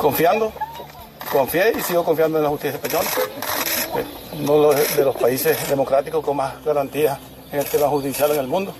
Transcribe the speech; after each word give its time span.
confiando, 0.00 0.50
confié 1.30 1.74
y 1.78 1.82
sigo 1.82 2.02
confiando 2.04 2.38
en 2.38 2.44
la 2.44 2.50
justicia 2.50 2.76
española, 2.76 3.08
uno 4.40 4.70
de 4.70 5.04
los 5.04 5.14
países 5.16 5.68
democráticos 5.68 6.24
con 6.24 6.38
más 6.38 6.64
garantías 6.64 7.18
en 7.52 7.58
el 7.58 7.66
tema 7.66 7.86
judicial 7.88 8.30
en 8.32 8.40
el 8.40 8.46
mundo. 8.46 8.74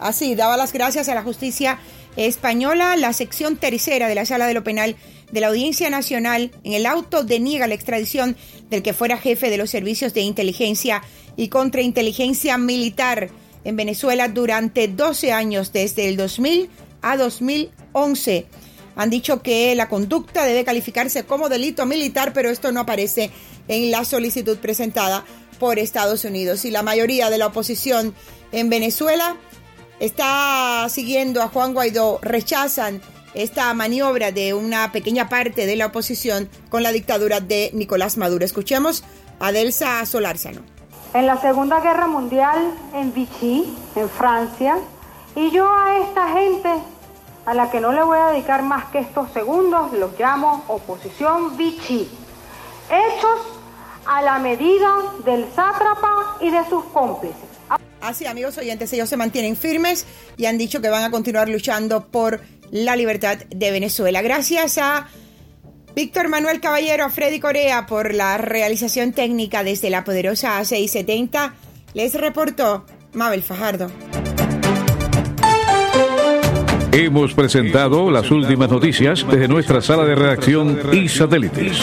Así, 0.00 0.34
daba 0.34 0.56
las 0.56 0.72
gracias 0.72 1.08
a 1.10 1.14
la 1.14 1.22
justicia 1.22 1.78
española, 2.16 2.96
la 2.96 3.12
sección 3.12 3.56
tercera 3.56 4.08
de 4.08 4.14
la 4.14 4.24
Sala 4.24 4.46
de 4.46 4.54
lo 4.54 4.64
Penal 4.64 4.96
de 5.30 5.40
la 5.40 5.48
Audiencia 5.48 5.90
Nacional 5.90 6.50
en 6.62 6.72
el 6.72 6.86
auto 6.86 7.24
deniega 7.24 7.66
la 7.66 7.74
extradición 7.74 8.36
del 8.70 8.82
que 8.82 8.94
fuera 8.94 9.18
jefe 9.18 9.50
de 9.50 9.58
los 9.58 9.68
servicios 9.68 10.14
de 10.14 10.22
inteligencia 10.22 11.02
y 11.36 11.48
contrainteligencia 11.48 12.56
militar 12.56 13.28
en 13.64 13.76
Venezuela 13.76 14.28
durante 14.28 14.88
12 14.88 15.32
años, 15.32 15.72
desde 15.72 16.08
el 16.08 16.16
2000 16.16 16.70
a 17.02 17.16
2011. 17.16 18.46
Han 18.96 19.10
dicho 19.10 19.42
que 19.42 19.74
la 19.74 19.88
conducta 19.88 20.44
debe 20.44 20.64
calificarse 20.64 21.24
como 21.24 21.48
delito 21.48 21.86
militar, 21.86 22.32
pero 22.32 22.50
esto 22.50 22.72
no 22.72 22.80
aparece 22.80 23.30
en 23.68 23.90
la 23.90 24.04
solicitud 24.04 24.58
presentada 24.58 25.24
por 25.58 25.78
Estados 25.78 26.24
Unidos. 26.24 26.64
Y 26.64 26.70
la 26.70 26.82
mayoría 26.82 27.30
de 27.30 27.38
la 27.38 27.46
oposición 27.46 28.14
en 28.52 28.70
Venezuela 28.70 29.36
está 30.00 30.86
siguiendo 30.88 31.42
a 31.42 31.48
Juan 31.48 31.74
Guaidó, 31.74 32.18
rechazan 32.22 33.00
esta 33.34 33.72
maniobra 33.74 34.30
de 34.30 34.54
una 34.54 34.92
pequeña 34.92 35.28
parte 35.28 35.66
de 35.66 35.76
la 35.76 35.86
oposición 35.86 36.48
con 36.70 36.82
la 36.82 36.92
dictadura 36.92 37.40
de 37.40 37.70
Nicolás 37.74 38.16
Maduro. 38.16 38.44
Escuchemos 38.44 39.04
a 39.40 39.50
Delsa 39.50 40.04
Solárzano. 40.06 40.60
En 41.14 41.26
la 41.26 41.40
Segunda 41.40 41.80
Guerra 41.80 42.06
Mundial, 42.06 42.74
en 42.94 43.12
Vichy, 43.12 43.64
en 43.96 44.08
Francia, 44.08 44.78
y 45.36 45.50
yo 45.50 45.68
a 45.68 45.98
esta 45.98 46.28
gente 46.32 46.70
a 47.46 47.54
la 47.54 47.70
que 47.70 47.80
no 47.80 47.92
le 47.92 48.02
voy 48.02 48.18
a 48.18 48.28
dedicar 48.28 48.62
más 48.62 48.86
que 48.86 49.00
estos 49.00 49.30
segundos, 49.32 49.92
los 49.92 50.18
llamo 50.18 50.64
oposición 50.68 51.56
Vichy, 51.56 52.08
hechos 52.88 53.40
a 54.06 54.22
la 54.22 54.38
medida 54.38 54.94
del 55.24 55.46
sátrapa 55.54 56.36
y 56.40 56.50
de 56.50 56.64
sus 56.68 56.84
cómplices. 56.86 57.54
Así, 58.00 58.26
amigos 58.26 58.58
oyentes, 58.58 58.92
ellos 58.92 59.08
se 59.08 59.16
mantienen 59.16 59.56
firmes 59.56 60.06
y 60.36 60.44
han 60.44 60.58
dicho 60.58 60.80
que 60.80 60.90
van 60.90 61.04
a 61.04 61.10
continuar 61.10 61.48
luchando 61.48 62.06
por 62.06 62.40
la 62.70 62.96
libertad 62.96 63.38
de 63.48 63.70
Venezuela. 63.70 64.20
Gracias 64.20 64.78
a 64.78 65.08
Víctor 65.94 66.28
Manuel 66.28 66.60
Caballero, 66.60 67.04
a 67.04 67.10
Freddy 67.10 67.40
Corea 67.40 67.86
por 67.86 68.12
la 68.12 68.36
realización 68.36 69.12
técnica 69.12 69.64
desde 69.64 69.90
la 69.90 70.04
poderosa 70.04 70.60
A670. 70.60 71.52
Les 71.94 72.14
reportó 72.14 72.84
Mabel 73.12 73.42
Fajardo. 73.42 73.90
Hemos 76.96 77.34
presentado 77.34 78.08
las 78.08 78.30
últimas 78.30 78.70
noticias 78.70 79.26
desde 79.28 79.48
nuestra 79.48 79.80
sala 79.80 80.04
de 80.04 80.14
redacción 80.14 80.78
y 80.92 81.08
satélites. 81.08 81.78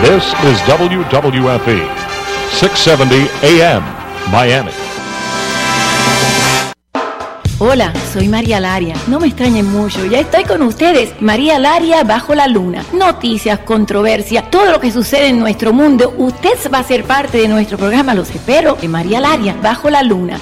This 0.00 0.34
is 0.42 0.60
WWFE, 0.66 1.82
670 2.50 3.76
AM, 3.76 3.84
Miami. 4.32 4.72
Hola, 7.60 7.92
soy 8.12 8.26
María 8.26 8.58
Laria. 8.58 8.96
No 9.06 9.20
me 9.20 9.28
extrañen 9.28 9.70
mucho, 9.70 10.04
ya 10.06 10.18
estoy 10.18 10.42
con 10.42 10.62
ustedes. 10.62 11.14
María 11.20 11.60
Laria 11.60 12.02
bajo 12.02 12.34
la 12.34 12.48
luna. 12.48 12.84
Noticias, 12.92 13.60
controversia, 13.60 14.50
todo 14.50 14.72
lo 14.72 14.80
que 14.80 14.90
sucede 14.90 15.28
en 15.28 15.38
nuestro 15.38 15.72
mundo. 15.72 16.12
Usted 16.18 16.58
va 16.74 16.78
a 16.78 16.82
ser 16.82 17.04
parte 17.04 17.38
de 17.38 17.46
nuestro 17.46 17.78
programa, 17.78 18.14
los 18.14 18.30
espero, 18.30 18.78
en 18.82 18.90
María 18.90 19.20
Laria 19.20 19.56
bajo 19.62 19.88
la 19.90 20.02
luna. 20.02 20.40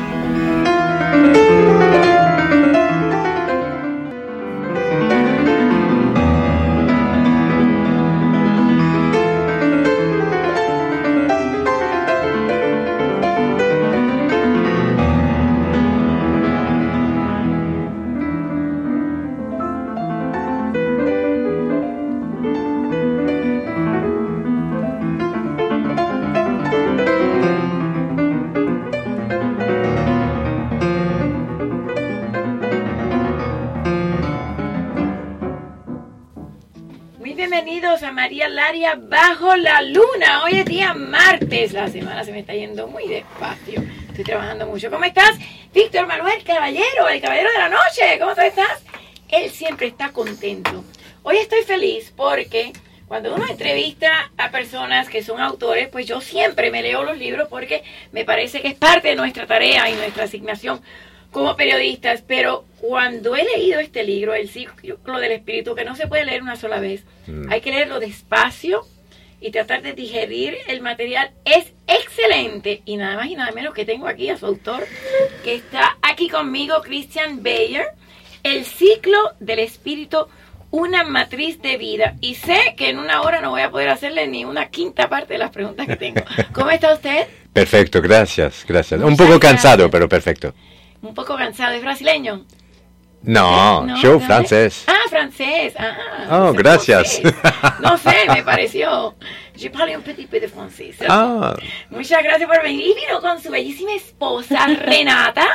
Bajo 39.50 39.56
la 39.56 39.82
luna. 39.82 40.44
Hoy 40.44 40.60
es 40.60 40.64
día 40.64 40.94
martes. 40.94 41.72
La 41.72 41.88
semana 41.88 42.22
se 42.24 42.30
me 42.30 42.40
está 42.40 42.54
yendo 42.54 42.86
muy 42.86 43.08
despacio. 43.08 43.82
Estoy 44.08 44.24
trabajando 44.24 44.66
mucho. 44.66 44.90
¿Cómo 44.90 45.04
estás? 45.04 45.38
Víctor 45.74 46.06
Manuel 46.06 46.42
Caballero, 46.44 47.08
el 47.08 47.20
caballero 47.20 47.50
de 47.50 47.58
la 47.58 47.68
noche. 47.68 48.18
¿Cómo 48.18 48.30
estás? 48.30 48.84
Él 49.28 49.50
siempre 49.50 49.88
está 49.88 50.12
contento. 50.12 50.84
Hoy 51.22 51.38
estoy 51.38 51.62
feliz 51.62 52.12
porque 52.14 52.72
cuando 53.08 53.34
uno 53.34 53.44
entrevista 53.48 54.30
a 54.36 54.50
personas 54.50 55.08
que 55.08 55.22
son 55.22 55.40
autores, 55.40 55.88
pues 55.88 56.06
yo 56.06 56.20
siempre 56.20 56.70
me 56.70 56.82
leo 56.82 57.02
los 57.02 57.18
libros 57.18 57.48
porque 57.48 57.82
me 58.12 58.24
parece 58.24 58.60
que 58.60 58.68
es 58.68 58.74
parte 58.74 59.08
de 59.08 59.16
nuestra 59.16 59.46
tarea 59.46 59.90
y 59.90 59.94
nuestra 59.94 60.24
asignación 60.24 60.80
como 61.32 61.56
periodistas, 61.56 62.22
pero 62.22 62.64
cuando 62.80 63.34
he 63.36 63.44
leído 63.44 63.80
este 63.80 64.04
libro, 64.04 64.34
El 64.34 64.48
ciclo 64.48 65.18
del 65.18 65.32
espíritu, 65.32 65.74
que 65.74 65.84
no 65.84 65.96
se 65.96 66.06
puede 66.06 66.24
leer 66.24 66.42
una 66.42 66.56
sola 66.56 66.80
vez, 66.80 67.04
mm. 67.26 67.50
hay 67.50 67.60
que 67.60 67.70
leerlo 67.70 68.00
despacio 68.00 68.84
y 69.40 69.50
tratar 69.50 69.82
de 69.82 69.94
digerir 69.94 70.56
el 70.68 70.80
material, 70.80 71.32
es 71.44 71.72
excelente. 71.86 72.82
Y 72.84 72.96
nada 72.96 73.16
más 73.16 73.26
y 73.26 73.36
nada 73.36 73.52
menos 73.52 73.74
que 73.74 73.84
tengo 73.84 74.06
aquí 74.06 74.28
a 74.28 74.36
su 74.36 74.46
autor, 74.46 74.86
que 75.44 75.54
está 75.54 75.96
aquí 76.02 76.28
conmigo, 76.28 76.80
Christian 76.82 77.42
Bayer, 77.42 77.86
El 78.42 78.64
ciclo 78.64 79.18
del 79.40 79.58
espíritu, 79.58 80.26
una 80.70 81.04
matriz 81.04 81.60
de 81.60 81.76
vida. 81.76 82.16
Y 82.20 82.34
sé 82.34 82.74
que 82.76 82.90
en 82.90 82.98
una 82.98 83.22
hora 83.22 83.40
no 83.40 83.50
voy 83.50 83.62
a 83.62 83.70
poder 83.70 83.88
hacerle 83.88 84.26
ni 84.28 84.44
una 84.44 84.68
quinta 84.68 85.08
parte 85.08 85.34
de 85.34 85.38
las 85.38 85.50
preguntas 85.50 85.86
que 85.86 85.96
tengo. 85.96 86.22
¿Cómo 86.52 86.70
está 86.70 86.94
usted? 86.94 87.26
Perfecto, 87.52 88.00
gracias, 88.00 88.64
gracias. 88.66 89.00
Un 89.00 89.16
poco 89.16 89.40
cansado, 89.40 89.90
pero 89.90 90.08
perfecto 90.08 90.54
un 91.02 91.14
poco 91.14 91.36
cansado. 91.36 91.74
¿Es 91.74 91.82
brasileño? 91.82 92.44
No, 93.22 93.96
yo 93.96 94.18
francés. 94.18 94.84
Ah, 94.86 95.08
francés. 95.10 95.74
Ah, 95.78 96.48
oh, 96.48 96.52
gracias. 96.52 97.20
No 97.80 97.98
sé, 97.98 98.16
me 98.28 98.42
pareció. 98.42 99.14
Yo 99.56 99.70
parlé 99.70 99.94
un 99.96 100.02
petit 100.02 100.26
peu 100.26 100.40
de 100.40 100.48
francés. 100.48 100.96
Ah. 101.06 101.54
Muchas 101.90 102.22
gracias 102.22 102.48
por 102.48 102.62
venir. 102.62 102.80
Y 102.80 102.94
vino 102.94 103.20
con 103.20 103.38
su 103.40 103.50
bellísima 103.50 103.92
esposa, 103.92 104.66
Renata, 104.84 105.46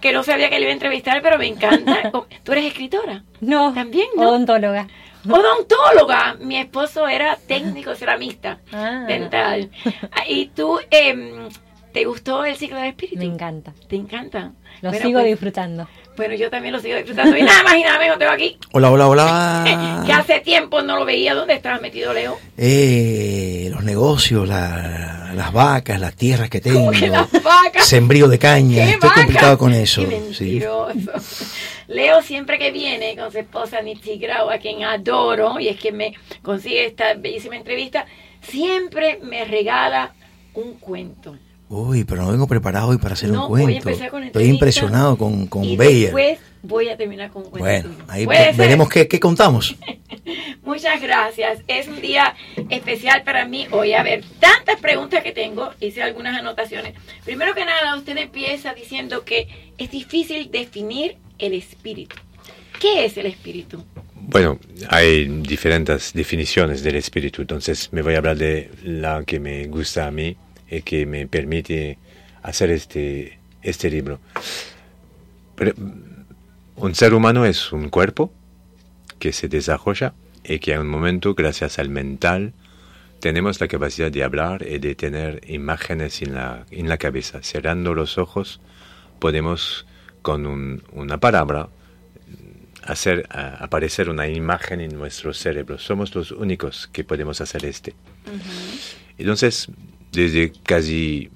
que 0.00 0.12
no 0.12 0.24
sabía 0.24 0.50
que 0.50 0.56
le 0.56 0.62
iba 0.62 0.70
a 0.70 0.74
entrevistar, 0.74 1.22
pero 1.22 1.38
me 1.38 1.46
encanta. 1.46 2.10
¿Tú 2.42 2.52
eres 2.52 2.66
escritora? 2.66 3.22
No. 3.40 3.72
¿También? 3.72 4.08
No? 4.16 4.30
Odontóloga. 4.30 4.88
Odontóloga. 5.28 6.36
Mi 6.40 6.56
esposo 6.56 7.06
era 7.06 7.36
técnico 7.36 7.94
ceramista 7.94 8.58
ah. 8.72 9.04
dental. 9.06 9.70
Y 10.28 10.46
tú, 10.46 10.80
eh, 10.90 11.48
¿te 11.92 12.04
gustó 12.04 12.44
el 12.44 12.56
ciclo 12.56 12.78
de 12.78 12.88
espíritu? 12.88 13.18
Me 13.18 13.26
encanta. 13.26 13.72
¿Te 13.88 13.94
encanta? 13.94 14.52
Lo 14.80 14.92
sigo 14.92 15.20
pues, 15.20 15.26
disfrutando. 15.26 15.86
Bueno, 16.16 16.34
yo 16.34 16.50
también 16.50 16.74
lo 16.74 16.80
sigo 16.80 16.96
disfrutando. 16.96 17.36
Y 17.36 17.42
nada 17.42 17.62
más 17.62 17.76
y 17.76 17.82
nada 17.82 17.98
menos 17.98 18.18
tengo 18.18 18.32
aquí. 18.32 18.58
Hola, 18.72 18.90
hola, 18.90 19.08
hola. 19.08 20.02
que 20.06 20.12
hace 20.12 20.40
tiempo 20.40 20.82
no 20.82 20.98
lo 20.98 21.04
veía. 21.04 21.34
¿Dónde 21.34 21.54
estabas 21.54 21.80
metido, 21.80 22.12
Leo? 22.12 22.38
Eh, 22.56 23.68
los 23.72 23.82
negocios, 23.82 24.46
las 24.46 25.52
vacas, 25.52 25.98
las 25.98 26.14
tierras 26.14 26.50
que 26.50 26.60
tengo. 26.60 26.80
¿Cómo 26.80 26.92
que 26.92 27.08
las 27.08 27.30
vacas? 27.42 27.86
Sembrío 27.86 28.28
de 28.28 28.38
caña. 28.38 28.90
Estoy 28.90 29.10
complicado 29.10 29.56
con 29.56 29.72
eso. 29.72 30.02
sí. 30.32 30.62
Leo 31.88 32.22
siempre 32.22 32.58
que 32.58 32.70
viene 32.70 33.16
con 33.16 33.30
su 33.30 33.38
esposa 33.38 33.82
Nitsi 33.82 34.16
Grau, 34.18 34.50
a 34.50 34.58
quien 34.58 34.84
adoro, 34.84 35.60
y 35.60 35.68
es 35.68 35.78
que 35.78 35.92
me 35.92 36.14
consigue 36.42 36.86
esta 36.86 37.14
bellísima 37.14 37.56
entrevista, 37.56 38.06
siempre 38.40 39.18
me 39.22 39.44
regala 39.44 40.14
un 40.54 40.74
cuento. 40.74 41.36
Uy, 41.74 42.04
pero 42.04 42.20
no 42.20 42.32
vengo 42.32 42.46
preparado 42.46 42.88
hoy 42.88 42.98
para 42.98 43.14
hacer 43.14 43.32
un 43.32 43.46
cuento. 43.46 43.88
Estoy 43.88 44.44
impresionado 44.44 45.16
con, 45.16 45.46
con 45.46 45.64
y 45.64 45.74
Después 45.74 46.38
voy 46.62 46.90
a 46.90 46.98
terminar 46.98 47.30
con 47.30 47.44
un 47.44 47.50
cuento. 47.50 47.88
Bueno, 47.88 48.04
ahí 48.08 48.26
veremos 48.26 48.90
qué, 48.90 49.08
qué 49.08 49.18
contamos. 49.18 49.74
Muchas 50.64 51.00
gracias. 51.00 51.60
Es 51.66 51.88
un 51.88 52.02
día 52.02 52.34
especial 52.68 53.22
para 53.22 53.46
mí 53.46 53.68
hoy. 53.70 53.94
A 53.94 54.02
ver, 54.02 54.22
tantas 54.38 54.78
preguntas 54.80 55.22
que 55.22 55.32
tengo, 55.32 55.70
hice 55.80 56.02
algunas 56.02 56.38
anotaciones. 56.38 56.92
Primero 57.24 57.54
que 57.54 57.64
nada, 57.64 57.96
usted 57.96 58.18
empieza 58.18 58.74
diciendo 58.74 59.24
que 59.24 59.48
es 59.78 59.90
difícil 59.90 60.50
definir 60.50 61.16
el 61.38 61.54
espíritu. 61.54 62.16
¿Qué 62.80 63.06
es 63.06 63.16
el 63.16 63.24
espíritu? 63.24 63.82
Bueno, 64.14 64.58
hay 64.90 65.24
diferentes 65.24 66.12
definiciones 66.12 66.82
del 66.82 66.96
espíritu, 66.96 67.40
entonces 67.40 67.90
me 67.94 68.02
voy 68.02 68.14
a 68.14 68.18
hablar 68.18 68.36
de 68.36 68.70
la 68.82 69.24
que 69.24 69.40
me 69.40 69.66
gusta 69.68 70.06
a 70.06 70.10
mí 70.10 70.36
y 70.72 70.82
que 70.82 71.04
me 71.04 71.26
permite 71.26 71.98
hacer 72.42 72.70
este, 72.70 73.38
este 73.62 73.90
libro. 73.90 74.18
un 76.76 76.94
ser 76.94 77.14
humano 77.14 77.44
es 77.44 77.72
un 77.72 77.90
cuerpo 77.90 78.32
que 79.18 79.32
se 79.32 79.48
desarrolla 79.48 80.14
y 80.42 80.58
que 80.58 80.72
en 80.72 80.80
un 80.80 80.88
momento, 80.88 81.34
gracias 81.34 81.78
al 81.78 81.90
mental, 81.90 82.54
tenemos 83.20 83.60
la 83.60 83.68
capacidad 83.68 84.10
de 84.10 84.24
hablar 84.24 84.66
y 84.66 84.78
de 84.78 84.94
tener 84.94 85.42
imágenes 85.48 86.22
en 86.22 86.34
la, 86.34 86.64
en 86.70 86.88
la 86.88 86.96
cabeza. 86.96 87.42
Cerrando 87.42 87.94
los 87.94 88.18
ojos, 88.18 88.60
podemos 89.20 89.86
con 90.22 90.82
una 90.92 91.18
palabra 91.18 91.68
hacer 92.84 93.28
aparecer 93.30 94.08
una 94.08 94.26
imagen 94.26 94.80
en 94.80 94.96
nuestro 94.96 95.34
cerebro. 95.34 95.78
Somos 95.78 96.14
los 96.14 96.32
únicos 96.32 96.88
que 96.88 97.04
podemos 97.04 97.40
hacer 97.40 97.64
este. 97.64 97.94
Entonces, 99.18 99.68
desde 100.12 100.52
casi 100.62 101.30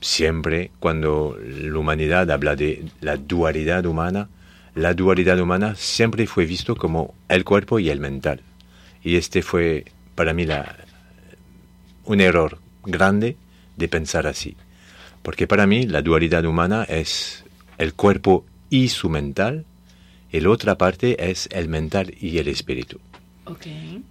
siempre, 0.00 0.70
cuando 0.80 1.36
la 1.44 1.78
humanidad 1.78 2.30
habla 2.30 2.56
de 2.56 2.84
la 3.00 3.16
dualidad 3.16 3.84
humana, 3.86 4.28
la 4.74 4.94
dualidad 4.94 5.38
humana 5.38 5.74
siempre 5.74 6.26
fue 6.26 6.46
visto 6.46 6.76
como 6.76 7.14
el 7.28 7.44
cuerpo 7.44 7.78
y 7.78 7.90
el 7.90 8.00
mental. 8.00 8.40
Y 9.02 9.16
este 9.16 9.42
fue 9.42 9.84
para 10.14 10.32
mí 10.32 10.46
un 12.04 12.20
error 12.20 12.58
grande 12.84 13.36
de 13.76 13.88
pensar 13.88 14.26
así. 14.26 14.56
Porque 15.22 15.46
para 15.46 15.66
mí 15.66 15.86
la 15.86 16.02
dualidad 16.02 16.44
humana 16.44 16.84
es 16.84 17.44
el 17.78 17.94
cuerpo 17.94 18.44
y 18.70 18.88
su 18.88 19.08
mental, 19.08 19.64
y 20.30 20.40
la 20.40 20.50
otra 20.50 20.78
parte 20.78 21.30
es 21.30 21.48
el 21.52 21.68
mental 21.68 22.14
y 22.20 22.38
el 22.38 22.48
espíritu. 22.48 22.98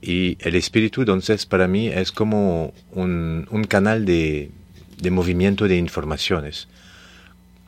Y 0.01 0.37
el 0.39 0.55
espíritu 0.55 1.01
entonces 1.01 1.45
para 1.45 1.67
mí 1.67 1.87
es 1.87 2.11
como 2.11 2.73
un, 2.91 3.47
un 3.49 3.63
canal 3.63 4.05
de, 4.05 4.51
de 4.97 5.11
movimiento 5.11 5.67
de 5.67 5.77
informaciones 5.77 6.67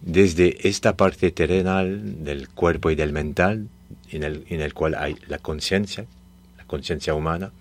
desde 0.04 0.68
esta 0.68 0.98
parte 0.98 1.32
terrenal 1.32 2.24
del 2.24 2.50
cuerpo 2.50 2.92
y 2.92 2.96
del 2.96 3.14
mental, 3.14 3.70
en 4.12 4.24
el, 4.24 4.46
en 4.50 4.62
el 4.62 4.74
cual 4.74 4.96
hay 4.96 5.16
la 5.28 5.38
conciencia, 5.38 6.06
la 6.58 6.66
conciencia 6.66 7.14
humana, 7.14 7.52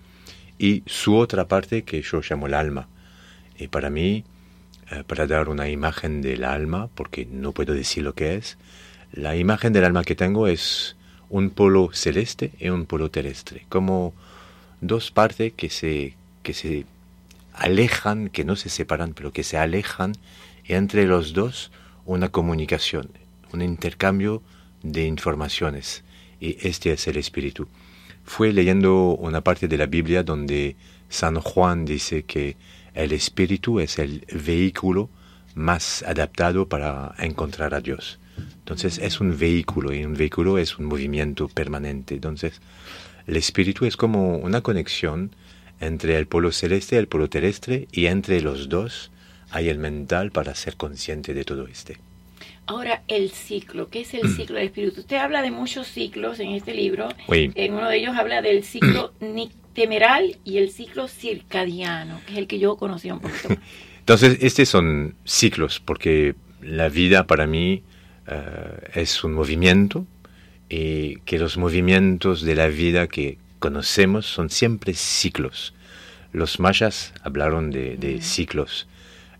y 0.59 0.83
su 0.85 1.15
otra 1.15 1.47
parte 1.47 1.83
que 1.83 2.01
yo 2.01 2.21
llamo 2.21 2.47
el 2.47 2.53
alma. 2.53 2.89
Y 3.57 3.69
para 3.69 3.89
mí, 3.89 4.25
eh, 4.91 5.03
para 5.07 5.25
dar 5.25 5.47
una 5.47 5.69
imagen 5.69 6.21
del 6.21 6.43
alma, 6.43 6.89
porque 6.93 7.25
no 7.25 7.53
puedo 7.53 7.73
decir 7.73 8.03
lo 8.03 8.13
que 8.13 8.35
es, 8.35 8.57
la 9.13 9.37
imagen 9.37 9.71
del 9.71 9.85
alma 9.85 10.03
que 10.03 10.15
tengo 10.15 10.47
es 10.47 10.97
un 11.33 11.49
polo 11.49 11.89
celeste 11.93 12.51
y 12.59 12.69
un 12.69 12.85
polo 12.85 13.09
terrestre, 13.09 13.65
como 13.67 14.13
dos 14.81 15.09
partes 15.09 15.51
que 15.51 15.71
se, 15.71 16.13
que 16.43 16.53
se 16.53 16.85
alejan, 17.53 18.29
que 18.29 18.45
no 18.45 18.55
se 18.55 18.69
separan, 18.69 19.15
pero 19.15 19.33
que 19.33 19.43
se 19.43 19.57
alejan, 19.57 20.13
y 20.63 20.73
entre 20.73 21.07
los 21.07 21.33
dos 21.33 21.71
una 22.05 22.29
comunicación, 22.29 23.09
un 23.51 23.63
intercambio 23.63 24.43
de 24.83 25.07
informaciones. 25.07 26.03
Y 26.39 26.55
este 26.67 26.93
es 26.93 27.07
el 27.07 27.17
espíritu. 27.17 27.67
Fue 28.23 28.53
leyendo 28.53 29.15
una 29.15 29.41
parte 29.41 29.67
de 29.67 29.79
la 29.79 29.87
Biblia 29.87 30.21
donde 30.21 30.75
San 31.09 31.39
Juan 31.39 31.83
dice 31.83 32.23
que 32.23 32.57
el 32.93 33.11
espíritu 33.11 33.79
es 33.79 33.97
el 33.97 34.23
vehículo 34.31 35.09
más 35.55 36.03
adaptado 36.03 36.69
para 36.69 37.15
encontrar 37.17 37.73
a 37.73 37.81
Dios. 37.81 38.19
Entonces 38.59 38.97
es 38.97 39.19
un 39.19 39.37
vehículo 39.37 39.93
y 39.93 40.05
un 40.05 40.13
vehículo 40.13 40.57
es 40.57 40.77
un 40.77 40.85
movimiento 40.85 41.47
permanente. 41.47 42.15
Entonces 42.15 42.61
el 43.27 43.37
espíritu 43.37 43.85
es 43.85 43.97
como 43.97 44.37
una 44.37 44.61
conexión 44.61 45.31
entre 45.79 46.17
el 46.17 46.27
polo 46.27 46.51
celeste 46.51 46.95
y 46.95 46.99
el 46.99 47.07
polo 47.07 47.29
terrestre 47.29 47.87
y 47.91 48.05
entre 48.05 48.41
los 48.41 48.69
dos 48.69 49.11
hay 49.51 49.69
el 49.69 49.77
mental 49.77 50.31
para 50.31 50.55
ser 50.55 50.75
consciente 50.75 51.33
de 51.33 51.43
todo 51.43 51.67
este. 51.67 51.97
Ahora, 52.65 53.03
el 53.09 53.29
ciclo, 53.31 53.89
¿qué 53.89 54.01
es 54.01 54.13
el 54.13 54.23
mm. 54.23 54.35
ciclo 54.35 54.55
del 54.55 54.67
espíritu? 54.67 55.01
Usted 55.01 55.17
habla 55.17 55.41
de 55.41 55.51
muchos 55.51 55.87
ciclos 55.87 56.39
en 56.39 56.51
este 56.51 56.73
libro. 56.73 57.09
En 57.27 57.73
uno 57.73 57.89
de 57.89 57.97
ellos 57.97 58.15
habla 58.15 58.41
del 58.41 58.63
ciclo 58.63 59.13
nictemeral 59.19 60.37
y 60.45 60.57
el 60.57 60.71
ciclo 60.71 61.09
circadiano, 61.09 62.21
que 62.25 62.33
es 62.33 62.37
el 62.39 62.47
que 62.47 62.59
yo 62.59 62.77
conocí 62.77 63.11
un 63.11 63.19
poquito 63.19 63.49
Entonces, 63.99 64.37
estos 64.41 64.69
son 64.69 65.15
ciclos, 65.25 65.81
porque 65.81 66.35
la 66.61 66.89
vida 66.89 67.27
para 67.27 67.47
mí 67.47 67.83
eh, 68.27 68.91
es 68.93 69.23
un 69.23 69.33
movimiento 69.33 70.05
y 70.69 71.17
que 71.25 71.39
los 71.39 71.57
movimientos 71.57 72.41
de 72.41 72.55
la 72.55 72.67
vida 72.67 73.07
que 73.07 73.37
conocemos 73.59 74.25
son 74.25 74.49
siempre 74.49 74.93
ciclos. 74.93 75.73
Los 76.31 76.59
mayas 76.59 77.13
hablaron 77.21 77.69
de, 77.69 77.97
de 77.97 78.21
ciclos. 78.21 78.87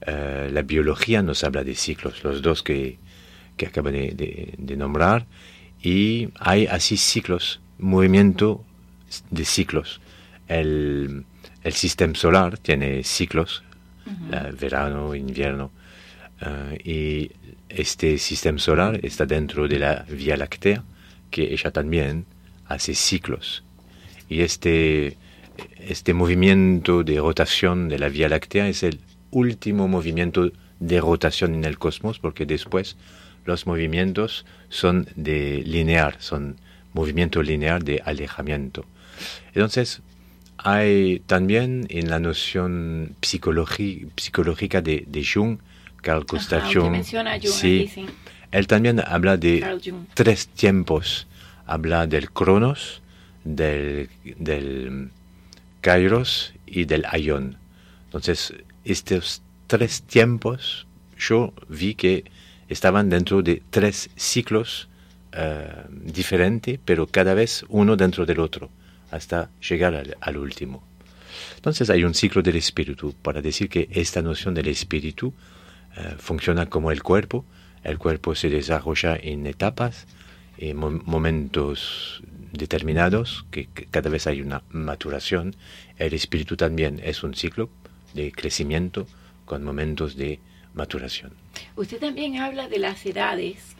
Eh, 0.05 0.49
la 0.51 0.61
biología 0.63 1.21
nos 1.21 1.43
habla 1.43 1.63
de 1.63 1.75
ciclos, 1.75 2.23
los 2.23 2.41
dos 2.41 2.61
que, 2.61 2.97
que 3.57 3.67
acabo 3.67 3.91
de, 3.91 4.75
nombrar, 4.77 5.25
y 5.81 6.29
hay 6.39 6.65
así 6.67 6.97
ciclos, 6.97 7.61
movimiento 7.79 8.63
de 9.29 9.45
ciclos. 9.45 10.01
El, 10.47 11.25
el 11.63 11.73
sistema 11.73 12.15
solar 12.15 12.57
tiene 12.57 13.03
ciclos, 13.03 13.63
verano, 14.59 15.15
invierno, 15.15 15.71
eh, 16.41 16.77
y 16.83 17.31
este 17.69 18.17
sistema 18.17 18.59
solar 18.59 18.99
está 19.03 19.25
dentro 19.25 19.67
de 19.67 19.79
la 19.79 20.05
Vía 20.09 20.37
Láctea, 20.37 20.83
que 21.31 21.53
ella 21.53 21.71
también 21.71 22.25
hace 22.65 22.93
ciclos. 22.95 23.63
Y 24.29 24.41
este, 24.41 25.17
este 25.79 26.13
movimiento 26.13 27.03
de 27.03 27.17
rotación 27.19 27.89
de 27.89 27.99
la 27.99 28.09
Vía 28.09 28.29
Láctea 28.29 28.67
es 28.67 28.83
el 28.83 28.99
último 29.31 29.87
movimiento 29.87 30.51
de 30.79 31.01
rotación 31.01 31.55
en 31.55 31.65
el 31.65 31.77
cosmos, 31.77 32.19
porque 32.19 32.45
después 32.45 32.97
los 33.45 33.65
movimientos 33.65 34.45
son 34.69 35.07
de 35.15 35.63
lineal, 35.65 36.15
son 36.19 36.57
movimiento 36.93 37.41
lineal 37.41 37.83
de 37.83 38.01
alejamiento. 38.05 38.85
Entonces, 39.53 40.01
hay 40.57 41.19
también 41.25 41.85
en 41.89 42.09
la 42.09 42.19
noción 42.19 43.15
psicológica 43.21 44.81
de, 44.81 45.03
de, 45.07 45.25
Jung, 45.25 45.57
Carl 46.03 46.23
Gustav 46.29 46.71
Jung, 46.71 47.03
sí, 47.41 47.89
él 48.51 48.67
también 48.67 49.01
habla 49.03 49.37
de 49.37 49.65
tres 50.13 50.47
tiempos. 50.47 51.25
Habla 51.65 52.07
del 52.07 52.29
Cronos, 52.29 53.01
del, 53.43 54.09
del 54.37 55.09
Kairos 55.81 56.53
y 56.67 56.85
del 56.85 57.05
Aion. 57.09 57.57
Entonces, 58.05 58.53
estos 58.85 59.41
tres 59.65 60.03
tiempos 60.03 60.85
yo 61.17 61.53
vi 61.67 61.95
que 61.95 62.25
estaban 62.67 63.09
dentro 63.09 63.41
de 63.41 63.63
tres 63.69 64.09
ciclos 64.15 64.89
eh, 65.31 65.67
diferentes, 65.89 66.79
pero 66.83 67.07
cada 67.07 67.33
vez 67.33 67.65
uno 67.69 67.95
dentro 67.95 68.25
del 68.25 68.39
otro, 68.39 68.69
hasta 69.09 69.49
llegar 69.67 70.15
al, 70.19 70.37
último. 70.37 70.83
Entonces 71.55 71.89
hay 71.89 72.03
un 72.03 72.13
ciclo 72.13 72.41
del 72.41 72.57
espíritu, 72.57 73.13
para 73.21 73.41
decir 73.41 73.69
que 73.69 73.87
esta 73.91 74.21
noción 74.21 74.53
del 74.53 74.67
espíritu 74.67 75.33
eh, 75.97 76.15
funciona 76.17 76.67
como 76.67 76.91
el 76.91 77.03
cuerpo, 77.03 77.45
el 77.83 77.97
cuerpo 77.97 78.35
se 78.35 78.49
desarrolla 78.49 79.15
en 79.15 79.45
etapas, 79.45 80.07
en 80.57 80.77
momentos 80.77 82.23
determinados, 82.51 83.45
que 83.51 83.67
cada 83.67 84.09
vez 84.09 84.27
hay 84.27 84.41
una 84.41 84.63
maturación, 84.69 85.55
el 85.97 86.13
espíritu 86.13 86.55
también 86.55 87.01
es 87.03 87.23
un 87.23 87.33
ciclo, 87.33 87.69
de 88.13 88.31
crecimiento 88.31 89.07
con 89.45 89.63
momentos 89.63 90.15
de 90.15 90.39
maturación. 90.73 91.33
Usted 91.75 91.99
también 91.99 92.37
habla 92.37 92.67
de 92.67 92.79
las 92.79 93.05
edades 93.05 93.72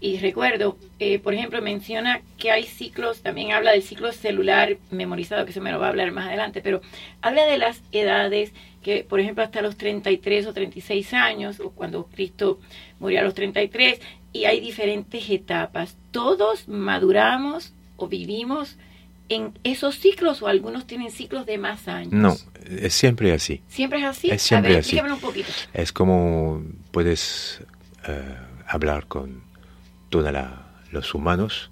y 0.00 0.18
recuerdo, 0.18 0.78
eh, 1.00 1.18
por 1.18 1.34
ejemplo, 1.34 1.60
menciona 1.60 2.22
que 2.36 2.52
hay 2.52 2.64
ciclos, 2.64 3.20
también 3.22 3.52
habla 3.52 3.72
del 3.72 3.82
ciclo 3.82 4.12
celular 4.12 4.76
memorizado, 4.90 5.44
que 5.44 5.52
se 5.52 5.60
me 5.60 5.72
lo 5.72 5.80
va 5.80 5.86
a 5.86 5.88
hablar 5.90 6.12
más 6.12 6.28
adelante, 6.28 6.60
pero 6.62 6.80
habla 7.20 7.44
de 7.46 7.58
las 7.58 7.82
edades 7.90 8.52
que, 8.82 9.02
por 9.02 9.18
ejemplo, 9.18 9.42
hasta 9.42 9.60
los 9.60 9.76
33 9.76 10.46
o 10.46 10.52
36 10.52 11.14
años, 11.14 11.58
o 11.58 11.70
cuando 11.70 12.04
Cristo 12.06 12.60
murió 13.00 13.20
a 13.20 13.22
los 13.24 13.34
33, 13.34 14.00
y 14.32 14.44
hay 14.44 14.60
diferentes 14.60 15.28
etapas. 15.30 15.96
Todos 16.12 16.68
maduramos 16.68 17.72
o 17.96 18.06
vivimos 18.06 18.76
en 19.28 19.58
esos 19.64 19.96
ciclos 19.96 20.42
o 20.42 20.46
algunos 20.46 20.86
tienen 20.86 21.10
ciclos 21.10 21.44
de 21.44 21.58
más 21.58 21.88
años? 21.88 22.12
No, 22.12 22.36
es 22.64 22.94
siempre 22.94 23.32
así. 23.32 23.62
¿Siempre 23.68 23.98
es 23.98 24.04
así? 24.06 24.30
Es 24.30 24.42
siempre 24.42 24.76
A 24.76 24.78
así. 24.78 24.98
un 24.98 25.20
poquito. 25.20 25.48
Es 25.74 25.92
como 25.92 26.62
puedes 26.90 27.62
eh, 28.06 28.36
hablar 28.66 29.06
con 29.06 29.42
todos 30.08 30.34
los 30.90 31.14
humanos. 31.14 31.70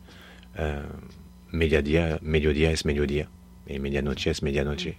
Uh, 0.58 1.56
mediodía, 1.56 2.18
mediodía 2.22 2.70
es 2.70 2.84
mediodía 2.84 3.28
y 3.66 3.78
medianoche 3.78 4.30
es 4.30 4.42
medianoche. 4.42 4.96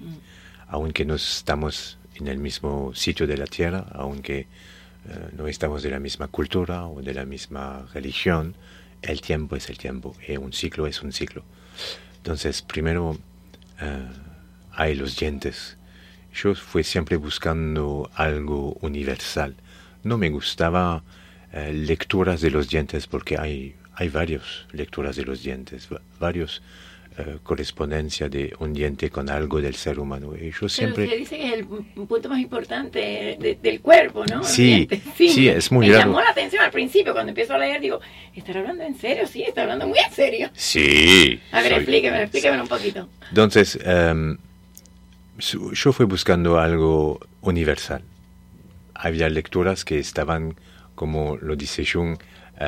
Aunque 0.67 1.06
no 1.06 1.15
estamos 1.15 1.98
en 2.15 2.27
el 2.27 2.38
mismo 2.38 2.94
sitio 2.94 3.27
de 3.27 3.38
la 3.38 3.46
tierra, 3.46 3.86
aunque 3.94 4.39
eh, 4.39 4.48
no 5.38 5.48
estamos 5.48 5.84
de 5.84 5.91
la 5.91 6.00
misma 6.00 6.27
cultura 6.27 6.88
o 6.88 7.01
de 7.01 7.13
la 7.13 7.25
misma 7.25 7.88
religión, 7.94 8.56
el 9.01 9.22
tiempo 9.22 9.56
es 9.56 9.70
el 9.70 9.77
tiempo 9.77 10.15
y 10.27 10.36
un 10.38 10.51
ciclo 10.51 10.88
es 10.88 11.01
un 11.01 11.13
ciclo. 11.13 11.44
Entonces, 12.17 12.62
primero 12.62 13.17
eh, 13.79 14.08
hay 14.74 14.96
los 14.96 15.15
dientes. 15.17 15.77
Yo 16.34 16.56
fui 16.56 16.84
siempre 16.84 17.15
buscando 17.17 18.10
algo 18.15 18.74
universal. 18.82 19.56
No 20.03 20.17
me 20.17 20.29
gustaba 20.29 21.03
eh, 21.54 21.74
lecturas 21.74 22.42
de 22.42 22.51
los 22.51 22.70
dientes 22.70 23.08
porque 23.08 23.38
hay, 23.38 23.75
hay 23.94 24.10
varias 24.10 24.66
lecturas 24.72 25.16
de 25.16 25.24
los 25.24 25.44
dientes, 25.44 25.88
varios 26.20 26.62
eh, 27.20 27.39
correspondencia 27.42 28.30
de 28.30 28.54
un 28.60 28.74
diente 28.74 29.10
con 29.10 29.27
algo 29.27 29.60
del 29.60 29.74
ser 29.74 29.98
humano. 29.98 30.36
Y 30.36 30.51
yo 30.51 30.70
siempre... 30.70 31.08
Pero 31.08 31.24
usted 31.24 31.36
dice 31.36 31.38
que 31.38 31.48
es 31.48 31.54
el 31.54 31.66
punto 31.66 32.30
más 32.30 32.39
importante 32.39 33.58
del 33.60 33.82
cuerpo, 33.82 34.24
¿no? 34.27 34.44
Sí, 34.44 34.88
sí, 35.16 35.50
es 35.50 35.72
muy 35.72 35.88
Me 35.88 35.94
llamó 35.96 36.22
la 36.22 36.30
atención 36.30 36.63
al 36.63 36.70
principio, 36.70 37.13
cuando 37.13 37.32
empiezo 37.32 37.56
a 37.56 37.58
leer, 37.58 37.82
digo, 37.82 38.00
¿estará 38.36 38.60
hablando 38.60 38.84
en 38.84 38.96
serio? 39.00 39.25
Sí, 39.25 39.42
está 39.42 39.63
hablando 39.63 39.88
muy 39.88 39.98
en 39.98 40.12
serio. 40.12 40.50
Sí. 40.54 41.39
A 41.51 41.63
ver, 41.63 41.74
explíqueme, 41.74 42.22
explíqueme 42.22 42.62
un 42.62 42.68
poquito. 42.68 43.10
Entonces, 43.30 43.80
um, 43.84 44.38
yo 45.39 45.94
fui 45.94 46.06
buscando 46.06 46.60
algo 46.60 47.20
universal. 47.42 48.04
Había 48.94 49.27
lecturas 49.30 49.86
que 49.86 49.98
estaban, 49.98 50.56
como 50.98 51.38
lo 51.38 51.56
dice 51.56 51.86
Jung, 51.86 52.18
uh, 52.18 52.66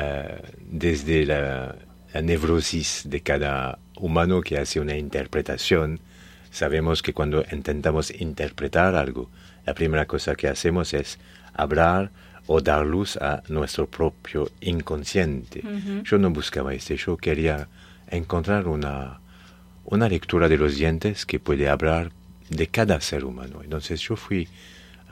desde 0.70 1.26
la, 1.26 1.74
la 2.14 2.22
neurosis 2.22 3.02
de 3.04 3.20
cada 3.20 3.80
humano 3.96 4.40
que 4.40 4.56
hace 4.56 4.78
una 4.78 4.96
interpretación, 4.96 5.98
sabemos 6.50 7.02
que 7.02 7.12
cuando 7.12 7.44
intentamos 7.50 8.10
interpretar 8.10 8.94
algo, 8.94 9.28
la 9.66 9.74
primera 9.74 10.06
cosa 10.06 10.36
que 10.36 10.46
hacemos 10.48 10.94
es 10.94 11.18
hablar 11.52 12.10
o 12.46 12.60
dar 12.60 12.86
luz 12.86 13.16
a 13.16 13.42
nuestro 13.48 13.86
propio 13.86 14.50
inconsciente. 14.60 15.62
Yo 16.04 16.18
no 16.18 16.30
buscaba 16.30 16.72
este, 16.72 16.96
yo 16.96 17.16
quería 17.16 17.68
encontrar 18.08 18.66
una, 18.66 19.20
una 19.84 20.08
lectura 20.08 20.48
de 20.48 20.56
los 20.56 20.76
dientes 20.76 21.26
que 21.26 21.38
puede 21.38 21.68
hablar 21.68 22.12
de 22.48 22.66
cada 22.66 23.00
ser 23.00 23.24
humano. 23.24 23.60
Entonces 23.62 24.00
yo 24.00 24.16
fui 24.16 24.48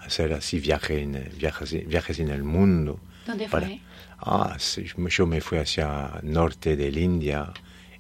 a 0.01 0.07
hacer 0.07 0.33
así 0.33 0.59
viaje 0.59 1.03
en, 1.03 1.31
viajes, 1.39 1.87
viajes 1.87 2.19
en 2.19 2.31
el 2.31 2.43
mundo. 2.43 2.99
¿Dónde 3.28 3.47
fue? 3.47 3.78
Ah, 4.20 4.56
yo 4.56 5.26
me 5.26 5.42
fui 5.42 5.58
hacia 5.58 6.18
norte 6.23 6.76
del 6.76 6.97
India, 6.97 7.52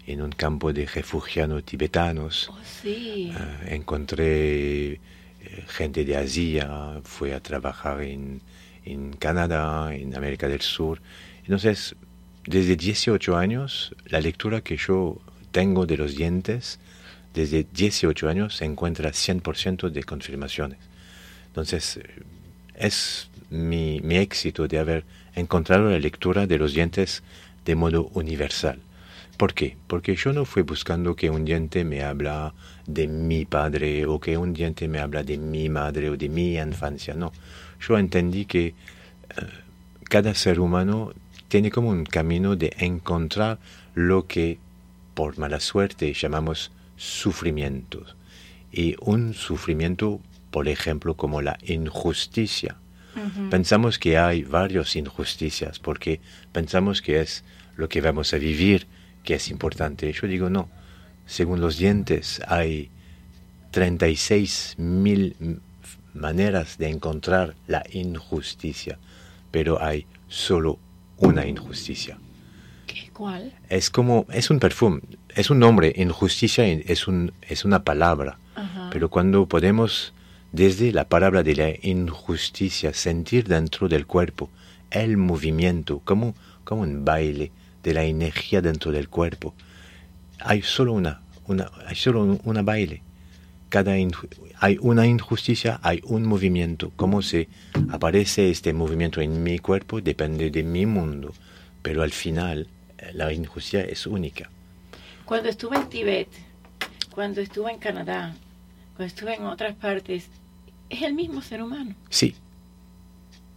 en 0.06 0.22
un 0.22 0.32
campo 0.32 0.72
de 0.72 0.86
refugiados 0.86 1.64
tibetanos. 1.64 2.48
Oh, 2.50 2.56
sí. 2.64 3.30
Eh, 3.36 3.74
encontré 3.74 4.92
eh, 4.92 5.00
gente 5.66 6.06
de 6.06 6.16
Asia, 6.16 7.02
fui 7.04 7.32
a 7.32 7.40
trabajar 7.40 8.00
en, 8.00 8.40
en 8.86 9.12
Canadá, 9.12 9.94
en 9.94 10.16
América 10.16 10.48
del 10.48 10.62
Sur. 10.62 11.02
Entonces, 11.42 11.94
desde 12.46 12.74
18 12.74 13.36
años, 13.36 13.94
la 14.06 14.22
lectura 14.22 14.62
que 14.62 14.78
yo 14.78 15.20
tengo 15.52 15.84
de 15.84 15.98
los 15.98 16.16
dientes, 16.16 16.80
desde 17.34 17.66
18 17.70 18.30
años 18.30 18.56
se 18.56 18.64
encuentra 18.64 19.10
100% 19.10 19.90
de 19.90 20.04
confirmaciones. 20.04 20.78
Entonces, 21.48 22.00
es 22.74 23.28
mi, 23.50 24.00
éxito 24.16 24.68
de 24.68 24.78
haber 24.78 25.04
encontrado 25.34 25.90
la 25.90 25.98
lectura 25.98 26.46
de 26.46 26.58
los 26.58 26.74
dientes 26.74 27.22
de 27.64 27.74
modo 27.74 28.10
universal. 28.14 28.80
¿Por 29.36 29.54
qué? 29.54 29.76
Porque 29.86 30.16
yo 30.16 30.32
no 30.32 30.44
fui 30.44 30.62
buscando 30.62 31.14
que 31.14 31.30
un 31.30 31.44
diente 31.44 31.84
me 31.84 32.02
habla 32.02 32.54
de 32.86 33.06
mi 33.06 33.44
padre 33.44 34.04
o 34.06 34.18
que 34.18 34.36
un 34.36 34.52
diente 34.52 34.88
me 34.88 34.98
habla 34.98 35.22
de 35.22 35.38
mi 35.38 35.68
madre 35.68 36.10
o 36.10 36.16
de 36.16 36.28
mi 36.28 36.56
infancia. 36.56 37.14
No, 37.14 37.32
yo 37.80 37.98
entendí 37.98 38.46
que 38.46 38.66
eh, 38.66 38.74
cada 40.08 40.34
ser 40.34 40.58
humano 40.58 41.12
tiene 41.46 41.70
como 41.70 41.90
un 41.90 42.04
camino 42.04 42.56
de 42.56 42.74
encontrar 42.78 43.58
lo 43.94 44.26
que 44.26 44.58
por 45.14 45.38
mala 45.38 45.60
suerte 45.60 46.12
llamamos 46.12 46.72
sufrimiento. 46.96 48.04
Y 48.72 48.96
un 49.00 49.34
sufrimiento, 49.34 50.20
por 50.50 50.68
ejemplo, 50.68 51.14
como 51.14 51.42
la 51.42 51.58
injusticia. 51.64 52.76
Pensamos 53.50 53.98
que 53.98 54.16
hay 54.16 54.42
varias 54.42 54.94
injusticias 54.96 55.78
porque 55.78 56.20
pensamos 56.52 57.02
que 57.02 57.20
es 57.20 57.44
lo 57.76 57.88
que 57.88 58.00
vamos 58.00 58.32
a 58.32 58.38
vivir 58.38 58.86
que 59.24 59.34
es 59.34 59.48
importante. 59.48 60.12
Yo 60.12 60.26
digo, 60.26 60.50
no, 60.50 60.68
según 61.26 61.60
los 61.60 61.78
dientes 61.78 62.40
hay 62.46 62.90
36 63.70 64.76
mil 64.78 65.60
maneras 66.14 66.78
de 66.78 66.88
encontrar 66.88 67.54
la 67.66 67.84
injusticia, 67.92 68.98
pero 69.50 69.82
hay 69.82 70.06
solo 70.28 70.78
una 71.16 71.46
injusticia. 71.46 72.18
¿Qué, 72.86 73.10
¿Cuál? 73.12 73.52
Es 73.68 73.90
como, 73.90 74.26
es 74.32 74.50
un 74.50 74.58
perfume, 74.58 75.00
es 75.34 75.50
un 75.50 75.58
nombre, 75.58 75.92
injusticia 75.96 76.66
es, 76.66 77.06
un, 77.06 77.32
es 77.42 77.64
una 77.64 77.84
palabra, 77.84 78.38
pero 78.90 79.10
cuando 79.10 79.46
podemos 79.46 80.14
desde 80.52 80.92
la 80.92 81.08
palabra 81.08 81.42
de 81.42 81.54
la 81.54 81.70
injusticia 81.82 82.94
sentir 82.94 83.46
dentro 83.46 83.88
del 83.88 84.06
cuerpo 84.06 84.50
el 84.90 85.16
movimiento, 85.16 86.00
como, 86.04 86.34
como 86.64 86.82
un 86.82 87.04
baile, 87.04 87.52
de 87.82 87.94
la 87.94 88.04
energía 88.04 88.60
dentro 88.60 88.92
del 88.92 89.08
cuerpo. 89.08 89.54
Hay 90.40 90.62
solo 90.62 90.92
una, 90.92 91.20
hay 91.86 91.96
solo 91.96 92.38
una 92.44 92.62
baile. 92.62 93.02
Cada 93.68 93.92
hay 94.60 94.78
una 94.80 95.06
injusticia, 95.06 95.78
hay 95.82 96.00
un 96.04 96.24
movimiento. 96.24 96.90
Cómo 96.96 97.20
se 97.20 97.48
aparece 97.90 98.50
este 98.50 98.72
movimiento 98.72 99.20
en 99.20 99.42
mi 99.42 99.58
cuerpo 99.58 100.00
depende 100.00 100.50
de 100.50 100.62
mi 100.62 100.86
mundo, 100.86 101.34
pero 101.82 102.02
al 102.02 102.12
final 102.12 102.68
eh, 102.96 103.10
la 103.12 103.30
injusticia 103.32 103.82
es 103.82 104.06
única. 104.06 104.50
Cuando 105.26 105.50
estuve 105.50 105.76
en 105.76 105.88
Tibet, 105.90 106.28
cuando 107.10 107.42
estuve 107.42 107.72
en 107.72 107.78
Canadá, 107.78 108.34
estuve 109.04 109.34
en 109.34 109.44
otras 109.44 109.74
partes, 109.74 110.28
es 110.88 111.02
el 111.02 111.14
mismo 111.14 111.42
ser 111.42 111.62
humano. 111.62 111.94
Sí, 112.08 112.34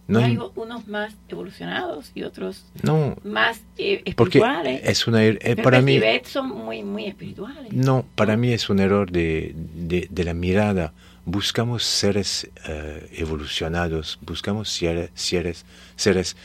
no 0.08 0.18
hay 0.18 0.38
unos 0.56 0.88
más 0.88 1.14
evolucionados 1.28 2.10
y 2.14 2.22
otros 2.22 2.64
no, 2.82 3.16
más 3.24 3.60
eh, 3.78 4.02
espirituales. 4.04 4.80
es 4.84 5.06
una, 5.06 5.22
er, 5.22 5.38
eh, 5.42 5.56
para 5.56 5.80
mí 5.80 6.00
son 6.24 6.48
muy 6.48 6.82
muy 6.82 7.06
espirituales. 7.06 7.72
No, 7.72 8.04
para 8.14 8.36
mí 8.36 8.52
es 8.52 8.68
un 8.68 8.80
error 8.80 9.10
de, 9.10 9.54
de, 9.54 10.24
la 10.24 10.34
mirada. 10.34 10.92
Buscamos 11.24 11.84
seres 11.84 12.50
eh, 12.68 13.08
evolucionados, 13.12 14.18
buscamos 14.22 14.68
seres, 14.68 15.10
seres, 15.14 15.64
seres 15.96 16.36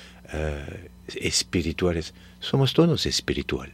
espirituales. 1.16 2.14
Somos 2.40 2.74
todos 2.74 3.06
espiritual. 3.06 3.72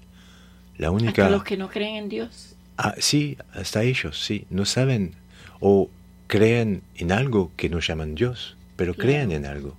La 0.78 0.92
única. 0.92 1.24
Hasta 1.24 1.30
los 1.30 1.44
que 1.44 1.58
no 1.58 1.70
creen 1.70 1.96
en 1.96 2.10
Dios. 2.10 2.53
Ah, 2.78 2.96
sí, 2.98 3.38
hasta 3.54 3.84
ellos, 3.84 4.20
sí. 4.24 4.46
No 4.50 4.66
saben 4.66 5.16
o 5.60 5.90
creen 6.28 6.82
en 6.96 7.12
algo 7.12 7.52
que 7.56 7.70
no 7.70 7.80
llaman 7.80 8.16
Dios 8.16 8.56
pero 8.76 8.94
crean 8.96 9.32
en 9.32 9.46
algo. 9.46 9.76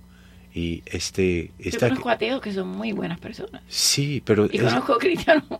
Y 0.53 0.83
este... 0.85 1.51
Esta, 1.59 1.87
Yo 1.87 1.89
conozco 1.89 2.09
ateos 2.09 2.41
que 2.41 2.53
son 2.53 2.69
muy 2.69 2.93
buenas 2.93 3.19
personas. 3.19 3.61
Sí, 3.67 4.21
pero... 4.23 4.47
Y 4.49 4.59
conozco 4.59 4.97
cristianos. 4.97 5.43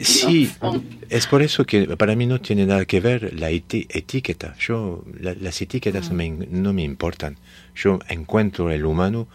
Sí, 0.00 0.50
es 1.08 1.26
por 1.26 1.42
eso 1.42 1.64
que 1.64 1.96
para 1.96 2.14
mí 2.14 2.26
no 2.26 2.40
tiene 2.40 2.64
nada 2.64 2.84
que 2.84 3.00
ver 3.00 3.38
la 3.38 3.50
etiqueta. 3.50 4.54
Yo, 4.58 5.04
las 5.20 5.60
etiquetas 5.60 6.12
no 6.12 6.72
me 6.72 6.84
importan. 6.84 7.38
Yo 7.74 7.98
encuentro 8.08 8.70
el 8.70 8.84
humano 8.84 9.26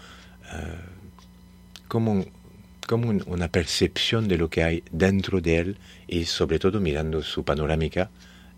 uh, 0.53 1.87
como, 1.87 2.25
como 2.85 3.09
una 3.09 3.47
percepción 3.47 4.27
de 4.27 4.37
lo 4.37 4.49
que 4.49 4.63
hay 4.63 4.83
dentro 4.91 5.41
de 5.41 5.57
él 5.57 5.77
y 6.07 6.25
sobre 6.25 6.59
todo 6.59 6.79
mirando 6.79 7.21
su 7.23 7.43
panorámica 7.43 8.09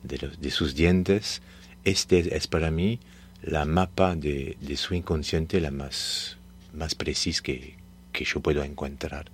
de, 0.03 0.17
los, 0.17 0.41
de 0.41 0.51
sus 0.51 0.75
dientes. 0.75 1.41
Este 1.83 2.35
es 2.35 2.47
para 2.47 2.71
mí 2.71 2.99
la 3.41 3.65
mapa 3.65 4.15
de, 4.15 4.57
su 4.75 4.93
inconsciente 4.93 5.61
la 5.61 5.71
más, 5.71 6.37
más 6.73 6.95
precisa 6.95 7.41
que, 7.43 7.75
que 8.11 8.25
yo 8.25 8.41
puedo 8.41 8.63
encontrar. 8.63 9.29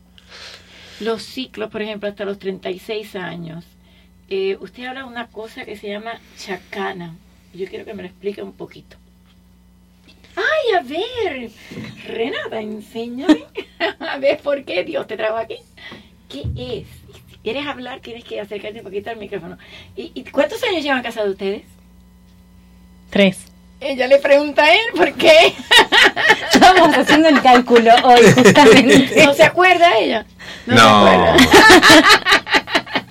Los 0.99 1.23
ciclos, 1.23 1.69
por 1.71 1.81
ejemplo, 1.81 2.07
hasta 2.07 2.25
los 2.25 2.39
36 2.39 3.15
años. 3.15 3.65
Eh, 4.29 4.57
usted 4.61 4.85
habla 4.85 5.01
de 5.01 5.07
una 5.07 5.27
cosa 5.27 5.65
que 5.65 5.75
se 5.75 5.89
llama 5.89 6.19
chacana. 6.37 7.15
Yo 7.53 7.67
quiero 7.67 7.85
que 7.85 7.93
me 7.93 8.03
lo 8.03 8.09
explique 8.09 8.41
un 8.41 8.53
poquito. 8.53 8.97
Ay, 10.35 10.73
a 10.77 10.81
ver, 10.81 11.51
Renata, 12.07 12.59
enséñame. 12.59 13.45
a 13.99 14.17
ver 14.17 14.39
por 14.39 14.63
qué 14.65 14.83
Dios 14.83 15.07
te 15.07 15.17
trajo 15.17 15.37
aquí. 15.37 15.57
¿Qué 16.29 16.41
es? 16.55 16.87
Si 17.29 17.37
quieres 17.43 17.65
hablar, 17.67 17.99
tienes 17.99 18.23
que 18.23 18.39
acercarte 18.39 18.79
un 18.79 18.85
poquito 18.85 19.09
al 19.09 19.17
micrófono. 19.17 19.57
¿Y, 19.95 20.11
y 20.15 20.23
cuántos 20.25 20.63
años 20.63 20.83
llevan 20.83 21.03
casados 21.03 21.31
ustedes? 21.31 21.63
Tres. 23.09 23.53
Ella 23.79 24.07
le 24.07 24.17
pregunta 24.17 24.63
a 24.63 24.73
él 24.73 24.81
por 24.95 25.13
qué. 25.13 25.53
Estamos 26.53 26.97
haciendo 26.97 27.27
el 27.27 27.41
cálculo 27.41 27.91
hoy, 28.03 28.31
justamente. 28.35 29.25
¿No 29.25 29.33
se 29.33 29.43
acuerda 29.43 29.97
ella? 29.99 30.25
No. 30.65 31.35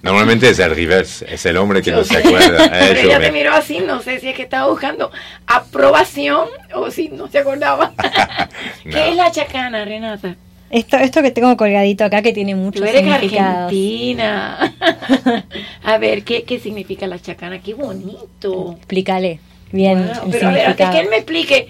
Normalmente 0.02 0.50
es 0.50 0.58
el 0.58 0.74
reverse, 0.74 1.26
es 1.32 1.46
el 1.46 1.56
hombre 1.56 1.80
que 1.80 1.92
no 1.92 2.02
se 2.04 2.16
acuerda. 2.16 2.90
ella 2.90 3.20
te 3.20 3.32
miró 3.32 3.52
así, 3.52 3.78
no 3.78 4.02
sé 4.02 4.18
si 4.20 4.28
es 4.28 4.36
que 4.36 4.42
estaba 4.42 4.68
buscando 4.68 5.10
aprobación 5.46 6.48
o 6.74 6.90
si 6.90 7.08
no 7.08 7.28
se 7.28 7.38
acordaba. 7.38 7.92
¿Qué 8.82 9.10
es 9.10 9.16
la 9.16 9.30
chacana, 9.30 9.84
Renata? 9.84 10.36
Esto, 10.70 10.96
esto 10.96 11.22
que 11.22 11.30
tengo 11.30 11.56
colgadito 11.56 12.04
acá 12.04 12.22
que 12.22 12.32
tiene 12.32 12.54
mucho 12.54 12.84
significado. 12.84 13.66
Argentina. 13.66 14.74
a 15.84 15.98
ver, 15.98 16.24
¿qué, 16.24 16.44
¿qué 16.44 16.58
significa 16.58 17.06
la 17.06 17.20
chacana? 17.20 17.60
Qué 17.60 17.74
bonito. 17.74 18.76
Explícale 18.78 19.40
bien 19.72 20.10
pero 20.30 20.48
a 20.48 20.52
ver, 20.52 20.76
que 20.76 21.00
él 21.00 21.08
me 21.08 21.16
explique 21.16 21.68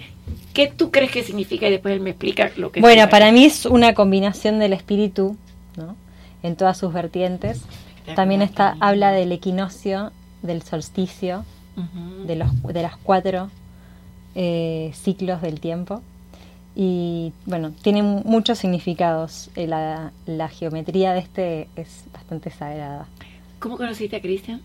qué 0.53 0.67
tú 0.67 0.91
crees 0.91 1.09
que 1.09 1.23
significa 1.23 1.67
y 1.67 1.71
después 1.71 1.93
él 1.93 2.01
me 2.01 2.11
explica 2.11 2.51
lo 2.57 2.71
que 2.71 2.81
Bueno, 2.81 3.09
para 3.09 3.31
mí 3.31 3.45
es 3.45 3.65
una 3.65 3.93
combinación 3.93 4.59
del 4.59 4.73
espíritu, 4.73 5.37
¿no? 5.77 5.95
En 6.43 6.55
todas 6.55 6.77
sus 6.77 6.93
vertientes. 6.93 7.61
También 8.15 8.41
está, 8.41 8.75
habla 8.79 9.11
del 9.11 9.31
equinoccio, 9.31 10.11
del 10.41 10.61
solsticio, 10.61 11.45
de, 12.25 12.35
los, 12.35 12.63
de 12.63 12.81
las 12.81 12.97
cuatro 12.97 13.49
eh, 14.35 14.91
ciclos 14.93 15.41
del 15.41 15.59
tiempo. 15.59 16.01
Y 16.75 17.33
bueno, 17.45 17.71
tiene 17.81 18.01
muchos 18.01 18.59
significados. 18.59 19.49
Eh, 19.55 19.67
la, 19.67 20.11
la, 20.25 20.49
geometría 20.49 21.13
de 21.13 21.19
este 21.19 21.67
es 21.75 22.05
bastante 22.11 22.49
sagrada. 22.49 23.07
¿Cómo 23.59 23.77
conociste 23.77 24.15
a 24.15 24.21
Cristian? 24.21 24.61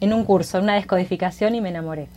En 0.00 0.12
un 0.12 0.24
curso, 0.24 0.58
en 0.58 0.64
una 0.64 0.74
descodificación 0.74 1.54
y 1.54 1.60
me 1.60 1.68
enamoré. 1.68 2.08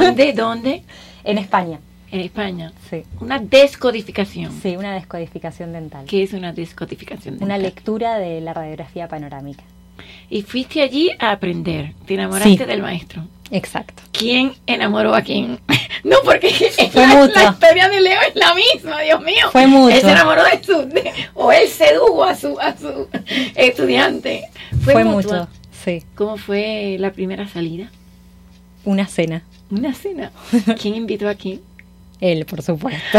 ¿Dónde? 0.00 0.32
¿Dónde? 0.36 0.84
En 1.24 1.38
España. 1.38 1.80
En 2.10 2.20
España. 2.20 2.72
Sí. 2.88 3.02
Una 3.20 3.38
descodificación. 3.38 4.52
Sí, 4.62 4.76
una 4.76 4.94
descodificación 4.94 5.72
dental. 5.72 6.06
¿Qué 6.06 6.22
es 6.22 6.32
una 6.32 6.52
descodificación 6.52 7.34
dental? 7.34 7.46
Una 7.46 7.58
lectura 7.58 8.18
de 8.18 8.40
la 8.40 8.54
radiografía 8.54 9.08
panorámica. 9.08 9.64
Y 10.30 10.42
fuiste 10.42 10.82
allí 10.82 11.10
a 11.18 11.30
aprender. 11.30 11.94
Te 12.06 12.14
enamoraste 12.14 12.66
del 12.66 12.82
maestro. 12.82 13.22
Exacto. 13.50 14.02
¿Quién 14.12 14.52
enamoró 14.66 15.14
a 15.14 15.22
quién? 15.22 15.58
no, 16.04 16.16
porque 16.24 16.50
Fue 16.50 17.06
la, 17.06 17.14
mutuo. 17.14 17.42
la, 17.42 17.50
historia 17.50 17.88
de 17.88 18.00
Leo 18.00 18.20
es 18.28 18.36
la 18.36 18.54
misma, 18.54 19.00
Dios 19.00 19.22
mío. 19.22 19.50
Fue 19.50 19.66
mutuo. 19.66 19.90
Él 19.90 20.00
se 20.00 20.10
enamoró 20.10 20.42
de 20.44 20.62
su... 20.62 20.88
o 21.34 21.52
él 21.52 21.68
sedujo 21.68 22.24
a 22.24 22.34
su, 22.34 22.58
a 22.60 22.76
su 22.76 23.08
estudiante. 23.54 24.44
Fue, 24.84 24.92
fue 24.92 25.04
mutuo. 25.04 25.48
Sí. 25.84 26.02
¿Cómo 26.14 26.36
fue 26.36 26.96
la 26.98 27.12
primera 27.12 27.48
salida? 27.48 27.90
Una 28.84 29.06
cena. 29.06 29.42
¿Una 29.70 29.94
cena? 29.94 30.32
¿Quién 30.80 30.94
invitó 30.94 31.28
a 31.28 31.34
quién? 31.34 31.60
Él, 32.20 32.44
por 32.46 32.62
supuesto. 32.62 33.18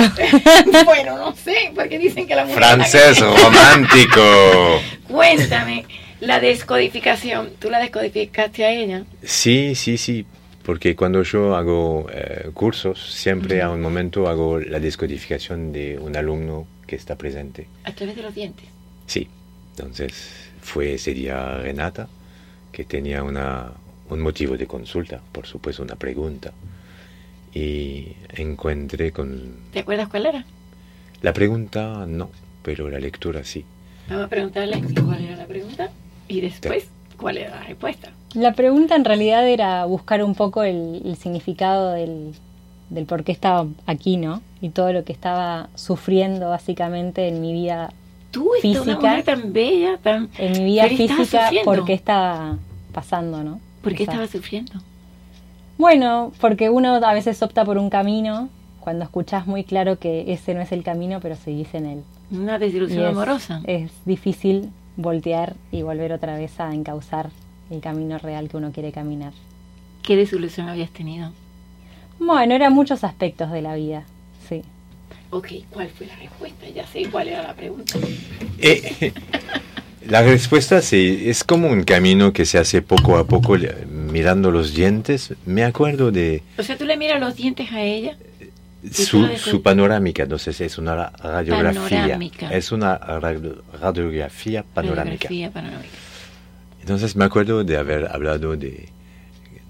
bueno, 0.83 1.17
no 1.17 1.33
sé, 1.33 1.71
porque 1.73 1.97
dicen 1.97 2.27
que 2.27 2.35
la 2.35 2.43
mujer... 2.43 2.57
Francés, 2.57 3.19
romántico. 3.19 4.21
Cuéntame, 5.07 5.85
la 6.19 6.39
descodificación, 6.39 7.51
¿tú 7.59 7.69
la 7.69 7.79
descodificaste 7.79 8.65
a 8.65 8.71
ella? 8.71 9.03
Sí, 9.23 9.75
sí, 9.75 9.97
sí, 9.97 10.25
porque 10.63 10.95
cuando 10.95 11.23
yo 11.23 11.55
hago 11.55 12.07
eh, 12.11 12.49
cursos, 12.53 13.13
siempre 13.13 13.61
a 13.61 13.69
un 13.69 13.81
momento 13.81 14.27
hago 14.27 14.59
la 14.59 14.79
descodificación 14.79 15.71
de 15.71 15.97
un 15.97 16.15
alumno 16.15 16.67
que 16.85 16.95
está 16.95 17.15
presente. 17.15 17.67
¿A 17.83 17.91
través 17.93 18.15
de 18.15 18.23
los 18.23 18.35
dientes? 18.35 18.65
Sí, 19.05 19.27
entonces 19.71 20.51
fue 20.61 20.95
ese 20.95 21.13
día 21.13 21.57
Renata, 21.59 22.07
que 22.71 22.83
tenía 22.83 23.23
una, 23.23 23.71
un 24.09 24.19
motivo 24.19 24.57
de 24.57 24.67
consulta, 24.67 25.21
por 25.31 25.47
supuesto 25.47 25.83
una 25.83 25.95
pregunta, 25.95 26.51
y 27.53 28.13
encontré 28.35 29.11
con... 29.11 29.55
¿Te 29.71 29.79
acuerdas 29.79 30.09
cuál 30.09 30.25
era? 30.27 30.45
La 31.21 31.33
pregunta 31.33 32.05
no, 32.07 32.29
pero 32.61 32.89
la 32.89 32.99
lectura 32.99 33.43
sí. 33.43 33.65
Vamos 34.07 34.25
a 34.25 34.27
preguntarle 34.27 34.81
cuál 35.03 35.23
era 35.23 35.35
la 35.35 35.45
pregunta 35.45 35.91
y 36.29 36.39
después 36.39 36.87
cuál 37.17 37.37
era 37.37 37.57
la 37.57 37.63
respuesta. 37.63 38.11
La 38.33 38.53
pregunta 38.53 38.95
en 38.95 39.03
realidad 39.03 39.45
era 39.47 39.83
buscar 39.85 40.23
un 40.23 40.35
poco 40.35 40.63
el, 40.63 41.01
el 41.03 41.17
significado 41.17 41.91
del, 41.91 42.33
del, 42.89 43.05
por 43.05 43.23
qué 43.23 43.33
estaba 43.33 43.67
aquí, 43.85 44.15
¿no? 44.15 44.41
Y 44.61 44.69
todo 44.69 44.93
lo 44.93 45.03
que 45.03 45.11
estaba 45.11 45.69
sufriendo 45.75 46.49
básicamente 46.49 47.27
en 47.27 47.41
mi 47.41 47.51
vida 47.51 47.91
Tú, 48.31 48.51
física. 48.61 48.83
Una 48.83 48.95
mujer 48.95 49.23
tan 49.23 49.51
bella, 49.51 49.97
tan... 49.97 50.29
En 50.37 50.63
mi 50.63 50.65
vida 50.65 50.87
física, 50.87 51.49
¿por 51.65 51.83
qué 51.83 51.93
estaba 51.93 52.57
pasando, 52.93 53.43
no? 53.43 53.59
¿Por 53.81 53.95
qué 53.95 54.03
estaba 54.03 54.27
sufriendo? 54.27 54.73
Bueno, 55.77 56.31
porque 56.39 56.69
uno 56.69 56.95
a 56.95 57.13
veces 57.13 57.41
opta 57.41 57.65
por 57.65 57.77
un 57.77 57.89
camino 57.89 58.49
cuando 58.79 59.05
escuchas 59.05 59.47
muy 59.47 59.63
claro 59.63 59.97
que 59.97 60.31
ese 60.31 60.53
no 60.53 60.61
es 60.61 60.71
el 60.71 60.83
camino, 60.83 61.19
pero 61.21 61.35
seguís 61.35 61.73
en 61.73 61.85
él. 61.85 62.03
Una 62.31 62.59
desilusión 62.59 63.03
es, 63.03 63.09
amorosa. 63.09 63.61
Es 63.65 63.91
difícil 64.05 64.69
voltear 64.99 65.55
y 65.71 65.81
volver 65.81 66.11
otra 66.11 66.37
vez 66.37 66.59
a 66.59 66.73
encauzar 66.73 67.29
el 67.71 67.79
camino 67.79 68.17
real 68.17 68.49
que 68.49 68.57
uno 68.57 68.71
quiere 68.71 68.91
caminar. 68.91 69.31
¿Qué 70.03 70.15
desilusión 70.15 70.67
habías 70.67 70.91
tenido? 70.91 71.31
Bueno, 72.19 72.53
eran 72.53 72.73
muchos 72.73 73.03
aspectos 73.05 73.49
de 73.51 73.61
la 73.61 73.75
vida, 73.75 74.03
sí. 74.47 74.61
Ok, 75.29 75.47
¿cuál 75.69 75.87
fue 75.89 76.07
la 76.07 76.15
respuesta? 76.17 76.67
Ya 76.67 76.85
sé 76.85 77.05
cuál 77.09 77.29
era 77.29 77.43
la 77.43 77.53
pregunta. 77.53 77.97
Eh, 78.57 79.13
la 80.07 80.21
respuesta 80.21 80.81
sí, 80.81 81.23
es 81.25 81.45
como 81.45 81.69
un 81.69 81.83
camino 81.83 82.33
que 82.33 82.45
se 82.45 82.57
hace 82.57 82.81
poco 82.81 83.17
a 83.17 83.25
poco 83.25 83.55
mirando 83.89 84.51
los 84.51 84.73
dientes. 84.73 85.33
Me 85.45 85.63
acuerdo 85.63 86.11
de... 86.11 86.43
O 86.57 86.63
sea, 86.63 86.77
tú 86.77 86.83
le 86.83 86.97
miras 86.97 87.21
los 87.21 87.37
dientes 87.37 87.71
a 87.71 87.81
ella. 87.81 88.17
Su, 88.91 89.27
su, 89.37 89.61
panorámica, 89.61 90.23
entonces 90.23 90.61
es 90.61 90.77
una 90.77 91.09
radiografía. 91.09 92.01
Panorámica. 92.01 92.49
Es 92.49 92.71
una 92.71 92.97
radio, 92.97 93.61
radiografía 93.79 94.63
panorámica. 94.63 95.27
Radiografía 95.27 95.51
panorámica. 95.51 95.97
Entonces 96.79 97.15
me 97.15 97.25
acuerdo 97.25 97.63
de 97.63 97.77
haber 97.77 98.07
hablado 98.09 98.55
de, 98.55 98.87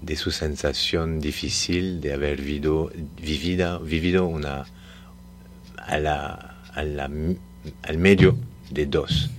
de 0.00 0.16
su 0.16 0.30
sensación 0.30 1.20
difícil 1.20 2.00
de 2.00 2.14
haber 2.14 2.40
vivido, 2.40 2.90
vivido, 3.20 3.80
vivido 3.80 4.26
una 4.26 4.64
a 5.76 5.98
la, 5.98 6.56
a 6.72 6.82
la, 6.82 7.10
al 7.82 7.98
medio 7.98 8.36
de 8.70 8.86
dos. 8.86 9.30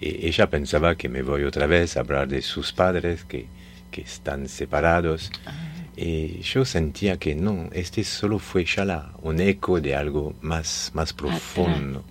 Y 0.00 0.26
ella 0.26 0.48
pensaba 0.48 0.96
que 0.96 1.08
me 1.08 1.22
voy 1.22 1.44
otra 1.44 1.66
vez 1.66 1.96
a 1.96 2.00
hablar 2.00 2.28
de 2.28 2.42
sus 2.42 2.72
padres 2.72 3.24
que, 3.24 3.46
que 3.90 4.00
están 4.00 4.48
separados. 4.48 5.30
Ah. 5.46 5.69
Y 6.02 6.40
yo 6.40 6.64
sentía 6.64 7.18
que 7.18 7.34
no, 7.34 7.68
este 7.72 8.04
solo 8.04 8.38
fue 8.38 8.64
ya 8.64 8.86
la, 8.86 9.12
un 9.20 9.38
eco 9.38 9.82
de 9.82 9.94
algo 9.94 10.34
más, 10.40 10.92
más 10.94 11.12
profundo. 11.12 12.02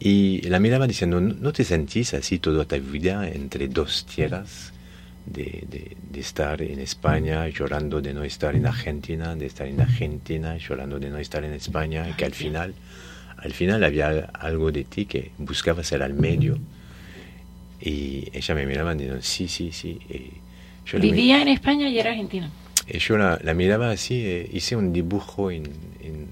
Y 0.00 0.40
la 0.48 0.58
miraba 0.60 0.86
diciendo, 0.86 1.20
¿no, 1.20 1.34
¿no 1.34 1.52
te 1.52 1.62
sentís 1.64 2.14
así 2.14 2.38
toda 2.38 2.64
tu 2.64 2.76
vida 2.76 3.28
entre 3.28 3.68
dos 3.68 4.06
tierras? 4.06 4.72
De, 5.26 5.64
de, 5.68 5.96
de, 6.10 6.20
estar 6.20 6.62
en 6.62 6.78
España 6.78 7.48
llorando 7.48 8.00
de 8.00 8.14
no 8.14 8.22
estar 8.22 8.54
en 8.54 8.64
Argentina, 8.64 9.34
de 9.34 9.46
estar 9.46 9.66
en 9.66 9.80
Argentina 9.80 10.56
llorando 10.56 11.00
de 11.00 11.10
no 11.10 11.18
estar 11.18 11.44
en 11.44 11.52
España, 11.52 12.16
que 12.16 12.24
al 12.24 12.32
final, 12.32 12.74
al 13.36 13.52
final 13.52 13.82
había 13.82 14.30
algo 14.32 14.70
de 14.70 14.84
ti 14.84 15.04
que 15.04 15.32
buscaba 15.36 15.82
ser 15.82 16.02
al 16.02 16.14
medio. 16.14 16.58
Y 17.80 18.28
ella 18.32 18.54
me 18.54 18.64
miraba 18.66 18.94
diciendo, 18.94 19.20
sí, 19.20 19.48
sí, 19.48 19.70
sí. 19.72 19.98
Yo 20.86 20.98
¿Vivía 21.00 21.42
en 21.42 21.48
España 21.48 21.88
y 21.88 21.98
era 21.98 22.10
argentina? 22.10 22.48
Y 22.88 22.98
yo 22.98 23.16
la, 23.16 23.38
la 23.42 23.54
miraba 23.54 23.90
así, 23.90 24.24
eh, 24.24 24.48
hice 24.52 24.76
un 24.76 24.92
dibujo 24.92 25.50
en, 25.50 25.64
en, 26.00 26.28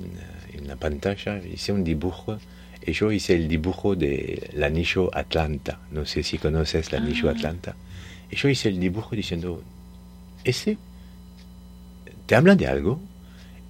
en, 0.00 0.58
en, 0.58 0.66
la 0.66 0.76
pantalla, 0.76 1.38
hice 1.38 1.72
un 1.72 1.84
dibujo, 1.84 2.38
y 2.84 2.92
yo 2.92 3.12
hice 3.12 3.34
el 3.36 3.46
dibujo 3.46 3.94
del 3.94 4.62
anillo 4.62 5.10
Atlanta, 5.14 5.78
no 5.92 6.06
sé 6.06 6.22
si 6.22 6.38
conoces 6.38 6.92
el 6.92 7.02
anillo 7.02 7.28
ah. 7.28 7.32
Atlanta, 7.32 7.76
y 8.30 8.36
yo 8.36 8.48
hice 8.48 8.68
el 8.68 8.80
dibujo 8.80 9.14
diciendo, 9.14 9.62
¿ese 10.42 10.76
te 12.26 12.34
habla 12.34 12.56
de 12.56 12.66
algo? 12.66 13.00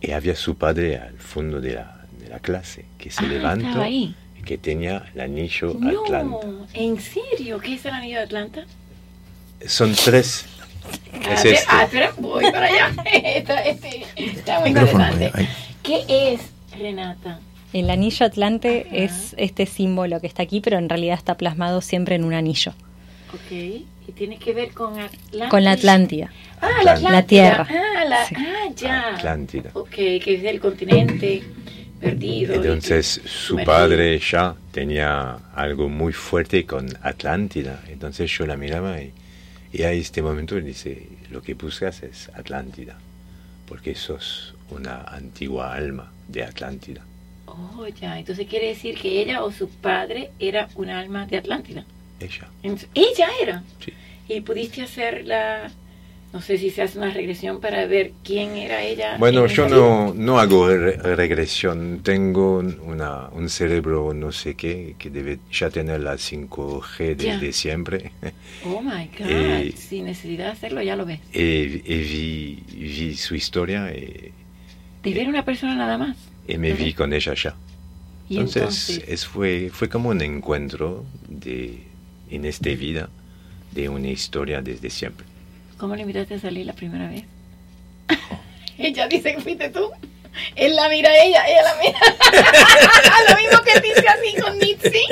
Y 0.01 0.13
había 0.13 0.37
su 0.37 0.57
padre 0.57 0.97
al 0.97 1.19
fondo 1.19 1.61
de 1.61 1.75
la, 1.75 2.07
de 2.19 2.29
la 2.29 2.39
clase, 2.39 2.87
que 2.97 3.11
se 3.11 3.25
ah, 3.25 3.29
levantó 3.29 3.83
ahí. 3.83 4.15
y 4.39 4.43
que 4.43 4.57
tenía 4.57 5.05
el 5.15 5.21
anillo 5.21 5.77
no, 5.79 6.03
Atlanta. 6.03 6.47
¿En 6.73 6.99
serio? 6.99 7.59
¿Qué 7.61 7.75
es 7.75 7.85
el 7.85 7.93
anillo 7.93 8.21
Atlanta? 8.21 8.65
Son 9.67 9.93
tres. 9.95 10.47
Es 11.31 11.45
este. 11.45 11.65
ah, 11.69 11.85
espera, 11.85 12.13
voy 12.19 12.45
para 12.51 12.67
allá. 12.67 12.93
Está, 13.13 13.61
este, 13.63 14.05
está 14.17 14.61
muy 14.61 14.71
interesante. 14.71 15.33
¿Qué 15.83 16.05
es, 16.09 16.41
Renata? 16.79 17.41
El 17.73 17.91
anillo 17.91 18.27
Atlante 18.27 18.87
Ajá. 18.87 18.97
es 18.97 19.35
este 19.37 19.67
símbolo 19.67 20.21
que 20.21 20.27
está 20.27 20.43
aquí, 20.45 20.61
pero 20.61 20.79
en 20.79 20.89
realidad 20.89 21.17
está 21.17 21.37
plasmado 21.37 21.81
siempre 21.81 22.15
en 22.15 22.25
un 22.25 22.35
anillo. 22.35 22.73
Ok, 23.33 23.51
y 23.51 24.13
tiene 24.15 24.39
que 24.39 24.53
ver 24.53 24.73
con 24.73 24.99
Atlántida. 25.01 25.49
Con 25.49 25.65
la 25.65 25.73
Atlántida. 25.73 26.31
Ah, 26.61 26.69
la, 26.85 26.93
Atlántida. 26.93 27.11
la 27.11 27.23
Tierra. 27.27 27.69
Ah, 27.69 28.05
la, 28.05 28.25
sí. 28.27 28.35
ah, 28.39 28.69
ya. 28.77 29.15
Atlántida. 29.17 29.71
Ok, 29.75 29.91
que 29.91 30.23
es 30.37 30.45
el 30.45 30.61
continente 30.61 31.43
perdido. 32.01 32.55
Entonces 32.55 33.21
su 33.25 33.57
padre 33.65 34.19
ya 34.21 34.55
tenía 34.71 35.39
algo 35.55 35.89
muy 35.89 36.13
fuerte 36.13 36.65
con 36.65 36.87
Atlántida. 37.03 37.83
Entonces 37.89 38.31
yo 38.31 38.47
la 38.47 38.57
miraba 38.57 39.01
y, 39.01 39.13
y 39.73 39.83
a 39.83 39.91
este 39.91 40.23
momento 40.23 40.55
dice, 40.61 41.09
lo 41.35 41.43
que 41.43 41.55
buscas 41.55 42.05
es 42.05 42.29
Atlántida, 42.29 42.97
porque 43.67 43.97
sos 43.97 44.55
una 44.71 45.03
antigua 45.03 45.75
alma 45.75 46.13
de 46.29 46.45
Atlántida. 46.45 47.05
Oh, 47.47 47.87
ya. 47.89 48.21
Entonces 48.21 48.47
quiere 48.47 48.69
decir 48.69 48.97
que 48.97 49.21
ella 49.21 49.43
o 49.43 49.51
su 49.51 49.69
padre 49.69 50.31
era 50.39 50.69
un 50.77 50.91
alma 50.91 51.27
de 51.27 51.39
Atlántida. 51.39 51.85
Ella. 52.21 52.49
Entonces, 52.63 52.89
ella 52.95 53.29
era. 53.43 53.65
Sí. 53.85 53.93
Y 54.29 54.41
pudiste 54.43 54.83
hacer 54.83 55.27
la, 55.27 55.71
no 56.35 56.41
sé 56.41 56.59
si 56.59 56.71
se 56.71 56.83
hace 56.83 56.99
una 56.99 57.11
regresión 57.11 57.61
para 57.61 57.87
ver 57.87 58.11
quién 58.25 58.57
era 58.57 58.83
ella. 58.83 59.19
Bueno, 59.19 59.47
yo 59.47 59.69
no, 59.69 60.13
no 60.15 60.41
hago 60.41 60.67
re 60.67 60.97
regresión. 61.15 62.01
Tengo 62.03 62.59
una, 62.59 63.29
un 63.29 63.49
cerebro 63.49 64.13
no 64.13 64.33
sé 64.33 64.57
qué 64.57 64.97
que 64.99 65.11
debe 65.11 65.39
ya 65.53 65.71
tener 65.71 66.01
la 66.01 66.15
5G 66.15 67.15
desde 67.15 67.39
de 67.39 67.53
siempre. 67.53 68.11
Oh 68.67 68.81
my 68.81 69.09
God. 69.17 69.29
Eh, 69.29 69.75
Sin 69.77 70.07
necesidad 70.07 70.47
de 70.47 70.51
hacerlo, 70.53 70.83
ya 70.83 70.97
lo 70.97 71.05
ves. 71.07 71.21
Y, 71.33 71.41
y 71.41 71.99
vi, 72.03 72.63
vi, 72.73 73.15
su 73.15 73.37
historia. 73.37 73.93
Y, 73.93 74.33
de 75.05 75.15
ver 75.15 75.29
una 75.29 75.45
persona 75.45 75.77
nada 75.77 75.99
más. 75.99 76.17
Y 76.49 76.59
me 76.59 76.73
vi 76.73 76.95
con 76.95 77.13
ella 77.13 77.35
ya. 77.35 77.55
¿Y 78.29 78.39
entonces, 78.39 78.89
entonces? 78.89 79.05
Es, 79.07 79.27
fue, 79.27 79.71
fue 79.73 79.89
como 79.89 80.09
un 80.09 80.21
encuentro 80.21 81.05
de, 81.29 81.79
en 82.31 82.45
esta 82.45 82.71
vida 82.71 83.09
de 83.71 83.89
una 83.89 84.09
historia 84.09 84.63
desde 84.63 84.91
siempre. 84.91 85.27
¿Cómo 85.85 85.97
le 85.97 86.01
invitaste 86.01 86.37
a 86.37 86.41
salir 86.41 86.65
la 86.65 86.73
primera 86.73 87.11
vez? 87.11 87.25
ella 88.79 89.07
dice 89.07 89.35
que 89.35 89.43
fuiste 89.43 89.69
tú. 89.69 89.91
Él 90.57 90.75
la 90.75 90.89
mira 90.89 91.11
a 91.11 91.23
ella, 91.23 91.45
ella 91.47 91.63
la 91.63 91.75
mira. 91.79 91.99
Lo 93.29 93.37
mismo 93.37 93.63
que 93.63 93.81
dice 93.81 94.07
así 94.09 94.41
con 94.41 94.59
Nitsi. 94.59 95.03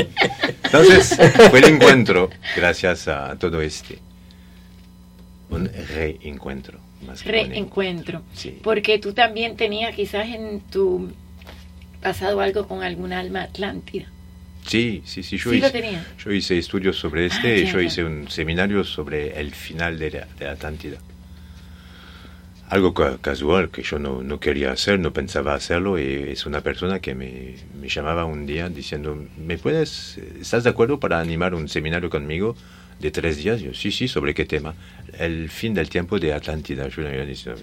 Entonces, 0.65 1.15
fue 1.51 1.59
el 1.59 1.75
encuentro, 1.75 2.31
gracias 2.57 3.07
a 3.07 3.37
todo 3.39 3.61
este. 3.61 3.99
Un 5.51 5.71
reencuentro. 5.95 6.81
Más 7.07 7.23
reencuentro. 7.23 8.23
Sí. 8.33 8.59
Porque 8.63 8.99
tú 8.99 9.13
también 9.13 9.59
tenías 9.59 9.95
quizás 9.95 10.27
en 10.29 10.61
tu 10.61 11.13
pasado 12.01 12.41
algo 12.41 12.67
con 12.67 12.83
algún 12.83 13.13
alma 13.13 13.43
atlántida. 13.43 14.07
Sí, 14.67 15.03
sí, 15.05 15.23
sí. 15.23 15.39
Yo, 15.39 15.53
hice, 15.53 15.99
yo 16.25 16.33
hice 16.33 16.59
estudios 16.59 16.97
sobre 16.97 17.27
este 17.27 17.55
ah, 17.55 17.59
y 17.59 17.67
yo 17.67 17.81
hice 17.81 18.05
un 18.05 18.29
seminario 18.29 18.85
sobre 18.85 19.39
el 19.39 19.53
final 19.53 19.99
de, 19.99 20.11
la, 20.11 20.29
de 20.39 20.49
Atlántida. 20.49 20.99
Algo 22.69 22.95
casual 22.95 23.71
que 23.71 23.83
yo 23.83 23.99
no, 23.99 24.23
no, 24.23 24.41
quería 24.41 24.73
hacer, 24.73 24.99
no 24.99 25.13
pensaba 25.13 25.55
hacerlo 25.55 25.99
y 25.99 26.05
es 26.05 26.47
una 26.47 26.63
persona 26.63 27.01
que 27.01 27.15
me, 27.15 27.57
me, 27.79 27.89
llamaba 27.89 28.25
un 28.25 28.47
día 28.47 28.71
diciendo, 28.71 29.27
¿me 29.37 29.59
puedes, 29.59 30.17
estás 30.41 30.65
de 30.65 30.71
acuerdo 30.71 30.99
para 30.99 31.21
animar 31.21 31.55
un 31.55 31.69
seminario 31.69 32.09
conmigo 32.09 32.57
de 32.99 33.11
tres 33.11 33.37
días? 33.37 33.61
Yo, 33.61 33.75
sí, 33.75 33.93
sí, 33.93 34.09
¿sobre 34.09 34.33
qué 34.33 34.47
tema? 34.47 34.75
El 35.19 35.51
fin 35.51 35.75
del 35.75 35.91
tiempo 35.91 36.19
de 36.19 36.33
Atlántida. 36.33 36.89
Yo 36.89 37.03
le 37.03 37.27
diciendo, 37.27 37.61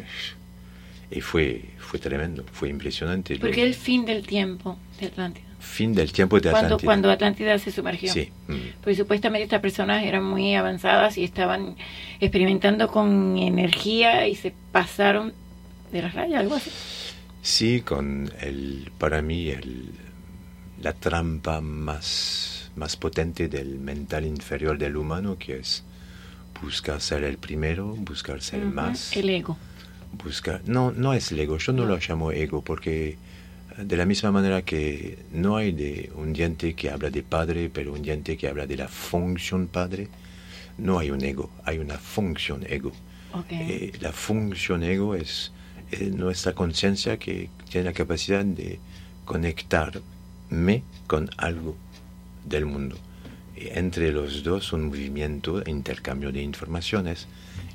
y 1.10 1.22
fue, 1.22 1.64
fue 1.80 1.98
tremendo, 1.98 2.46
fue 2.52 2.70
impresionante. 2.70 3.36
¿Por 3.38 3.50
qué 3.50 3.64
el 3.64 3.74
fin 3.74 4.06
del 4.06 4.28
tiempo 4.28 4.78
de 5.00 5.08
Atlántida? 5.08 5.49
Fin 5.60 5.94
del 5.94 6.12
tiempo 6.12 6.40
de 6.40 6.50
Atlántida. 6.50 6.70
Cuando, 6.70 6.86
cuando 6.86 7.12
Atlántida 7.12 7.58
se 7.60 7.72
sumergió. 7.72 8.12
Sí. 8.12 8.30
Mm. 8.48 8.56
Porque 8.82 8.96
supuestamente 8.96 9.44
estas 9.44 9.62
personas 9.62 10.04
eran 10.04 10.24
muy 10.24 10.56
avanzadas 10.56 11.18
y 11.18 11.24
estaban 11.24 11.76
experimentando 12.20 12.88
con 12.88 13.38
energía 13.38 14.28
y 14.28 14.36
se 14.36 14.54
pasaron 14.72 15.34
de 15.92 16.02
las 16.02 16.14
rayas, 16.14 16.40
algo 16.40 16.56
así. 16.56 16.72
Sí, 17.42 17.82
con 17.82 18.32
el, 18.42 18.92
para 18.98 19.22
mí, 19.22 19.50
el, 19.50 19.92
la 20.82 20.94
trampa 20.94 21.62
más, 21.62 22.72
más 22.76 22.96
potente 22.96 23.48
del 23.48 23.80
mental 23.80 24.26
inferior 24.26 24.78
del 24.78 24.98
humano, 24.98 25.38
que 25.38 25.58
es 25.58 25.84
buscar 26.62 27.02
ser 27.02 27.24
el 27.24 27.38
primero, 27.38 27.96
buscar 27.96 28.42
ser 28.42 28.66
más. 28.66 29.16
El 29.16 29.30
ego 29.30 29.58
buscar, 30.12 30.62
no, 30.66 30.92
no 30.92 31.14
es 31.14 31.32
el 31.32 31.40
ego, 31.40 31.58
yo 31.58 31.74
no, 31.74 31.86
lo 31.86 31.98
llamo 31.98 32.32
ego 32.32 32.62
porque 32.62 33.18
de 33.84 33.98
la 33.98 34.06
misma 34.06 34.32
manera 34.32 34.62
que 34.64 35.20
no 35.32 35.58
hay 35.58 35.72
de 35.72 36.12
un 36.16 36.34
diente 36.34 36.74
que 36.74 36.90
habla 36.90 37.10
de 37.10 37.24
padre, 37.24 37.70
pero 37.74 37.94
un 37.94 38.02
diente 38.02 38.38
que 38.38 38.48
habla 38.48 38.68
de 38.68 38.76
la 38.76 38.88
función 38.88 39.68
padre, 39.68 40.08
no 40.78 41.00
hay 41.00 41.12
un 41.12 41.24
ego, 41.24 41.50
hay 41.64 41.80
una 41.80 41.98
función 41.98 42.66
ego. 42.68 42.92
Eh, 43.50 43.94
la 44.02 44.12
función 44.12 44.84
ego 44.84 45.16
es, 45.16 45.52
nuestra 46.12 46.54
conciencia 46.54 47.18
que 47.18 47.50
tiene 47.70 47.86
la 47.86 47.94
capacidad 47.94 48.46
de 48.46 48.80
conectarme 49.26 50.84
con 51.08 51.30
algo 51.38 51.76
del 52.46 52.66
mundo. 52.66 52.98
entre 53.56 54.12
los 54.12 54.44
dos 54.44 54.72
un 54.72 54.88
movimiento, 54.88 55.62
intercambio 55.66 56.32
de 56.32 56.42
informaciones, 56.42 57.28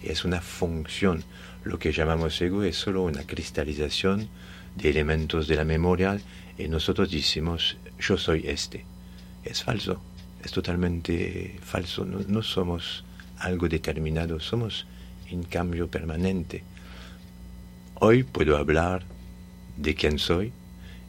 es 0.02 0.24
una 0.24 0.40
función 0.40 1.24
lo 1.64 1.78
que 1.78 1.92
llamamos 1.92 2.40
ego 2.42 2.62
es 2.62 2.76
solo 2.76 3.02
una 3.02 3.22
cristalización 3.22 4.28
de 4.76 4.90
elementos 4.90 5.46
de 5.46 5.56
la 5.56 5.64
memoria 5.64 6.18
y 6.58 6.68
nosotros 6.68 7.10
decimos 7.10 7.76
yo 7.98 8.16
soy 8.16 8.44
este. 8.46 8.84
Es 9.44 9.62
falso, 9.62 10.00
es 10.42 10.52
totalmente 10.52 11.58
falso. 11.62 12.04
No, 12.04 12.42
somos 12.42 13.04
algo 13.38 13.68
determinado, 13.68 14.40
somos 14.40 14.86
en 15.30 15.42
cambio 15.44 15.88
permanente. 15.88 16.62
Hoy 17.96 18.24
puedo 18.24 18.56
hablar 18.56 19.02
de 19.76 19.94
quién 19.94 20.18
soy 20.18 20.52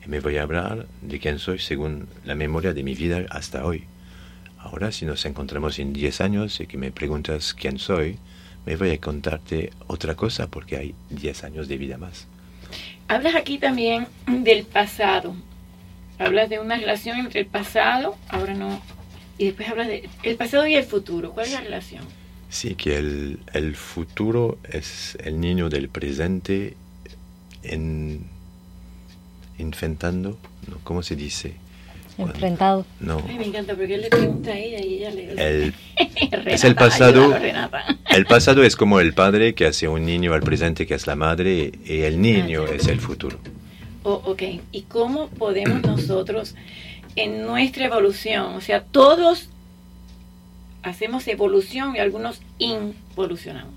y 0.06 0.10
me 0.10 0.20
voy 0.20 0.38
a 0.38 0.44
hablar 0.44 0.88
de 1.02 1.20
quién 1.20 1.40
soy 1.40 1.60
según 1.60 2.08
la 2.26 2.36
memoria 2.36 2.74
de 2.74 2.84
mi 2.84 2.94
vida 2.96 3.26
hasta 3.30 3.66
hoy. 3.66 3.86
Ahora 4.60 4.92
si 4.92 5.06
nos 5.06 5.26
encontramos 5.26 5.80
en 5.80 5.94
10 5.94 6.22
años 6.22 6.60
y 6.60 6.68
que 6.68 6.78
me 6.78 6.92
preguntas 6.92 7.54
quién 7.54 7.78
soy, 7.78 8.18
me 8.66 8.76
voy 8.78 8.92
a 8.92 9.00
contarte 9.00 9.72
otra 9.88 10.16
cosa 10.16 10.48
porque 10.48 10.78
hay 10.78 10.96
10 11.10 11.44
años 11.44 11.68
de 11.68 11.78
vida 11.78 11.98
más. 11.98 12.28
Hablas 13.08 13.36
aquí 13.36 13.58
también 13.58 14.08
del 14.28 14.66
pasado. 14.66 15.36
Hablas 16.18 16.50
de 16.50 16.60
una 16.60 16.78
relación 16.78 17.20
entre 17.20 17.42
el 17.42 17.46
pasado, 17.46 18.16
ahora 18.30 18.54
no, 18.54 18.82
y 19.38 19.46
después 19.46 19.68
hablas 19.68 19.88
de 19.88 20.10
el 20.24 20.38
pasado 20.38 20.66
y 20.66 20.76
el 20.76 20.86
futuro. 20.86 21.32
¿Cuál 21.32 21.48
es 21.48 21.54
la 21.54 21.62
relación? 21.62 22.06
Sí, 22.50 22.76
que 22.76 22.98
el, 22.98 23.40
el 23.54 23.76
futuro 23.76 24.58
es 24.64 25.18
el 25.24 25.42
niño 25.42 25.70
del 25.70 25.90
presente 25.90 26.78
en, 27.64 28.26
inventando, 29.58 30.38
¿no? 30.68 30.78
¿cómo 30.84 31.04
se 31.04 31.16
dice? 31.16 31.56
Enfrentado. 32.18 32.86
No. 33.00 33.22
Ay, 33.28 33.38
me 33.38 33.46
encanta 33.46 33.76
porque 33.76 33.96
él 33.96 34.02
le 34.02 34.10
pregunta 34.10 34.52
a 34.52 34.58
ella 34.58 34.86
y 34.86 34.96
ella 34.96 35.12
le... 35.12 35.74
es 36.54 36.64
el 36.64 36.76
pasado. 36.76 37.34
el 38.10 38.26
pasado 38.26 38.64
es 38.64 38.76
como 38.76 39.00
el 39.00 39.14
padre 39.14 39.54
que 39.54 39.66
hace 39.66 39.88
un 39.88 40.06
niño 40.06 40.34
al 40.34 40.42
presente 40.42 40.88
que 40.88 40.94
es 40.94 41.08
la 41.08 41.16
madre 41.16 41.74
y 41.86 42.02
el 42.02 42.22
niño 42.22 42.66
ah, 42.68 42.74
es 42.74 42.88
el 42.88 43.00
futuro. 43.00 43.38
Oh, 44.04 44.22
ok. 44.26 44.44
¿Y 44.72 44.84
cómo 44.84 45.30
podemos 45.30 45.82
nosotros 45.84 46.56
en 47.16 47.44
nuestra 47.44 47.86
evolución, 47.86 48.56
o 48.56 48.62
sea, 48.62 48.84
todos 48.84 49.50
hacemos 50.84 51.28
evolución 51.28 51.96
y 51.96 52.00
algunos 52.00 52.42
involucionamos? 52.60 53.75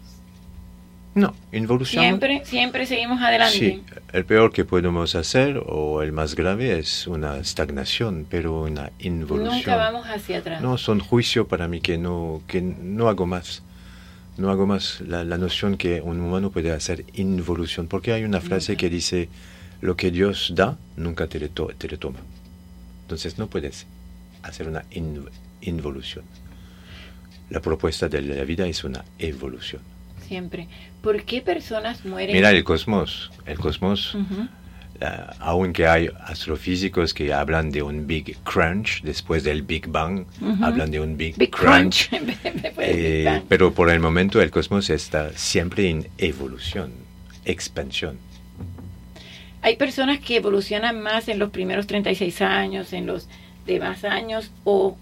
No, 1.19 1.35
involución. 1.51 2.05
Siempre, 2.05 2.43
siempre 2.45 2.87
seguimos 2.87 3.21
adelante. 3.21 3.59
Sí, 3.59 3.83
el 4.13 4.25
peor 4.25 4.53
que 4.53 4.65
podemos 4.65 5.17
hacer 5.17 5.61
o 5.67 6.01
el 6.03 6.13
más 6.13 6.37
grave 6.37 6.79
es 6.79 7.09
una 7.09 7.39
estagnación, 7.39 8.25
pero 8.31 8.63
una 8.63 8.93
involución. 9.01 9.57
Nunca 9.57 9.77
vamos 9.77 10.07
hacia 10.07 10.39
atrás. 10.39 10.63
No, 10.63 10.79
son 10.79 11.01
juicio 11.01 11.49
para 11.49 11.67
mí 11.67 11.81
que 11.81 11.99
no, 11.99 12.43
que 12.47 12.61
no 12.63 13.09
hago 13.09 13.27
más. 13.27 13.65
No 14.37 14.51
hago 14.51 14.69
más 14.69 15.01
la, 15.01 15.25
la 15.25 15.39
noción 15.39 15.77
que 15.77 16.01
un 16.01 16.21
humano 16.21 16.53
puede 16.53 16.71
hacer 16.71 17.05
involución, 17.15 17.89
porque 17.89 18.13
hay 18.13 18.23
una 18.23 18.41
frase 18.41 18.77
que 18.77 18.89
dice, 18.89 19.29
lo 19.81 19.97
que 19.97 20.13
Dios 20.13 20.53
da, 20.55 20.79
nunca 20.97 21.27
te 21.27 21.41
le, 21.41 21.49
te 21.49 21.89
toma. 21.97 22.21
Entonces 23.03 23.39
no 23.39 23.49
puedes 23.49 23.87
hacer 24.45 24.69
una 24.69 24.85
involución. 25.63 26.25
La 27.51 27.61
propuesta 27.61 28.09
de 28.09 28.23
la 28.23 28.45
vida 28.45 28.69
es 28.69 28.85
una 28.85 29.05
evolución 29.19 29.98
siempre. 30.29 30.69
¿Por 31.03 31.23
qué 31.25 31.41
personas 31.41 32.05
mueren? 32.05 32.37
Mira 32.37 32.51
el 32.51 32.63
cosmos. 32.63 33.31
El 33.47 33.59
cosmos, 33.59 34.17
aunque 35.39 35.87
hay 35.87 36.11
astrofísicos 36.25 37.15
que 37.15 37.33
hablan 37.33 37.71
de 37.71 37.83
un 37.83 38.07
Big 38.07 38.37
Crunch 38.45 39.03
después 39.03 39.45
del 39.45 39.63
Big 39.63 39.87
Bang, 39.89 40.27
hablan 40.61 40.91
de 40.91 41.01
un 41.01 41.17
Big, 41.17 41.37
Crunch. 41.51 42.11
Eh, 42.81 43.43
pero 43.49 43.75
por 43.75 43.91
el 43.91 44.01
momento 44.01 44.41
el 44.41 44.51
cosmos 44.51 44.89
está 44.89 45.33
siempre 45.33 45.91
en 45.91 46.09
evolución, 46.17 46.93
expansión. 47.45 48.19
Hay 49.63 49.77
personas 49.77 50.21
que 50.21 50.37
evolucionan 50.37 51.03
más 51.03 51.29
en 51.29 51.39
los 51.39 51.51
primeros 51.51 51.87
36 51.87 52.41
años, 52.43 52.93
en 52.93 53.07
los 53.07 53.29
demás 53.67 54.05
años 54.05 54.53
o, 54.65 54.97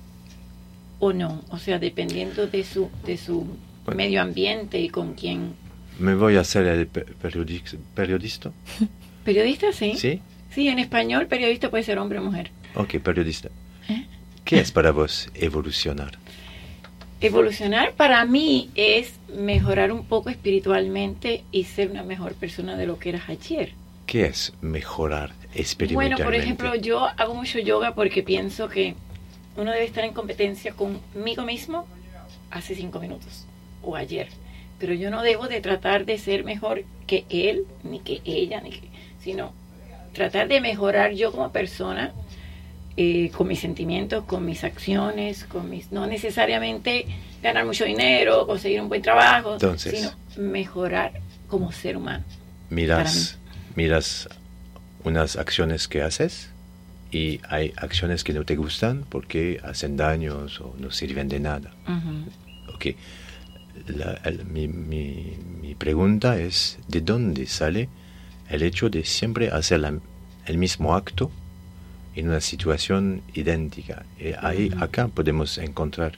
o 0.98 1.12
no, 1.12 1.44
o 1.50 1.58
sea, 1.58 1.78
dependiendo 1.78 2.46
de 2.46 2.64
su, 2.64 2.90
de 3.04 3.18
su 3.18 3.46
medio 3.94 4.22
ambiente 4.22 4.80
y 4.80 4.88
con 4.88 5.14
quién. 5.14 5.54
¿Me 5.98 6.14
voy 6.14 6.36
a 6.36 6.40
hacer 6.40 6.66
el 6.66 6.86
periodista? 6.86 8.50
¿Periodista, 9.24 9.72
sí? 9.72 9.94
Sí. 9.96 10.20
Sí, 10.50 10.68
en 10.68 10.78
español 10.78 11.26
periodista 11.26 11.70
puede 11.70 11.84
ser 11.84 11.98
hombre 11.98 12.18
o 12.18 12.22
mujer. 12.22 12.50
Ok, 12.74 12.98
periodista. 12.98 13.50
¿Eh? 13.88 14.06
¿Qué 14.44 14.58
es 14.58 14.72
para 14.72 14.90
vos 14.90 15.28
evolucionar? 15.34 16.18
Evolucionar 17.20 17.92
para 17.92 18.24
mí 18.24 18.70
es 18.74 19.14
mejorar 19.36 19.90
un 19.90 20.04
poco 20.04 20.30
espiritualmente 20.30 21.44
y 21.50 21.64
ser 21.64 21.90
una 21.90 22.02
mejor 22.02 22.34
persona 22.34 22.76
de 22.76 22.86
lo 22.86 22.98
que 22.98 23.10
eras 23.10 23.28
ayer. 23.28 23.72
¿Qué 24.06 24.26
es 24.26 24.52
mejorar 24.60 25.32
espiritualmente? 25.54 26.22
Bueno, 26.22 26.30
por 26.30 26.34
ejemplo, 26.34 26.74
yo 26.74 27.06
hago 27.06 27.34
mucho 27.34 27.58
yoga 27.58 27.94
porque 27.94 28.22
pienso 28.22 28.68
que 28.68 28.94
uno 29.56 29.72
debe 29.72 29.84
estar 29.84 30.04
en 30.04 30.12
competencia 30.12 30.72
conmigo 30.72 31.42
mismo 31.42 31.86
hace 32.50 32.74
cinco 32.74 33.00
minutos 33.00 33.46
o 33.86 33.96
ayer. 33.96 34.28
Pero 34.78 34.92
yo 34.92 35.10
no 35.10 35.22
debo 35.22 35.48
de 35.48 35.60
tratar 35.60 36.04
de 36.04 36.18
ser 36.18 36.44
mejor 36.44 36.84
que 37.06 37.24
él, 37.30 37.64
ni 37.82 38.00
que 38.00 38.20
ella, 38.24 38.60
ni 38.60 38.70
que, 38.70 38.88
sino 39.22 39.52
tratar 40.12 40.48
de 40.48 40.60
mejorar 40.60 41.12
yo 41.12 41.32
como 41.32 41.50
persona 41.52 42.12
eh, 42.96 43.30
con 43.30 43.48
mis 43.48 43.60
sentimientos, 43.60 44.24
con 44.24 44.44
mis 44.44 44.64
acciones, 44.64 45.44
con 45.44 45.68
mis 45.68 45.92
no 45.92 46.06
necesariamente 46.06 47.06
ganar 47.42 47.64
mucho 47.66 47.84
dinero, 47.84 48.46
conseguir 48.46 48.80
un 48.80 48.88
buen 48.88 49.02
trabajo, 49.02 49.58
sino 49.76 50.10
mejorar 50.36 51.12
como 51.48 51.72
ser 51.72 51.96
humano. 51.96 52.24
Miras, 52.70 53.38
miras 53.74 54.28
unas 55.04 55.36
acciones 55.36 55.86
que 55.88 56.02
haces 56.02 56.50
y 57.12 57.40
hay 57.48 57.72
acciones 57.76 58.24
que 58.24 58.32
no 58.32 58.44
te 58.44 58.56
gustan 58.56 59.04
porque 59.08 59.60
hacen 59.62 59.96
daños 59.96 60.60
o 60.60 60.74
no 60.78 60.90
sirven 60.90 61.28
de 61.28 61.40
nada. 61.40 61.72
okay. 62.74 62.96
Mi, 64.44 64.68
mi, 64.68 65.74
pregunta 65.78 66.38
es, 66.38 66.78
¿de 66.88 67.00
dónde 67.00 67.46
sale 67.46 67.88
el 68.48 68.62
hecho 68.62 68.88
de 68.88 69.04
siempre 69.04 69.50
hacer 69.50 69.82
el 70.46 70.58
mismo 70.58 70.94
acto 70.94 71.30
en 72.14 72.28
una 72.28 72.40
situación 72.40 73.22
idéntica? 73.34 74.04
Y 74.18 74.32
ahí, 74.40 74.72
acá 74.80 75.08
podemos 75.08 75.58
encontrar 75.58 76.12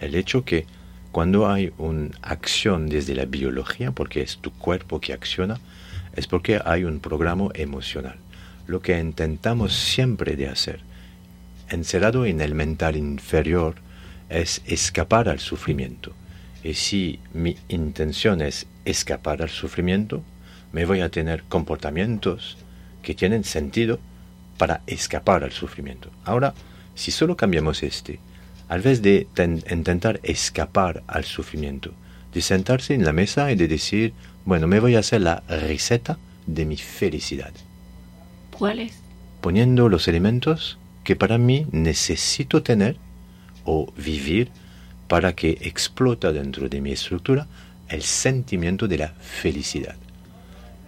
el 0.00 0.14
hecho 0.14 0.44
que 0.44 0.66
cuando 1.10 1.48
hay 1.48 1.72
una 1.78 2.10
acción 2.22 2.88
desde 2.88 3.14
la 3.14 3.26
biología, 3.26 3.90
porque 3.92 4.22
es 4.22 4.38
tu 4.38 4.50
cuerpo 4.50 5.00
que 5.00 5.12
acciona, 5.12 5.60
es 6.14 6.26
porque 6.26 6.60
hay 6.64 6.84
un 6.84 7.00
programa 7.00 7.48
emocional. 7.54 8.16
Lo 8.66 8.80
que 8.80 8.98
intentamos 8.98 9.74
siempre 9.74 10.36
de 10.36 10.48
hacer, 10.48 10.80
encerrado 11.68 12.24
en 12.24 12.40
el 12.40 12.54
mental 12.54 12.96
inferior, 12.96 13.74
es 14.28 14.62
escapar 14.66 15.28
al 15.28 15.40
sufrimiento. 15.40 16.14
Y 16.64 16.74
si 16.74 17.18
mi 17.32 17.56
intención 17.68 18.40
es 18.40 18.66
escapar 18.84 19.42
al 19.42 19.50
sufrimiento, 19.50 20.22
me 20.72 20.84
voy 20.84 21.00
a 21.00 21.10
tener 21.10 21.42
comportamientos 21.44 22.56
que 23.02 23.14
tienen 23.14 23.44
sentido 23.44 23.98
para 24.58 24.82
escapar 24.86 25.44
al 25.44 25.52
sufrimiento. 25.52 26.10
Ahora, 26.24 26.54
si 26.94 27.10
solo 27.10 27.36
cambiamos 27.36 27.82
este, 27.82 28.20
al 28.68 28.80
vez 28.80 29.02
de 29.02 29.26
intentar 29.70 30.20
escapar 30.22 31.02
al 31.06 31.24
sufrimiento, 31.24 31.92
de 32.32 32.40
sentarse 32.40 32.94
en 32.94 33.04
la 33.04 33.12
mesa 33.12 33.50
y 33.50 33.56
de 33.56 33.68
decir, 33.68 34.14
bueno, 34.44 34.66
me 34.66 34.80
voy 34.80 34.94
a 34.94 35.00
hacer 35.00 35.20
la 35.20 35.42
receta 35.48 36.18
de 36.46 36.64
mi 36.64 36.76
felicidad. 36.76 37.52
¿Cuál 38.56 38.78
es? 38.78 38.94
Poniendo 39.40 39.88
los 39.88 40.08
elementos 40.08 40.78
que 41.04 41.16
para 41.16 41.38
mí 41.38 41.66
necesito 41.72 42.62
tener 42.62 42.96
o 43.64 43.92
vivir 43.96 44.50
para 45.12 45.34
que 45.34 45.58
explota 45.60 46.32
dentro 46.32 46.70
de 46.70 46.80
mi 46.80 46.90
estructura 46.90 47.46
el 47.90 48.00
sentimiento 48.00 48.88
de 48.88 48.96
la 48.96 49.08
felicidad. 49.20 49.94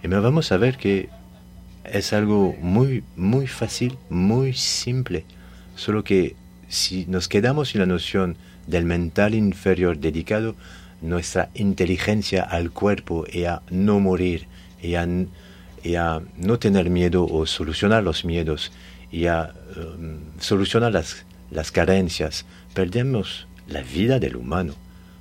Y 0.01 0.07
vamos 0.07 0.51
a 0.51 0.57
ver 0.57 0.77
que 0.77 1.09
es 1.83 2.11
algo 2.11 2.55
muy, 2.59 3.03
muy 3.15 3.45
fácil, 3.45 3.99
muy 4.09 4.53
simple, 4.53 5.25
solo 5.75 6.03
que 6.03 6.35
si 6.69 7.05
nos 7.05 7.27
quedamos 7.27 7.75
en 7.75 7.81
la 7.81 7.85
noción 7.85 8.35
del 8.65 8.85
mental 8.85 9.35
inferior 9.35 9.99
dedicado 9.99 10.55
nuestra 11.03 11.51
inteligencia 11.53 12.41
al 12.41 12.71
cuerpo 12.71 13.25
y 13.31 13.43
a 13.43 13.61
no 13.69 13.99
morir 13.99 14.47
y 14.81 14.95
a, 14.95 15.05
no 16.37 16.57
tener 16.57 16.89
miedo 16.89 17.27
o 17.27 17.45
solucionar 17.45 18.01
los 18.01 18.25
miedos 18.25 18.71
y 19.11 19.27
a 19.27 19.53
um, 19.77 20.17
solucionar 20.39 20.93
las, 20.93 21.27
las 21.51 21.71
carencias, 21.71 22.47
perdemos 22.73 23.45
la 23.67 23.81
vida 23.81 24.19
del 24.19 24.35
humano 24.35 24.73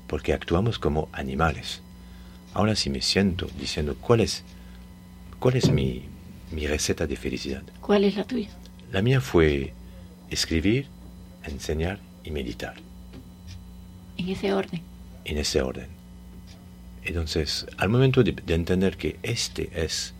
porque 0.06 0.32
actuamos 0.32 0.78
como 0.78 1.08
animales. 1.12 1.80
Ahora 2.52 2.76
si 2.76 2.90
me 2.90 3.02
siento 3.02 3.48
diciendo 3.58 3.96
cuál 4.00 4.20
es, 4.20 4.44
cuál 5.38 5.56
es 5.56 5.70
mi, 5.70 6.04
mi 6.52 6.66
receta 6.66 7.06
de 7.06 7.16
felicidad. 7.16 7.62
¿Cuál 7.80 8.04
es 8.04 8.16
la 8.16 8.24
tuya? 8.24 8.50
La 8.92 9.02
mía 9.02 9.20
fue 9.20 9.72
escribir 10.30 10.86
enseñar 11.44 11.98
y 12.24 12.30
meditar. 12.30 12.74
En 14.16 14.28
ese 14.28 14.52
orden. 14.52 14.80
En 15.24 15.38
ese 15.38 15.62
orden. 15.62 15.88
Entonces, 17.04 17.66
al 17.76 17.88
momento 17.88 18.22
de, 18.22 18.34
entender 18.54 18.96
que 18.96 19.18
este 19.22 19.70
es 19.74 20.14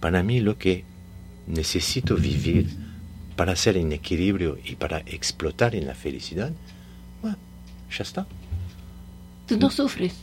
para 0.00 0.22
mí 0.22 0.40
lo 0.40 0.58
que 0.58 0.84
necesito 1.46 2.16
vivir 2.16 2.68
para 3.36 3.56
ser 3.56 3.76
en 3.76 3.92
equilibrio 3.92 4.58
y 4.64 4.76
para 4.76 5.00
explotar 5.00 5.74
en 5.74 5.86
la 5.86 5.94
felicidad, 5.94 6.52
ya 7.96 8.02
está. 8.02 8.26
¿Tú 9.46 9.58
no 9.58 9.70
sufres? 9.70 10.14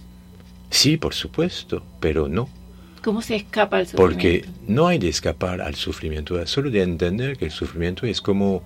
Sí, 0.70 0.98
por 0.98 1.14
supuesto, 1.14 1.84
pero 2.00 2.28
no. 2.28 2.50
¿Cómo 3.04 3.22
se 3.22 3.36
escapa 3.36 3.78
al 3.78 3.88
sufrimiento? 3.88 4.14
Porque 4.14 4.46
no 4.68 4.88
hay 4.88 5.00
de 5.00 5.10
escapar 5.10 5.62
al 5.62 5.76
sufrimiento, 5.76 6.46
solo 6.48 6.70
de 6.70 6.82
entender 6.84 7.38
que 7.38 7.46
el 7.46 7.52
sufrimiento 7.52 8.06
es 8.06 8.22
como 8.22 8.64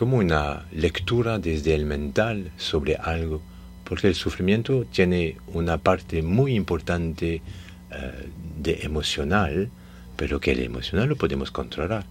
como 0.00 0.16
una 0.16 0.64
lectura 0.72 1.38
desde 1.38 1.74
el 1.74 1.84
mental 1.84 2.52
sobre 2.56 2.96
algo, 2.96 3.42
porque 3.84 4.08
el 4.08 4.14
sufrimiento 4.14 4.86
tiene 4.86 5.36
una 5.48 5.76
parte 5.76 6.22
muy 6.22 6.54
importante 6.54 7.42
eh, 7.90 8.28
de 8.56 8.80
emocional, 8.82 9.68
pero 10.16 10.40
que 10.40 10.52
el 10.52 10.60
emocional 10.60 11.08
lo 11.08 11.16
podemos 11.16 11.50
controlar. 11.50 12.06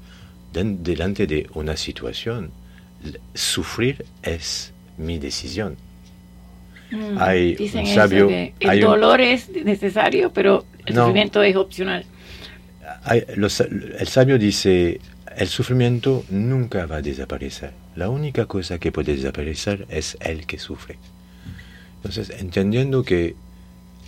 delante 0.54 1.26
de 1.26 1.50
una 1.56 1.76
situación, 1.78 2.52
sufrir 3.34 4.06
es 4.22 4.72
mi 4.98 5.18
decisión. 5.18 5.76
Mm, 6.92 7.18
hay 7.20 7.56
un 7.74 7.86
sabio, 7.86 8.30
el 8.60 8.82
dolor 8.82 9.22
es 9.22 9.50
necesario, 9.50 10.32
pero 10.32 10.66
el 10.86 10.96
sufrimiento 10.96 11.44
es 11.44 11.56
opcional. 11.56 12.06
el 13.10 14.08
sabio 14.08 14.40
dice, 14.40 15.00
el 15.36 15.48
sufrimiento 15.48 16.26
nunca 16.30 16.86
va 16.86 16.98
a 16.98 17.02
desaparecer. 17.02 17.72
La 17.96 18.10
única 18.10 18.46
cosa 18.46 18.80
que 18.80 18.92
puede 18.92 19.16
desaparecer 19.16 19.86
es 19.90 20.18
el 20.22 20.46
que 20.46 20.58
sufre. 20.58 20.98
Entonces, 21.98 22.30
entendiendo 22.40 23.04
que 23.04 23.36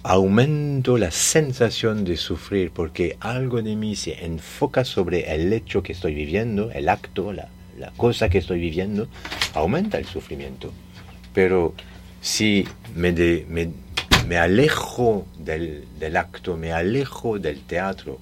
aumento 0.04 0.98
la 0.98 1.12
sensación 1.12 2.04
de 2.06 2.17
sufrir 2.17 2.72
porque 2.72 3.17
algo 3.20 3.62
de 3.62 3.76
mí 3.76 3.96
se 3.96 4.26
enfoca 4.26 4.84
sobre 4.84 5.34
el 5.34 5.54
hecho 5.54 5.84
que 5.84 5.94
estoy 5.94 6.15
viviendo, 6.15 6.72
el 6.72 6.89
acto, 6.89 7.34
la, 7.34 7.50
cosa 7.98 8.30
que 8.30 8.38
estoy 8.38 8.60
viviendo, 8.60 9.08
aumenta 9.54 9.98
el 9.98 10.06
sufrimiento. 10.06 10.72
Pero 11.34 11.74
si 12.21 12.67
me, 12.95 13.12
me, 14.27 14.38
alejo 14.38 15.25
del, 15.38 15.86
del 15.99 16.17
acto, 16.17 16.55
me 16.55 16.71
alejo 16.71 17.39
del 17.39 17.62
teatro 17.62 18.19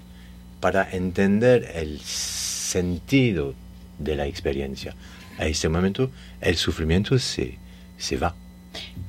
para 0.59 0.89
entender 0.91 1.71
el 1.75 1.99
sentido 1.99 3.53
de 3.97 4.15
la 4.15 4.25
experiencia. 4.25 4.95
A 5.38 5.45
este 5.45 5.69
momento 5.69 6.12
el 6.41 6.55
sufrimiento 6.55 7.17
se, 7.19 7.57
se 7.97 8.17
va. 8.17 8.35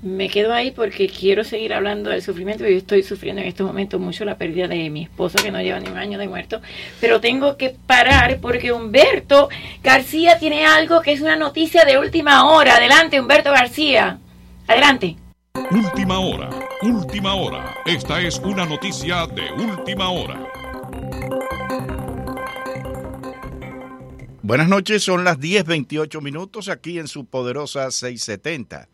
Me 0.02 0.30
quedo 0.30 0.54
ahí 0.54 0.70
porque 0.70 1.08
quiero 1.08 1.44
seguir 1.44 1.74
hablando 1.74 2.10
del 2.10 2.22
sufrimiento. 2.22 2.64
Yo 2.64 2.76
estoy 2.76 3.02
sufriendo 3.02 3.42
en 3.42 3.48
estos 3.48 3.66
momentos 3.66 4.00
mucho 4.00 4.24
la 4.24 4.38
pérdida 4.38 4.66
de 4.66 4.88
mi 4.88 5.02
esposo 5.02 5.38
que 5.42 5.50
no 5.50 5.60
lleva 5.60 5.78
ni 5.78 5.90
un 5.90 5.98
año 5.98 6.18
de 6.18 6.26
muerto. 6.26 6.62
Pero 7.00 7.20
tengo 7.20 7.56
que 7.56 7.76
parar 7.86 8.38
porque 8.40 8.72
Humberto 8.72 9.50
García 9.82 10.38
tiene 10.38 10.64
algo 10.64 11.02
que 11.02 11.12
es 11.12 11.20
una 11.20 11.36
noticia 11.36 11.84
de 11.84 11.98
última 11.98 12.50
hora. 12.50 12.76
Adelante, 12.76 13.20
Humberto 13.20 13.50
García. 13.50 14.18
Adelante. 14.66 15.16
Última 15.70 16.18
hora, 16.18 16.50
última 16.82 17.34
hora. 17.34 17.74
Esta 17.84 18.20
es 18.20 18.38
una 18.38 18.64
noticia 18.64 19.26
de 19.26 19.52
última 19.52 20.10
hora. 20.10 20.46
Buenas 24.42 24.68
noches, 24.68 25.02
son 25.02 25.24
las 25.24 25.38
10.28 25.38 26.20
minutos 26.22 26.68
aquí 26.68 26.98
en 26.98 27.08
su 27.08 27.24
poderosa 27.24 27.90
670. 27.90 28.88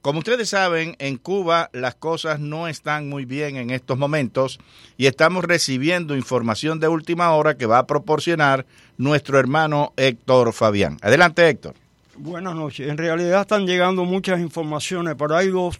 Como 0.00 0.18
ustedes 0.18 0.50
saben, 0.50 0.96
en 0.98 1.16
Cuba 1.16 1.70
las 1.72 1.94
cosas 1.94 2.38
no 2.38 2.68
están 2.68 3.08
muy 3.08 3.24
bien 3.24 3.56
en 3.56 3.70
estos 3.70 3.96
momentos 3.96 4.58
y 4.98 5.06
estamos 5.06 5.44
recibiendo 5.44 6.14
información 6.14 6.78
de 6.80 6.88
última 6.88 7.32
hora 7.32 7.56
que 7.56 7.66
va 7.66 7.78
a 7.78 7.86
proporcionar 7.86 8.66
nuestro 8.98 9.38
hermano 9.38 9.94
Héctor 9.96 10.52
Fabián. 10.52 10.98
Adelante, 11.00 11.48
Héctor. 11.48 11.74
Buenas 12.16 12.54
noches. 12.54 12.88
En 12.88 12.96
realidad 12.96 13.40
están 13.40 13.66
llegando 13.66 14.04
muchas 14.04 14.38
informaciones, 14.38 15.16
pero 15.18 15.36
hay 15.36 15.48
dos. 15.48 15.76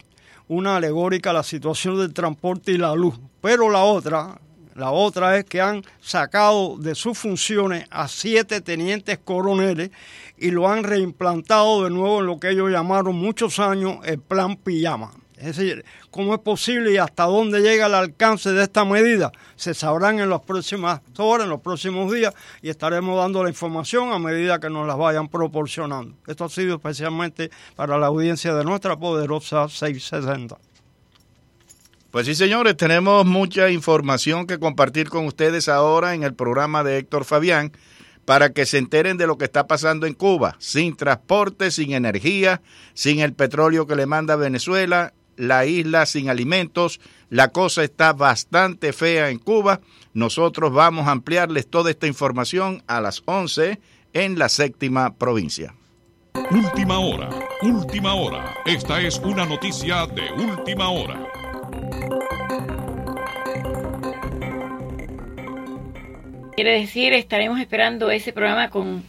Una 0.49 0.77
alegórica, 0.77 1.33
la 1.33 1.44
situación 1.44 1.97
del 1.97 2.12
transporte 2.12 2.73
y 2.73 2.77
la 2.77 2.94
luz, 2.94 3.14
pero 3.40 3.70
la 3.70 3.85
otra, 3.85 4.40
la 4.75 4.90
otra 4.90 5.38
es 5.38 5.44
que 5.44 5.61
han 5.61 5.83
sacado 6.01 6.77
de 6.77 6.97
sus 6.97 7.16
funciones 7.16 7.87
a 7.88 8.09
siete 8.09 8.61
tenientes 8.61 9.18
coroneles 9.18 9.90
y 10.37 10.51
lo 10.51 10.68
han 10.68 10.83
reimplantado 10.83 11.85
de 11.85 11.90
nuevo 11.90 12.20
en 12.20 12.27
lo 12.27 12.40
que 12.40 12.51
ellos 12.51 12.70
llamaron 12.70 13.14
muchos 13.14 13.61
años 13.61 13.99
el 14.05 14.18
plan 14.18 14.57
pijama. 14.57 15.12
Es 15.37 15.57
decir, 15.57 15.85
¿cómo 16.11 16.35
es 16.35 16.40
posible 16.40 16.92
y 16.92 16.97
hasta 16.97 17.25
dónde 17.25 17.61
llega 17.61 17.87
el 17.87 17.94
alcance 17.94 18.53
de 18.53 18.62
esta 18.62 18.85
medida? 18.85 19.33
Se 19.57 19.75
sabrán 19.75 20.20
en 20.20 20.31
las 20.31 20.40
próximas 20.42 21.01
horas, 21.18 21.44
en 21.44 21.51
los 21.51 21.61
próximos 21.61 22.12
días, 22.12 22.33
y 22.62 22.68
estaremos 22.68 23.18
dando 23.18 23.42
la 23.42 23.51
información 23.51 24.12
a 24.12 24.18
medida 24.18 24.61
que 24.61 24.70
nos 24.70 24.87
las 24.87 24.97
vayan 24.97 25.29
proporcionando. 25.29 26.14
Esto 26.27 26.44
ha 26.44 26.49
sido 26.49 26.77
especialmente 26.77 27.51
para 27.75 27.99
la 27.99 28.07
audiencia 28.07 28.55
de 28.55 28.64
nuestra 28.64 28.97
poderosa 28.97 29.68
660. 29.68 30.57
Pues 32.12 32.27
sí, 32.27 32.37
señores, 32.37 32.77
tenemos 32.77 33.27
mucha 33.27 33.70
información 33.70 34.47
que 34.47 34.61
compartir 34.61 35.09
con 35.09 35.27
ustedes 35.27 35.68
ahora 35.68 36.14
en 36.14 36.23
el 36.23 36.33
programa 36.33 36.85
de 36.85 36.99
Héctor 36.99 37.25
Fabián 37.25 37.73
para 38.25 38.51
que 38.51 38.66
se 38.66 38.79
enteren 38.79 39.16
de 39.16 39.27
lo 39.27 39.37
que 39.37 39.47
está 39.47 39.66
pasando 39.66 40.07
en 40.07 40.14
Cuba, 40.14 40.55
sin 40.61 40.97
transporte, 40.97 41.73
sin 41.73 41.92
energía, 41.92 42.62
sin 42.94 43.18
el 43.18 43.33
petróleo 43.33 43.88
que 43.88 43.97
le 43.97 44.07
manda 44.07 44.37
Venezuela, 44.37 45.12
la 45.37 45.66
isla 45.66 46.07
sin 46.07 46.29
alimentos, 46.29 47.01
la 47.31 47.49
cosa 47.49 47.85
está 47.85 48.12
bastante 48.12 48.92
fea 48.92 49.31
en 49.31 49.38
Cuba. 49.38 49.81
Nosotros 50.12 50.73
vamos 50.73 51.09
a 51.09 51.12
ampliarles 51.12 51.68
toda 51.68 51.90
esta 51.90 52.07
información 52.07 52.83
a 52.87 53.01
las 53.01 53.23
11 53.25 53.81
en 54.12 54.38
la 54.38 54.49
séptima 54.49 55.14
provincia. 55.16 55.75
Última 56.51 56.99
hora, 56.99 57.31
última 57.62 58.14
hora. 58.14 58.55
Esta 58.66 59.01
es 59.01 59.18
una 59.18 59.44
noticia 59.44 60.07
de 60.07 60.33
última 60.33 60.90
hora. 60.90 61.29
Quiere 66.55 66.81
decir, 66.81 67.12
estaremos 67.12 67.59
esperando 67.61 68.11
ese 68.11 68.33
programa 68.33 68.70
con 68.70 69.03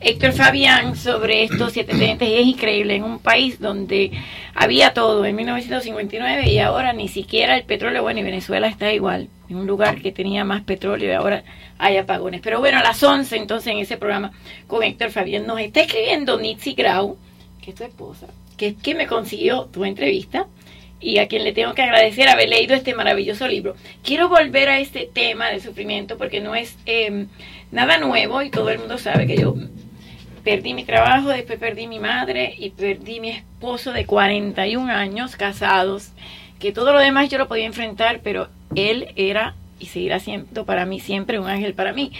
Héctor 0.00 0.32
Fabián 0.32 0.96
sobre 0.96 1.44
estos 1.44 1.72
siete 1.72 1.92
tenientes 1.98 2.28
y 2.28 2.34
es 2.34 2.46
increíble 2.46 2.96
en 2.96 3.04
un 3.04 3.18
país 3.18 3.58
donde 3.58 4.12
había 4.54 4.94
todo 4.94 5.24
en 5.24 5.36
1959 5.36 6.50
y 6.50 6.58
ahora 6.58 6.92
ni 6.92 7.08
siquiera 7.08 7.56
el 7.56 7.64
petróleo, 7.64 8.02
bueno, 8.02 8.20
y 8.20 8.22
Venezuela 8.22 8.68
está 8.68 8.92
igual, 8.92 9.28
en 9.48 9.56
un 9.56 9.66
lugar 9.66 10.00
que 10.00 10.12
tenía 10.12 10.44
más 10.44 10.62
petróleo 10.62 11.10
y 11.10 11.14
ahora 11.14 11.44
hay 11.78 11.96
apagones. 11.96 12.40
Pero 12.40 12.60
bueno, 12.60 12.78
a 12.78 12.82
las 12.82 13.02
11 13.02 13.36
entonces 13.36 13.72
en 13.72 13.78
ese 13.78 13.96
programa 13.96 14.32
con 14.66 14.82
Héctor 14.82 15.10
Fabián 15.10 15.46
nos 15.46 15.60
está 15.60 15.80
escribiendo 15.80 16.38
Nitsi 16.38 16.74
Grau, 16.74 17.18
que 17.62 17.70
es 17.70 17.76
tu 17.76 17.84
esposa, 17.84 18.26
que 18.56 18.68
es 18.68 18.74
que 18.76 18.94
me 18.94 19.06
consiguió 19.06 19.64
tu 19.66 19.84
entrevista 19.84 20.46
y 21.00 21.18
a 21.18 21.28
quien 21.28 21.44
le 21.44 21.52
tengo 21.52 21.74
que 21.74 21.82
agradecer 21.82 22.28
haber 22.28 22.48
leído 22.48 22.74
este 22.74 22.94
maravilloso 22.94 23.46
libro. 23.46 23.74
Quiero 24.02 24.28
volver 24.28 24.68
a 24.68 24.78
este 24.78 25.08
tema 25.12 25.48
del 25.48 25.60
sufrimiento 25.60 26.16
porque 26.16 26.40
no 26.40 26.54
es 26.54 26.76
em, 26.86 27.28
nada 27.70 27.98
nuevo 27.98 28.40
y 28.42 28.50
todo 28.50 28.70
el 28.70 28.78
mundo 28.78 28.96
sabe 28.98 29.26
que 29.26 29.36
yo 29.36 29.54
perdí 30.44 30.74
mi 30.74 30.84
trabajo, 30.84 31.30
después 31.30 31.58
perdí 31.58 31.86
mi 31.86 31.98
madre 31.98 32.54
y 32.56 32.70
perdí 32.70 33.18
mi 33.18 33.30
esposo 33.30 33.92
de 33.92 34.04
41 34.04 34.92
años 34.92 35.36
casados, 35.36 36.12
que 36.58 36.70
todo 36.70 36.92
lo 36.92 37.00
demás 37.00 37.30
yo 37.30 37.38
lo 37.38 37.48
podía 37.48 37.64
enfrentar, 37.64 38.20
pero 38.22 38.48
él 38.76 39.08
era 39.16 39.54
y 39.80 39.86
seguirá 39.86 40.20
siendo 40.20 40.64
para 40.64 40.84
mí 40.84 41.00
siempre 41.00 41.38
un 41.38 41.48
ángel 41.48 41.74
para 41.74 41.92
mí. 41.92 42.12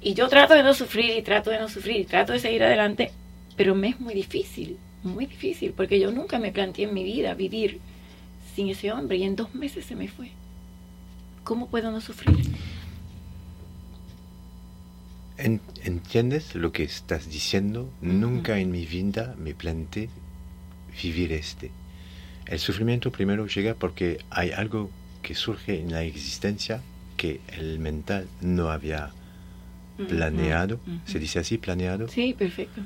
Y 0.00 0.14
yo 0.14 0.28
trato 0.28 0.54
de 0.54 0.62
no 0.62 0.72
sufrir 0.72 1.16
y 1.16 1.22
trato 1.22 1.50
de 1.50 1.58
no 1.58 1.68
sufrir 1.68 2.00
y 2.00 2.04
trato 2.04 2.32
de 2.32 2.38
seguir 2.38 2.62
adelante, 2.62 3.10
pero 3.56 3.74
me 3.74 3.88
es 3.88 4.00
muy 4.00 4.14
difícil, 4.14 4.78
muy 5.02 5.26
difícil, 5.26 5.72
porque 5.72 5.98
yo 5.98 6.10
nunca 6.10 6.38
me 6.38 6.52
planteé 6.52 6.84
en 6.84 6.94
mi 6.94 7.02
vida 7.02 7.34
vivir 7.34 7.80
sin 8.54 8.68
ese 8.68 8.92
hombre 8.92 9.16
y 9.16 9.24
en 9.24 9.36
dos 9.36 9.54
meses 9.54 9.84
se 9.84 9.96
me 9.96 10.08
fue. 10.08 10.30
¿Cómo 11.42 11.68
puedo 11.68 11.90
no 11.90 12.00
sufrir? 12.00 12.36
¿Entiendes 15.36 16.54
lo 16.54 16.70
que 16.70 16.84
estás 16.84 17.28
diciendo? 17.28 17.90
Nunca 18.00 18.58
en 18.58 18.70
mi 18.70 18.86
vida 18.86 19.34
me 19.38 19.54
planteé 19.54 20.08
vivir 21.02 21.32
este. 21.32 21.70
El 22.46 22.58
sufrimiento 22.60 23.10
primero 23.10 23.46
llega 23.46 23.74
porque 23.74 24.18
hay 24.30 24.52
algo 24.52 24.90
que 25.22 25.34
surge 25.34 25.80
en 25.80 25.90
la 25.90 26.02
existencia 26.02 26.82
que 27.16 27.40
el 27.48 27.78
mental 27.78 28.28
no 28.40 28.70
había 28.70 29.10
planeado. 30.08 30.78
¿Se 31.06 31.18
dice 31.18 31.40
así, 31.40 31.58
planeado? 31.58 32.08
Sí, 32.08 32.34
perfecto. 32.34 32.82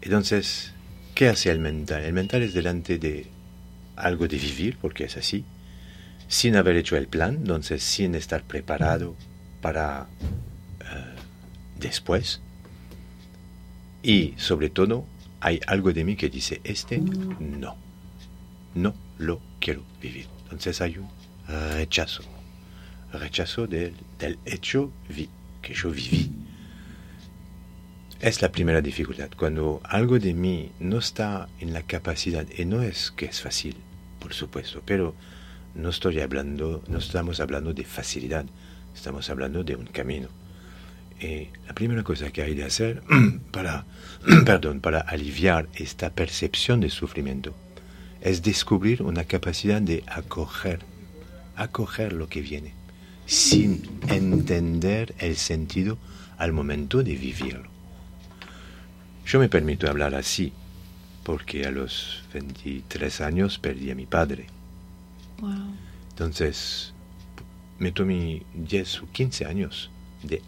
Entonces, 0.00 0.72
¿qué 1.14 1.28
hace 1.28 1.50
el 1.50 1.60
mental? 1.60 2.02
El 2.02 2.12
mental 2.12 2.42
es 2.42 2.54
delante 2.54 2.98
de 2.98 3.26
algo 3.94 4.26
de 4.26 4.36
vivir, 4.38 4.78
porque 4.80 5.04
es 5.04 5.16
así, 5.16 5.44
sin 6.28 6.56
haber 6.56 6.76
hecho 6.76 6.96
el 6.96 7.06
plan, 7.06 7.36
entonces 7.36 7.82
sin 7.82 8.14
estar 8.14 8.42
preparado 8.42 9.14
para 9.60 10.06
después. 11.78 12.40
Y 14.02 14.34
sobre 14.36 14.70
todo, 14.70 15.04
hay 15.40 15.60
algo 15.66 15.92
de 15.92 16.04
mí 16.04 16.16
que 16.16 16.28
dice, 16.28 16.60
este 16.64 16.98
no, 16.98 17.76
no 18.74 18.94
lo 19.18 19.40
quiero 19.60 19.82
vivir. 20.00 20.26
Entonces 20.44 20.80
hay 20.80 20.98
un 20.98 21.08
rechazo, 21.48 22.22
rechazo 23.12 23.66
del, 23.66 23.94
del 24.18 24.38
hecho 24.44 24.92
que 25.62 25.74
yo 25.74 25.90
viví. 25.90 26.30
Es 28.20 28.40
la 28.40 28.50
primera 28.50 28.80
dificultad, 28.80 29.28
cuando 29.36 29.80
algo 29.84 30.18
de 30.18 30.32
mí 30.32 30.70
no 30.80 30.98
está 30.98 31.48
en 31.60 31.74
la 31.74 31.82
capacidad, 31.82 32.46
y 32.56 32.64
no 32.64 32.80
es 32.80 33.10
que 33.10 33.26
es 33.26 33.42
fácil, 33.42 33.76
por 34.18 34.32
supuesto, 34.32 34.82
pero 34.86 35.14
no 35.74 35.90
estoy 35.90 36.20
hablando, 36.20 36.82
no 36.88 36.98
estamos 36.98 37.40
hablando 37.40 37.74
de 37.74 37.84
facilidad, 37.84 38.46
estamos 38.94 39.28
hablando 39.28 39.62
de 39.62 39.76
un 39.76 39.84
camino. 39.86 40.28
Y 41.20 41.48
la 41.66 41.74
primera 41.74 42.02
cosa 42.02 42.30
que 42.30 42.42
hay 42.42 42.54
de 42.54 42.64
hacer 42.64 43.02
para, 43.50 43.86
perdón, 44.44 44.80
para 44.80 45.00
aliviar 45.00 45.68
esta 45.74 46.10
percepción 46.10 46.80
de 46.80 46.90
sufrimiento 46.90 47.54
es 48.20 48.42
descubrir 48.42 49.02
una 49.02 49.24
capacidad 49.24 49.80
de 49.80 50.02
acoger, 50.06 50.80
acoger 51.54 52.12
lo 52.12 52.28
que 52.28 52.40
viene, 52.40 52.72
sin 53.24 53.82
entender 54.08 55.14
el 55.18 55.36
sentido 55.36 55.96
al 56.38 56.52
momento 56.52 57.02
de 57.02 57.14
vivirlo. 57.14 57.70
Yo 59.26 59.38
me 59.38 59.48
permito 59.48 59.88
hablar 59.88 60.14
así 60.14 60.52
porque 61.24 61.66
a 61.66 61.70
los 61.70 62.22
23 62.32 63.20
años 63.20 63.58
perdí 63.58 63.90
a 63.90 63.94
mi 63.94 64.06
padre. 64.06 64.46
Entonces, 66.10 66.92
me 67.78 67.92
tomé 67.92 68.42
10 68.54 69.02
o 69.02 69.08
15 69.12 69.44
años 69.44 69.90
de 70.22 70.40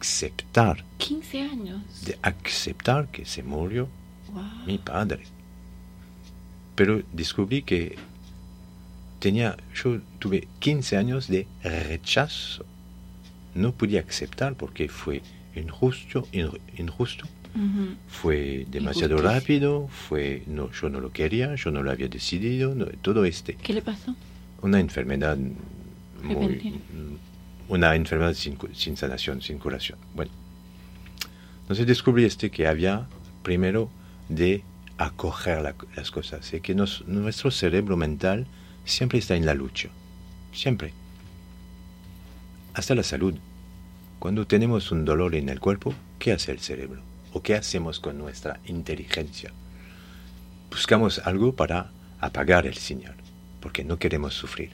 aceptar. 0.00 0.84
15 0.98 1.40
años. 1.42 1.82
De 2.04 2.18
aceptar 2.22 3.08
que 3.08 3.24
se 3.24 3.42
murió 3.42 3.88
mi 4.66 4.78
padre. 4.78 5.22
Pero 6.74 7.02
descubrí 7.12 7.62
que 7.62 7.96
tenía, 9.18 9.56
yo 9.74 10.00
tuve 10.18 10.48
15 10.60 10.96
años 10.96 11.28
de 11.28 11.46
rechazo. 11.62 12.64
No 13.54 13.72
podía 13.72 14.00
aceptar 14.00 14.54
porque 14.54 14.88
fue 14.88 15.22
injusto, 15.54 16.26
injusto 16.76 17.26
fue 18.08 18.66
demasiado 18.70 19.18
rápido, 19.18 19.88
fue 19.88 20.42
no, 20.46 20.70
yo 20.70 20.88
no 20.88 21.00
lo 21.00 21.10
quería, 21.10 21.54
yo 21.56 21.70
no 21.70 21.82
lo 21.82 21.90
había 21.90 22.08
decidido, 22.08 22.74
todo 23.02 23.24
este. 23.24 23.54
¿Qué 23.54 23.72
le 23.72 23.82
pasó? 23.82 24.14
Una 24.62 24.78
enfermedad 24.78 25.36
muy, 26.22 26.80
una 27.70 27.94
enfermedad 27.94 28.34
sin, 28.34 28.96
sanación, 28.96 29.40
sin 29.40 29.58
curación. 29.58 29.96
Bueno, 30.14 30.32
entonces 31.62 31.86
descubrí 31.86 32.24
este 32.24 32.50
que 32.50 32.66
había 32.66 33.06
primero 33.44 33.88
de 34.28 34.64
acoger 34.98 35.74
las 35.96 36.10
cosas, 36.10 36.52
y 36.52 36.60
que 36.60 36.74
nuestro 36.74 37.50
cerebro 37.50 37.96
mental 37.96 38.46
siempre 38.84 39.20
está 39.20 39.36
en 39.36 39.46
la 39.46 39.54
lucha, 39.54 39.88
siempre. 40.52 40.92
Hasta 42.74 42.94
la 42.94 43.04
salud. 43.04 43.34
Cuando 44.18 44.46
tenemos 44.46 44.90
un 44.90 45.04
dolor 45.04 45.34
en 45.36 45.48
el 45.48 45.60
cuerpo, 45.60 45.94
¿qué 46.18 46.32
hace 46.32 46.52
el 46.52 46.58
cerebro? 46.58 47.00
¿O 47.32 47.40
qué 47.40 47.54
hacemos 47.54 48.00
con 48.00 48.18
nuestra 48.18 48.58
inteligencia? 48.66 49.52
Buscamos 50.70 51.20
algo 51.20 51.54
para 51.54 51.92
apagar 52.20 52.66
el 52.66 52.74
señal, 52.74 53.14
porque 53.60 53.84
no 53.84 53.96
queremos 53.98 54.34
sufrir. 54.34 54.72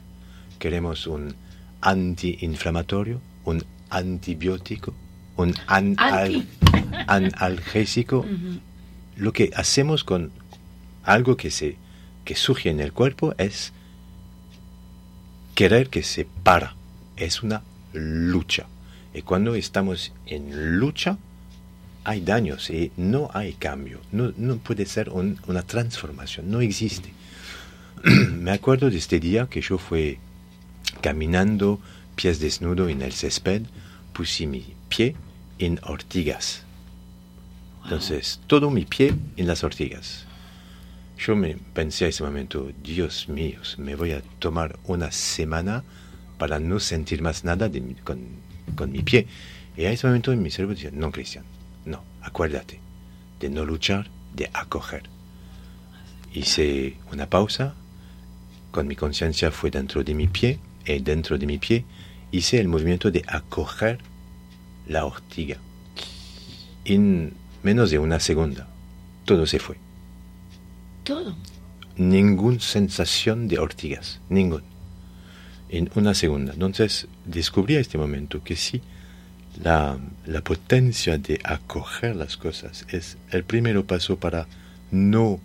Queremos 0.59 1.05
un 1.07 1.35
antiinflamatorio, 1.81 3.21
un 3.45 3.63
antibiótico, 3.89 4.93
un 5.35 5.53
analgésico. 7.07 8.25
Lo 9.15 9.33
que 9.33 9.51
hacemos 9.55 10.03
con 10.03 10.31
algo 11.03 11.37
que, 11.37 11.51
se, 11.51 11.77
que 12.25 12.35
surge 12.35 12.69
en 12.69 12.79
el 12.79 12.93
cuerpo 12.93 13.33
es 13.37 13.73
querer 15.55 15.89
que 15.89 16.03
se 16.03 16.27
para. 16.43 16.75
Es 17.15 17.41
una 17.43 17.63
lucha. 17.93 18.67
Y 19.13 19.23
cuando 19.23 19.55
estamos 19.55 20.13
en 20.27 20.77
lucha, 20.77 21.17
hay 22.03 22.21
daños 22.21 22.69
y 22.69 22.91
no 22.95 23.29
hay 23.33 23.53
cambio. 23.53 23.99
No, 24.11 24.31
no 24.37 24.57
puede 24.57 24.85
ser 24.85 25.09
una 25.09 25.61
transformación, 25.63 26.49
no 26.51 26.61
existe. 26.61 27.11
Me 28.31 28.51
acuerdo 28.51 28.89
de 28.89 28.97
este 28.97 29.19
día 29.19 29.47
que 29.49 29.61
yo 29.61 29.77
fui 29.77 30.19
caminando 31.07 31.79
pies 32.17 32.41
desnudos 32.41 32.91
en 32.91 33.01
el 33.01 33.13
césped, 33.13 33.61
puse 34.11 34.45
mi 34.45 34.75
pie 34.89 35.15
en 35.57 35.79
ortigas. 35.83 36.63
Entonces, 37.85 38.41
todo 38.45 38.69
mi 38.69 38.83
pie 38.83 39.15
en 39.37 39.47
las 39.47 39.63
ortigas. 39.63 40.25
Yo 41.17 41.37
me 41.37 41.55
pensé 41.73 42.03
a 42.03 42.07
ese 42.09 42.25
momento, 42.25 42.73
Dios 42.83 43.29
mío, 43.29 43.61
me 43.77 43.95
voy 43.95 44.11
a 44.11 44.21
tomar 44.39 44.77
una 44.83 45.09
semana 45.13 45.85
para 46.37 46.59
no 46.59 46.77
sentir 46.81 47.21
más 47.21 47.45
nada 47.45 47.71
con, 48.03 48.19
con 48.75 48.91
mi 48.91 49.01
pie. 49.01 49.27
Y 49.77 49.85
a 49.85 49.91
ese 49.91 50.07
momento 50.07 50.33
en 50.33 50.41
mi 50.41 50.51
cerebro 50.51 50.75
decía, 50.75 50.91
no, 50.91 51.09
Cristian, 51.13 51.45
no, 51.85 52.03
acuérdate 52.21 52.81
de 53.39 53.49
no 53.49 53.63
luchar, 53.63 54.09
de 54.35 54.49
acoger. 54.53 55.03
Hice 56.33 56.97
una 57.13 57.29
pausa, 57.29 57.75
con 58.71 58.87
mi 58.87 58.97
conciencia 58.97 59.51
fue 59.51 59.71
dentro 59.71 60.03
de 60.03 60.13
mi 60.13 60.27
pie, 60.27 60.59
y 60.95 60.99
dentro 60.99 61.37
de 61.37 61.45
mi 61.45 61.57
pie 61.57 61.85
hice 62.31 62.59
el 62.59 62.67
movimiento 62.67 63.11
de 63.11 63.23
acoger 63.27 63.99
la 64.87 65.05
ortiga. 65.05 65.57
En 66.85 67.33
menos 67.63 67.91
de 67.91 67.99
una 67.99 68.19
segunda, 68.19 68.67
todo 69.25 69.45
se 69.45 69.59
fue. 69.59 69.77
Todo. 71.03 71.35
Ninguna 71.97 72.59
sensación 72.59 73.47
de 73.47 73.59
ortigas, 73.59 74.21
ningún. 74.29 74.63
En 75.69 75.89
una 75.95 76.13
segunda. 76.13 76.53
Entonces 76.53 77.07
descubrí 77.25 77.75
a 77.75 77.79
este 77.79 77.97
momento 77.97 78.43
que 78.43 78.55
sí, 78.55 78.81
la, 79.61 79.97
la 80.25 80.41
potencia 80.41 81.17
de 81.17 81.39
acoger 81.43 82.15
las 82.15 82.37
cosas 82.37 82.85
es 82.89 83.17
el 83.31 83.43
primer 83.43 83.83
paso 83.83 84.17
para 84.17 84.47
no 84.91 85.39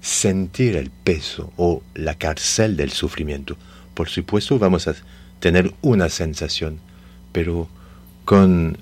sentir 0.00 0.76
el 0.76 0.90
peso 0.90 1.52
o 1.56 1.82
la 1.94 2.14
cárcel 2.14 2.76
del 2.76 2.92
sufrimiento. 2.92 3.56
Por 3.96 4.10
supuesto 4.10 4.58
vamos 4.58 4.88
a 4.88 4.94
tener 5.40 5.72
una 5.80 6.10
sensación, 6.10 6.80
pero 7.32 7.66
con 8.26 8.76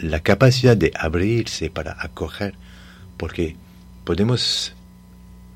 la 0.00 0.18
capacidad 0.18 0.76
de 0.76 0.90
abrirse 0.96 1.70
para 1.70 1.96
acoger, 2.02 2.54
porque 3.16 3.54
podemos 4.02 4.74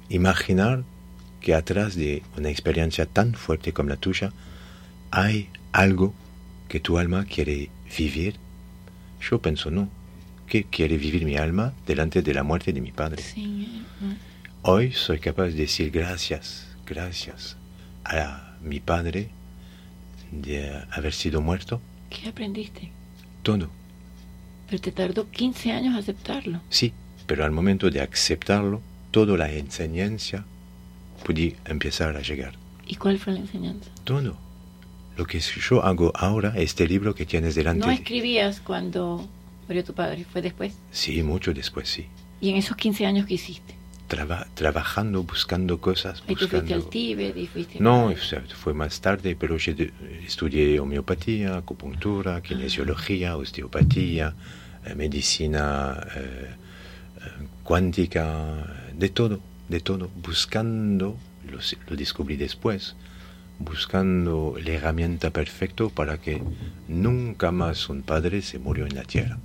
imaginar 0.09 0.85
que 1.41 1.57
atrás 1.57 1.97
de 1.97 2.23
una 2.39 2.49
experiencia 2.49 3.07
tan 3.07 3.35
fuerte 3.35 3.73
como 3.73 3.89
la 3.89 3.97
tuya 3.97 4.33
hay 5.11 5.49
algo 5.73 6.15
que 6.69 6.79
tu 6.79 6.97
alma 6.99 7.25
quiere 7.25 7.71
vivir. 7.99 8.37
Yo 9.21 9.43
pienso 9.43 9.73
no, 9.73 9.89
que 10.47 10.63
quiere 10.63 10.97
vivir 10.97 11.25
mi 11.25 11.37
alma 11.37 11.73
delante 11.89 12.23
de 12.23 12.35
la 12.35 12.45
muerte 12.45 12.73
de 12.73 12.81
mi 12.81 12.93
padre. 12.93 13.25
Hoy 14.63 14.93
soy 14.93 15.19
capaz 15.19 15.47
de 15.47 15.55
decir 15.55 15.91
gracias, 15.91 16.69
gracias 16.87 17.57
a 18.05 18.57
mi 18.63 18.81
padre 18.81 19.31
de 20.31 20.83
haber 20.91 21.13
sido 21.13 21.41
muerto. 21.41 21.81
¿Qué 22.11 22.29
aprendiste? 22.29 22.91
Todo. 23.43 23.69
Pero 24.69 24.81
te 24.81 24.93
tardó 24.93 25.31
15 25.31 25.73
años 25.73 25.97
aceptarlo. 25.97 26.61
Sí, 26.71 26.93
pero 27.27 27.45
al 27.45 27.51
momento 27.51 27.91
de 27.91 28.01
aceptarlo, 28.01 28.81
toda 29.11 29.37
la 29.37 29.51
enseñanza 29.51 30.45
pude 31.25 31.57
empezar 31.65 32.17
a 32.17 32.21
llegar. 32.21 32.55
¿Y 32.87 32.97
cuál 32.97 33.19
fue 33.19 33.33
la 33.33 33.41
enseñanza? 33.41 33.91
Todo. 34.05 34.37
Lo 35.17 35.27
que 35.27 35.39
yo 35.39 35.85
hago 35.85 36.13
ahora, 36.15 36.55
este 36.57 36.89
libro 36.89 37.15
que 37.15 37.25
tienes 37.25 37.55
delante. 37.55 37.87
¿No 37.87 37.93
escribías 37.93 38.61
cuando 38.61 39.29
murió 39.69 39.85
tu 39.85 39.95
padre? 39.95 40.25
¿Fue 40.25 40.43
después? 40.43 40.75
Sí, 40.91 41.23
mucho 41.23 41.55
después, 41.55 41.89
sí. 41.89 42.07
¿Y 42.41 42.51
en 42.51 42.57
esos 42.57 42.77
15 42.77 43.07
años 43.07 43.27
qué 43.27 43.35
hiciste? 43.35 43.75
Trabajando, 44.55 45.23
buscando 45.23 45.81
cosas. 45.81 46.23
¿Y 46.29 46.35
tú 46.35 46.49
fuiste 46.49 46.75
al 46.75 46.89
Tíbet? 46.89 47.35
no, 47.81 48.13
fue 48.55 48.75
más 48.75 49.01
tarde, 49.01 49.37
pero 49.39 49.57
yo 49.57 49.73
estudié 50.27 50.79
homeopatía, 50.81 51.57
acupuntura, 51.57 52.41
kinesiología, 52.43 53.37
osteopatía, 53.37 54.35
eh, 54.85 54.95
medicina 54.95 56.07
eh, 56.15 56.51
eh, 57.17 57.47
cuántica, 57.63 58.91
de 58.95 59.09
todo, 59.09 59.41
de 59.69 59.81
todo, 59.81 60.11
buscando, 60.23 61.17
lo, 61.51 61.59
lo 61.89 61.97
descubrí 61.97 62.37
después, 62.37 62.97
buscando 63.59 64.57
la 64.63 64.73
herramienta 64.73 65.31
perfecta 65.31 65.89
para 65.89 66.19
que 66.19 66.43
nunca 66.89 67.51
más 67.51 67.89
un 67.89 68.03
padre 68.03 68.43
se 68.43 68.59
murió 68.59 68.87
en 68.87 68.95
la 68.95 69.05
tierra. 69.05 69.39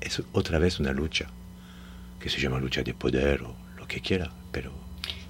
Es 0.00 0.22
otra 0.32 0.58
vez 0.58 0.80
una 0.80 0.92
lucha, 0.92 1.26
que 2.20 2.28
se 2.28 2.40
llama 2.40 2.58
lucha 2.58 2.82
de 2.82 2.94
poder 2.94 3.42
o 3.42 3.63
que 3.86 4.00
quiera, 4.00 4.30
pero... 4.52 4.72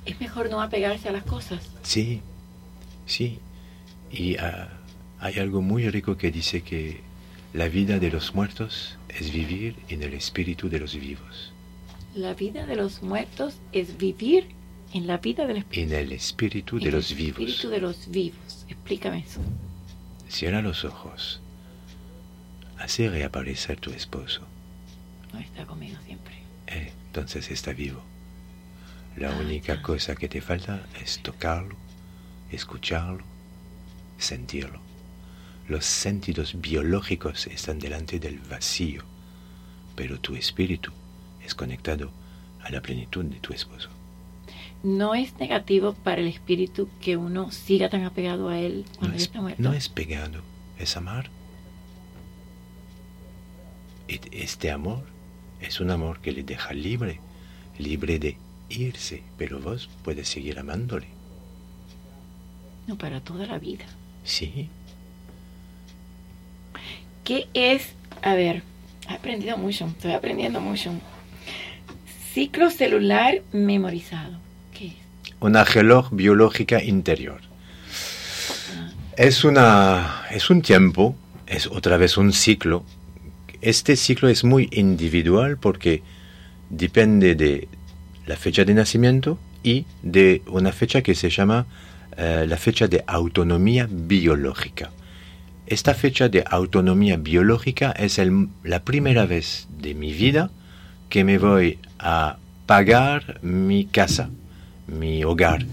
Es 0.06 0.20
mejor 0.20 0.50
no 0.50 0.60
apegarse 0.60 1.08
a 1.08 1.12
las 1.12 1.24
cosas. 1.24 1.70
Sí, 1.82 2.20
sí. 3.06 3.38
Y 4.10 4.36
ah, 4.36 4.68
hay 5.18 5.38
algo 5.38 5.62
muy 5.62 5.88
rico 5.88 6.16
que 6.16 6.30
dice 6.30 6.62
que 6.62 7.00
la 7.54 7.68
vida 7.68 7.98
de 7.98 8.10
los 8.10 8.34
muertos 8.34 8.98
es 9.08 9.32
vivir 9.32 9.76
en 9.88 10.02
el 10.02 10.12
espíritu 10.12 10.68
de 10.68 10.80
los 10.80 10.94
vivos. 10.94 11.52
La 12.14 12.34
vida 12.34 12.66
de 12.66 12.76
los 12.76 13.02
muertos 13.02 13.56
es 13.72 13.96
vivir 13.96 14.48
en 14.92 15.06
la 15.06 15.18
vida 15.18 15.46
del 15.46 15.64
En 15.72 15.92
el 15.92 16.12
espíritu 16.12 16.78
de 16.78 16.92
los 16.92 17.14
vivos. 17.14 17.38
El 17.38 17.48
espíritu 17.48 17.70
de 17.70 17.80
los 17.80 18.10
vivos. 18.10 18.66
Explícame 18.68 19.20
eso. 19.20 19.40
Cierra 20.28 20.62
los 20.62 20.84
ojos. 20.84 21.40
Hace 22.78 23.08
reaparecer 23.08 23.80
tu 23.80 23.90
esposo. 23.90 24.42
No 25.32 25.40
está 25.40 25.64
conmigo 25.64 25.96
siempre. 26.06 26.34
Eh, 26.66 26.92
entonces 27.06 27.50
está 27.50 27.72
vivo. 27.72 28.02
La 29.16 29.30
única 29.36 29.80
cosa 29.80 30.16
que 30.16 30.28
te 30.28 30.40
falta 30.40 30.84
es 31.00 31.20
tocarlo, 31.20 31.76
escucharlo, 32.50 33.22
sentirlo. 34.18 34.80
Los 35.68 35.84
sentidos 35.84 36.60
biológicos 36.60 37.46
están 37.46 37.78
delante 37.78 38.18
del 38.18 38.40
vacío, 38.40 39.04
pero 39.94 40.18
tu 40.18 40.34
espíritu 40.34 40.90
es 41.44 41.54
conectado 41.54 42.10
a 42.62 42.70
la 42.70 42.82
plenitud 42.82 43.24
de 43.24 43.38
tu 43.38 43.52
esposo. 43.52 43.88
No 44.82 45.14
es 45.14 45.38
negativo 45.38 45.94
para 45.94 46.20
el 46.20 46.26
espíritu 46.26 46.88
que 47.00 47.16
uno 47.16 47.50
siga 47.52 47.88
tan 47.88 48.04
apegado 48.04 48.48
a 48.48 48.58
él 48.58 48.84
cuando 48.98 49.16
no 49.16 49.22
está 49.22 49.40
muerto. 49.40 49.62
No 49.62 49.72
es 49.72 49.88
pegado, 49.88 50.42
es 50.78 50.96
amar. 50.96 51.30
Este 54.08 54.70
amor 54.70 55.04
es 55.60 55.80
un 55.80 55.90
amor 55.90 56.20
que 56.20 56.32
le 56.32 56.42
deja 56.42 56.74
libre, 56.74 57.20
libre 57.78 58.18
de 58.18 58.36
irse, 58.68 59.22
pero 59.38 59.60
vos 59.60 59.88
puedes 60.02 60.28
seguir 60.28 60.58
amándole. 60.58 61.06
No, 62.86 62.96
para 62.96 63.20
toda 63.20 63.46
la 63.46 63.58
vida. 63.58 63.84
Sí. 64.24 64.68
¿Qué 67.24 67.48
es? 67.54 67.88
A 68.22 68.34
ver, 68.34 68.62
he 69.08 69.14
aprendido 69.14 69.56
mucho, 69.56 69.86
estoy 69.86 70.12
aprendiendo 70.12 70.60
mucho. 70.60 70.92
Ciclo 72.32 72.70
celular 72.70 73.42
memorizado. 73.52 74.38
¿Qué 74.76 74.88
es? 74.88 74.94
Una 75.40 75.64
reloj 75.64 76.10
biológica 76.12 76.82
interior. 76.82 77.40
Es, 79.16 79.44
una, 79.44 80.24
es 80.30 80.50
un 80.50 80.60
tiempo, 80.60 81.14
es 81.46 81.66
otra 81.66 81.96
vez 81.96 82.16
un 82.16 82.32
ciclo. 82.32 82.84
Este 83.62 83.96
ciclo 83.96 84.28
es 84.28 84.44
muy 84.44 84.68
individual 84.72 85.56
porque 85.56 86.02
depende 86.68 87.34
de, 87.34 87.68
la 88.26 88.36
fecha 88.36 88.64
de 88.64 88.74
nacimiento 88.74 89.38
y 89.62 89.86
de 90.02 90.42
una 90.46 90.72
fecha 90.72 91.02
que 91.02 91.14
se 91.14 91.30
llama 91.30 91.66
eh, 92.16 92.46
la 92.48 92.56
fecha 92.56 92.86
de 92.86 93.02
autonomía 93.06 93.88
biológica. 93.90 94.90
Esta 95.66 95.94
fecha 95.94 96.28
de 96.28 96.44
autonomía 96.46 97.16
biológica 97.16 97.92
es 97.92 98.20
la 98.62 98.84
primera 98.84 99.24
vez 99.24 99.66
de 99.78 99.94
mi 99.94 100.12
vida 100.12 100.50
que 101.08 101.24
me 101.24 101.38
voy 101.38 101.78
a 101.98 102.36
pagar 102.66 103.40
mi 103.42 103.86
casa, 103.86 104.28
mi 104.86 105.24
hogar. 105.24 105.64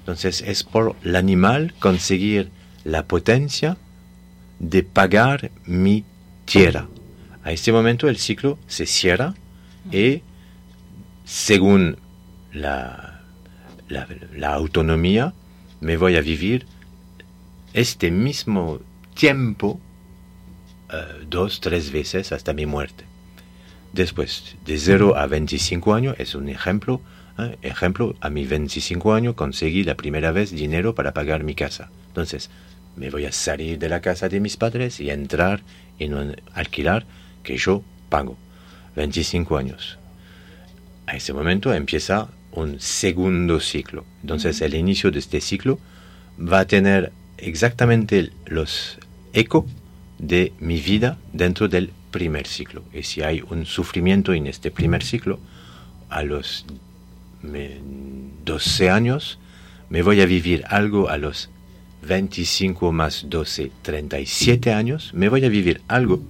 Entonces 0.00 0.42
es 0.46 0.64
por 0.64 0.96
el 1.04 1.16
animal 1.16 1.74
conseguir 1.78 2.50
la 2.84 3.04
potencia 3.04 3.76
de 4.58 4.82
pagar 4.82 5.50
mi 5.66 6.04
tierra. 6.44 6.88
A 7.42 7.52
este 7.52 7.72
momento 7.72 8.08
el 8.08 8.16
ciclo 8.16 8.58
se 8.66 8.86
cierra 8.86 9.34
y 9.92 10.22
según 11.24 11.96
la, 12.52 13.20
la, 13.88 14.54
autonomía, 14.54 15.32
me 15.80 15.96
voy 15.96 16.16
a 16.16 16.20
vivir 16.20 16.66
este 17.72 18.10
mismo 18.10 18.80
tiempo 19.14 19.80
eh, 20.92 21.24
dos, 21.28 21.60
tres 21.60 21.90
veces 21.90 22.32
hasta 22.32 22.52
mi 22.52 22.66
muerte. 22.66 23.04
Después, 23.92 24.56
de 24.66 24.78
0 24.78 25.16
a 25.16 25.26
25 25.26 25.94
años, 25.94 26.16
es 26.18 26.34
un 26.34 26.48
ejemplo. 26.48 27.00
¿eh? 27.38 27.56
Ejemplo, 27.62 28.14
a 28.20 28.28
mis 28.28 28.48
25 28.48 29.14
años 29.14 29.34
conseguí 29.34 29.84
la 29.84 29.94
primera 29.94 30.32
vez 30.32 30.50
dinero 30.50 30.94
para 30.94 31.14
pagar 31.14 31.42
mi 31.42 31.54
casa. 31.54 31.90
Entonces, 32.08 32.50
me 32.96 33.10
voy 33.10 33.24
a 33.24 33.32
salir 33.32 33.78
de 33.78 33.88
la 33.88 34.00
casa 34.00 34.28
de 34.28 34.40
mis 34.40 34.56
padres 34.56 35.00
y 35.00 35.10
entrar 35.10 35.62
en 35.98 36.14
un 36.14 36.36
alquilar 36.54 37.06
que 37.42 37.56
yo 37.56 37.82
pago. 38.08 38.36
25 38.96 39.56
años 39.56 39.98
a 41.06 41.16
ese 41.16 41.32
momento 41.32 41.72
empieza 41.74 42.28
un 42.52 42.80
segundo 42.80 43.60
ciclo. 43.60 44.04
Entonces 44.22 44.60
el 44.60 44.74
inicio 44.74 45.10
de 45.10 45.18
este 45.18 45.40
ciclo 45.40 45.78
va 46.38 46.60
a 46.60 46.66
tener 46.66 47.12
exactamente 47.38 48.30
los 48.46 48.98
ecos 49.32 49.64
de 50.18 50.52
mi 50.60 50.80
vida 50.80 51.18
dentro 51.32 51.68
del 51.68 51.90
primer 52.10 52.46
ciclo. 52.46 52.82
Y 52.92 53.02
si 53.02 53.22
hay 53.22 53.42
un 53.50 53.66
sufrimiento 53.66 54.32
en 54.32 54.46
este 54.46 54.70
primer 54.70 55.02
ciclo, 55.02 55.40
a 56.08 56.22
los 56.22 56.64
12 57.42 58.90
años 58.90 59.38
me 59.90 60.02
voy 60.02 60.20
a 60.20 60.26
vivir 60.26 60.64
algo 60.68 61.08
a 61.08 61.18
los 61.18 61.50
25 62.06 62.92
más 62.92 63.26
12, 63.28 63.70
37 63.82 64.72
años, 64.72 65.12
me 65.14 65.28
voy 65.28 65.44
a 65.44 65.48
vivir 65.48 65.80
algo 65.88 66.22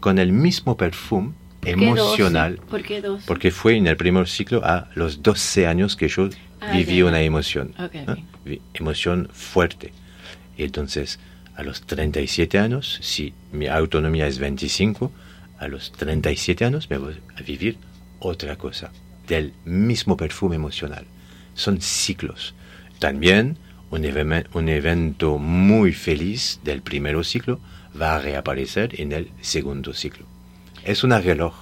con 0.00 0.18
el 0.18 0.32
mismo 0.32 0.76
perfume 0.76 1.32
emocional. 1.64 2.58
¿Por 2.68 2.82
qué 2.82 3.02
Porque 3.26 3.50
fue 3.50 3.76
en 3.76 3.86
el 3.86 3.96
primer 3.96 4.28
ciclo 4.28 4.64
a 4.64 4.88
los 4.94 5.22
12 5.22 5.66
años 5.66 5.96
que 5.96 6.08
yo 6.08 6.28
ah, 6.60 6.72
viví 6.72 7.02
una 7.02 7.22
emoción. 7.22 7.74
Emoción 8.74 9.28
fuerte. 9.32 9.92
Y 10.56 10.64
entonces, 10.64 11.18
a 11.56 11.62
los 11.62 11.82
37 11.82 12.58
años, 12.58 12.98
si 13.02 13.34
mi 13.52 13.66
autonomía 13.66 14.26
es 14.26 14.38
25, 14.38 15.12
a 15.58 15.68
los 15.68 15.92
37 15.92 16.64
años 16.64 16.88
me 16.88 16.98
voy 16.98 17.16
a 17.36 17.42
vivir 17.42 17.76
otra 18.18 18.56
cosa, 18.56 18.92
del 19.26 19.52
mismo 19.64 20.16
perfume 20.16 20.56
emocional. 20.56 21.04
Son 21.54 21.80
ciclos. 21.80 22.54
También 22.98 23.58
un, 23.90 24.04
un 24.54 24.68
evento 24.68 25.38
muy 25.38 25.92
feliz 25.92 26.60
del 26.64 26.82
primer 26.82 27.22
ciclo 27.24 27.60
va 28.00 28.16
a 28.16 28.18
reaparecer 28.20 29.00
en 29.00 29.12
el 29.12 29.30
segundo 29.40 29.92
ciclo. 29.92 30.29
Es 30.84 31.04
un 31.04 31.10
reloj. 31.10 31.54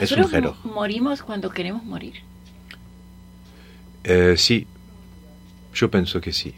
es 0.00 0.12
un 0.12 0.30
reloj. 0.30 0.56
morimos 0.64 1.22
cuando 1.22 1.50
queremos 1.50 1.84
morir. 1.84 2.14
Eh, 4.04 4.34
sí, 4.36 4.66
yo 5.74 5.90
pienso 5.90 6.20
que 6.20 6.32
sí. 6.32 6.54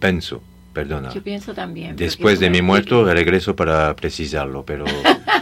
Pienso, 0.00 0.42
perdona. 0.72 1.12
Yo 1.12 1.22
pienso 1.22 1.54
también. 1.54 1.96
Después 1.96 2.40
de 2.40 2.50
mi 2.50 2.62
muerto 2.62 3.04
regreso 3.04 3.54
para 3.56 3.94
precisarlo, 3.96 4.64
pero 4.64 4.84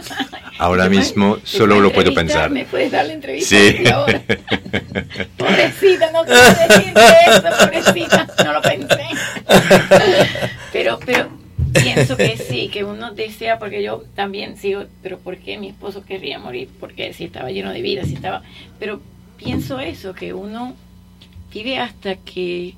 ahora 0.57 0.89
mismo 0.89 1.37
solo 1.43 1.79
lo 1.79 1.91
puedo 1.91 2.13
pensar. 2.13 2.49
¿Me 2.49 2.65
puedes 2.65 2.91
dar 2.91 3.05
la 3.05 3.13
entrevista? 3.13 3.55
Sí. 3.55 3.83
pobrecita, 5.37 6.11
no 6.11 6.23
quiero 6.23 6.41
decirte 6.41 7.01
eso, 7.27 7.43
pobrecita, 7.59 8.27
no 8.43 8.53
lo 8.53 8.61
pensé. 8.61 9.07
pero, 10.71 10.99
pero 11.05 11.40
pienso 11.73 12.17
que 12.17 12.37
sí, 12.37 12.69
que 12.69 12.83
uno 12.83 13.13
desea, 13.13 13.59
porque 13.59 13.83
yo 13.83 14.03
también 14.15 14.57
sigo, 14.57 14.83
pero 15.01 15.19
¿por 15.19 15.37
qué 15.37 15.57
mi 15.57 15.69
esposo 15.69 16.03
querría 16.05 16.39
morir? 16.39 16.69
Porque 16.79 17.13
si 17.13 17.25
estaba 17.25 17.51
lleno 17.51 17.71
de 17.71 17.81
vida, 17.81 18.03
si 18.05 18.13
estaba... 18.13 18.43
Pero 18.79 19.01
pienso 19.37 19.79
eso, 19.79 20.13
que 20.13 20.33
uno 20.33 20.75
vive 21.53 21.77
hasta 21.77 22.15
que 22.15 22.75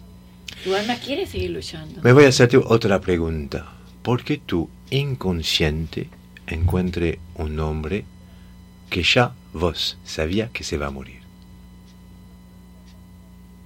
tu 0.63 0.75
alma 0.75 0.95
quiere 0.95 1.27
seguir 1.27 1.51
luchando. 1.51 2.01
Me 2.01 2.13
voy 2.13 2.25
a 2.25 2.29
hacerte 2.29 2.57
otra 2.57 3.01
pregunta. 3.01 3.71
¿Por 4.01 4.23
qué 4.23 4.37
tu 4.37 4.69
inconsciente 4.89 6.09
encuentre 6.47 7.19
un 7.35 7.59
hombre 7.59 8.05
que 8.89 9.03
ya 9.03 9.33
vos 9.53 9.97
sabía 10.03 10.49
que 10.49 10.63
se 10.63 10.77
va 10.77 10.87
a 10.87 10.91
morir? 10.91 11.21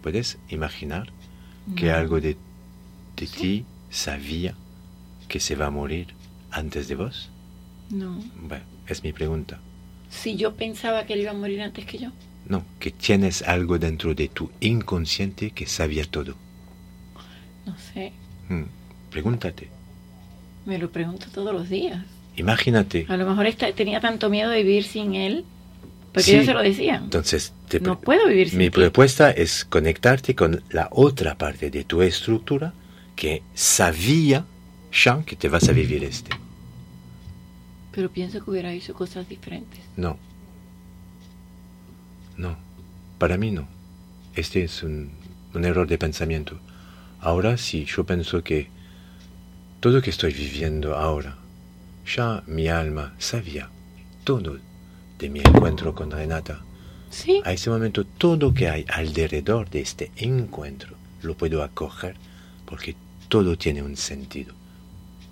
¿Puedes 0.01 0.37
imaginar 0.49 1.09
que 1.75 1.91
algo 1.91 2.21
de, 2.21 2.37
de 3.17 3.27
ti 3.27 3.65
sabía 3.89 4.55
que 5.27 5.39
se 5.39 5.55
va 5.55 5.67
a 5.67 5.71
morir 5.71 6.07
antes 6.51 6.87
de 6.87 6.95
vos? 6.95 7.29
No. 7.89 8.21
Bueno, 8.41 8.63
es 8.87 9.03
mi 9.03 9.13
pregunta. 9.13 9.59
Si 10.09 10.35
yo 10.35 10.55
pensaba 10.55 11.05
que 11.05 11.13
él 11.13 11.21
iba 11.21 11.31
a 11.31 11.35
morir 11.35 11.61
antes 11.61 11.85
que 11.85 11.97
yo. 11.97 12.11
No, 12.47 12.63
que 12.79 12.91
tienes 12.91 13.41
algo 13.41 13.77
dentro 13.77 14.13
de 14.13 14.29
tu 14.29 14.49
inconsciente 14.61 15.51
que 15.51 15.65
sabía 15.65 16.05
todo. 16.05 16.35
No 17.65 17.77
sé. 17.77 18.13
Hmm, 18.47 18.63
pregúntate. 19.11 19.69
Me 20.65 20.77
lo 20.77 20.89
pregunto 20.89 21.27
todos 21.33 21.53
los 21.53 21.69
días. 21.69 22.05
Imagínate. 22.37 23.05
A 23.09 23.17
lo 23.17 23.27
mejor 23.27 23.51
tenía 23.73 23.99
tanto 23.99 24.29
miedo 24.29 24.49
de 24.49 24.63
vivir 24.63 24.83
sin 24.83 25.15
él, 25.15 25.43
porque 26.13 26.37
yo 26.37 26.43
se 26.43 26.53
lo 26.53 26.61
decía. 26.61 27.01
Entonces, 27.03 27.53
no 27.81 27.99
puedo 27.99 28.27
vivir 28.27 28.49
sin 28.49 28.59
Mi 28.59 28.69
propuesta 28.69 29.31
es 29.31 29.65
conectarte 29.65 30.35
con 30.35 30.63
la 30.69 30.87
otra 30.91 31.37
parte 31.37 31.69
de 31.69 31.83
tu 31.83 32.01
estructura 32.01 32.73
que 33.15 33.43
sabía 33.53 34.45
ya 35.03 35.23
que 35.23 35.35
te 35.35 35.49
vas 35.49 35.67
a 35.69 35.73
vivir 35.73 36.03
este. 36.03 36.31
Pero 37.91 38.09
pienso 38.09 38.43
que 38.43 38.51
hubiera 38.51 38.71
hecho 38.71 38.93
cosas 38.93 39.27
diferentes. 39.27 39.79
No, 39.95 40.17
no, 42.37 42.55
para 43.17 43.37
mí 43.37 43.51
no. 43.51 43.67
Este 44.35 44.63
es 44.63 44.83
un, 44.83 45.11
error 45.55 45.87
de 45.87 45.97
pensamiento. 45.97 46.59
Ahora 47.19 47.57
sí, 47.57 47.85
yo 47.85 48.03
pienso 48.05 48.43
que 48.43 48.67
todo 49.79 49.93
lo 49.93 50.01
que 50.01 50.11
estoy 50.11 50.33
viviendo 50.33 50.95
ahora, 50.95 51.35
ya 52.05 52.43
mi 52.45 52.67
alma 52.67 53.15
sabía 53.17 53.69
todo 54.23 54.59
de 55.17 55.29
mi 55.29 55.39
encuentro 55.39 55.95
con 55.95 56.11
Renata. 56.11 56.61
¿Sí? 57.09 57.41
A 57.43 57.53
ese 57.53 57.71
momento 57.71 58.05
todo 58.05 58.53
que 58.53 58.69
hay 58.69 58.85
alrededor 58.87 59.69
de 59.69 59.81
este 59.81 60.11
encuentro 60.17 60.95
lo 61.23 61.35
puedo 61.35 61.63
acoger 61.63 62.15
porque 62.65 62.95
todo 63.29 63.57
tiene 63.57 63.81
un 63.81 63.97
sentido. 63.97 64.56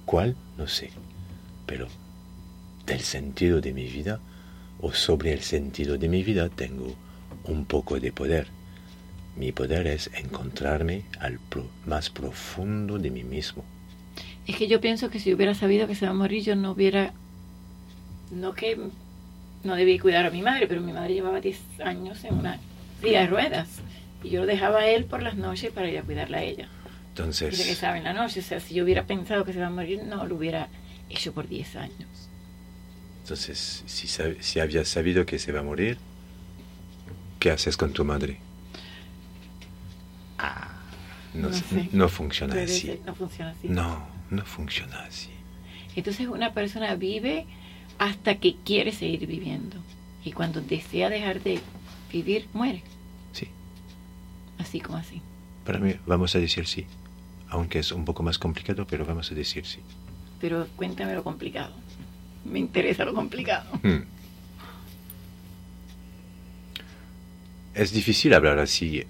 ¿Cuál? 0.06 0.36
No 0.58 0.68
sé. 0.68 0.90
Pero 1.66 1.88
del 2.86 3.02
sentido 3.02 3.62
de 3.62 3.74
mi 3.74 3.86
vida 3.86 4.20
o 4.80 4.94
sobre 4.94 5.34
el 5.34 5.42
sentido 5.42 5.98
de 5.98 6.08
mi 6.08 6.24
vida 6.24 6.50
tengo 6.50 6.96
un 7.46 7.66
poco 7.66 8.00
de 8.00 8.12
poder. 8.12 8.48
Mi 9.36 9.52
poder 9.52 9.88
es 9.88 10.10
encontrarme 10.14 11.04
al 11.20 11.40
más 11.86 12.10
profundo 12.10 12.98
de 12.98 13.10
mí 13.10 13.24
mismo. 13.24 13.64
Es 14.48 14.56
que 14.56 14.68
yo 14.68 14.80
pienso 14.80 15.10
que 15.10 15.20
si 15.20 15.34
hubiera 15.34 15.54
sabido 15.56 15.88
que 15.88 15.96
se 15.96 16.06
va 16.06 16.12
a 16.12 16.16
morir, 16.16 16.44
yo 16.44 16.56
no 16.56 16.72
hubiera... 16.72 17.14
No 18.32 18.54
que 18.54 18.80
no 19.64 19.76
debí 19.76 20.00
cuidar 20.00 20.26
a 20.26 20.30
mi 20.30 20.42
madre, 20.42 20.68
pero 20.68 20.82
mi 20.82 20.94
madre 20.94 21.16
llevaba 21.16 21.42
10 21.42 21.60
años 21.84 22.24
en 22.24 22.36
una 22.36 22.60
silla 23.02 23.22
de 23.22 23.28
ruedas. 23.28 23.68
Y 24.24 24.30
yo 24.30 24.42
lo 24.42 24.46
dejaba 24.46 24.80
a 24.80 24.88
él 24.88 25.06
por 25.06 25.22
las 25.22 25.36
noches 25.36 25.72
para 25.72 25.90
ir 25.90 25.98
a 25.98 26.04
cuidarla 26.04 26.38
a 26.38 26.44
ella. 26.44 26.70
Entonces... 27.16 27.52
Dice 27.52 27.64
que 27.64 27.72
estaba 27.72 27.98
en 27.98 28.04
la 28.04 28.12
noche. 28.12 28.42
O 28.42 28.44
sea, 28.44 28.60
si 28.60 28.76
yo 28.76 28.84
hubiera 28.84 29.06
pensado 29.06 29.46
que 29.46 29.54
se 29.54 29.60
va 29.62 29.68
a 29.68 29.70
morir, 29.70 30.04
no 30.04 30.26
lo 30.26 30.36
hubiera 30.36 30.68
hecho 31.10 31.34
por 31.34 31.48
10 31.48 31.78
años. 31.78 32.30
Entonces, 33.22 33.84
si, 33.86 34.08
si 34.08 34.60
había 34.60 34.84
sabido 34.84 35.26
que 35.26 35.40
se 35.40 35.54
va 35.54 35.62
a 35.62 35.64
morir, 35.64 35.98
¿qué 37.40 37.52
haces 37.52 37.78
con 37.78 37.94
tu 37.94 38.04
madre? 38.04 38.40
Ah, 40.38 40.74
no, 41.34 41.50
no, 41.94 42.10
funciona 42.10 42.62
así. 42.62 43.00
No 43.06 43.16
funciona 43.16 43.52
así. 43.52 43.70
No, 43.70 44.06
no 44.30 44.46
funciona 44.46 45.06
así. 45.06 45.30
Entonces 45.96 46.28
una 46.28 46.54
persona 46.54 46.96
vive 46.96 47.46
hasta 47.98 48.36
que 48.36 48.58
quiere 48.66 48.92
seguir 48.92 49.26
viviendo. 49.26 49.78
Y 50.26 50.34
cuando 50.34 50.60
desea 50.60 51.10
dejar 51.10 51.42
de 51.42 51.62
vivir, 52.12 52.48
muere. 52.52 52.84
Sí. 53.32 53.48
Así 54.58 54.82
como 54.82 54.98
así. 54.98 55.22
Para 55.64 55.80
mí, 55.80 55.96
vamos 56.06 56.36
a 56.36 56.40
decir 56.40 56.68
sí. 56.68 56.86
Aunque 57.56 57.80
es 57.80 57.92
un 57.92 58.06
poco 58.06 58.22
más 58.22 58.38
complicado, 58.38 58.86
pero 58.86 59.06
vamos 59.06 59.32
a 59.32 59.36
decir 59.36 59.66
sí. 59.66 59.80
Pero 60.40 60.68
cuéntame 60.76 61.16
lo 61.16 61.24
complicado 61.24 61.74
me 62.46 62.60
interesa 62.60 63.04
lo 63.04 63.14
complicado. 63.14 63.66
Hmm. 63.84 64.04
Es 67.74 67.92
difícil 67.92 68.34
hablar 68.34 68.60
así 68.60 69.04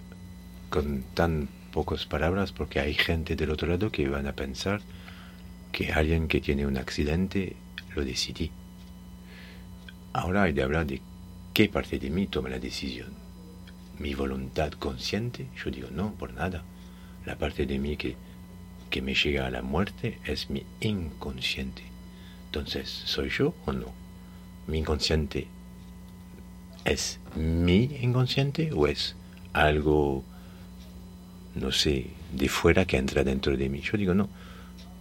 con 0.70 1.04
tan 1.14 1.48
pocas 1.72 2.06
palabras 2.06 2.52
porque 2.52 2.80
hay 2.80 2.96
gente 2.96 3.36
del 3.36 3.52
otro 3.52 3.68
lado 3.68 3.92
que 3.92 4.08
van 4.08 4.28
a 4.28 4.34
pensar 4.34 4.82
que 5.72 5.92
alguien 5.92 6.28
que 6.28 6.42
tiene 6.42 6.66
un 6.66 6.78
accidente 6.78 7.56
lo 7.96 8.04
decidí. 8.04 8.50
Ahora 10.14 10.44
hay 10.44 10.54
de 10.54 10.64
hablar 10.64 10.88
de 10.88 11.02
qué 11.54 11.68
parte 11.68 12.00
de 12.00 12.10
mí 12.10 12.28
toma 12.28 12.50
la 12.50 12.60
decisión. 12.60 13.14
Mi 14.00 14.16
voluntad 14.16 14.72
consciente, 14.72 15.48
yo 15.64 15.70
digo 15.70 15.90
no, 15.92 16.14
por 16.14 16.34
nada. 16.34 16.64
La 17.26 17.38
parte 17.38 17.66
de 17.66 17.78
mí 17.78 17.98
que, 17.98 18.16
que 18.96 19.02
me 19.02 19.14
llega 19.14 19.46
a 19.46 19.50
la 19.50 19.62
muerte 19.62 20.20
es 20.24 20.50
mi 20.50 20.64
inconsciente. 20.80 21.84
Entonces, 22.46 22.88
¿soy 22.88 23.28
yo 23.28 23.54
o 23.66 23.74
no? 23.74 23.92
¿Mi 24.68 24.78
inconsciente 24.78 25.48
es 26.86 27.20
mi 27.36 27.90
inconsciente 28.00 28.72
o 28.72 28.88
es 28.88 29.18
algo, 29.52 30.24
no 31.56 31.74
sé, 31.74 32.08
de 32.32 32.48
fuera 32.48 32.86
que 32.86 32.96
entra 32.96 33.26
dentro 33.26 33.58
de 33.58 33.68
mí? 33.68 33.82
Yo 33.82 33.98
digo, 33.98 34.14
no, 34.14 34.30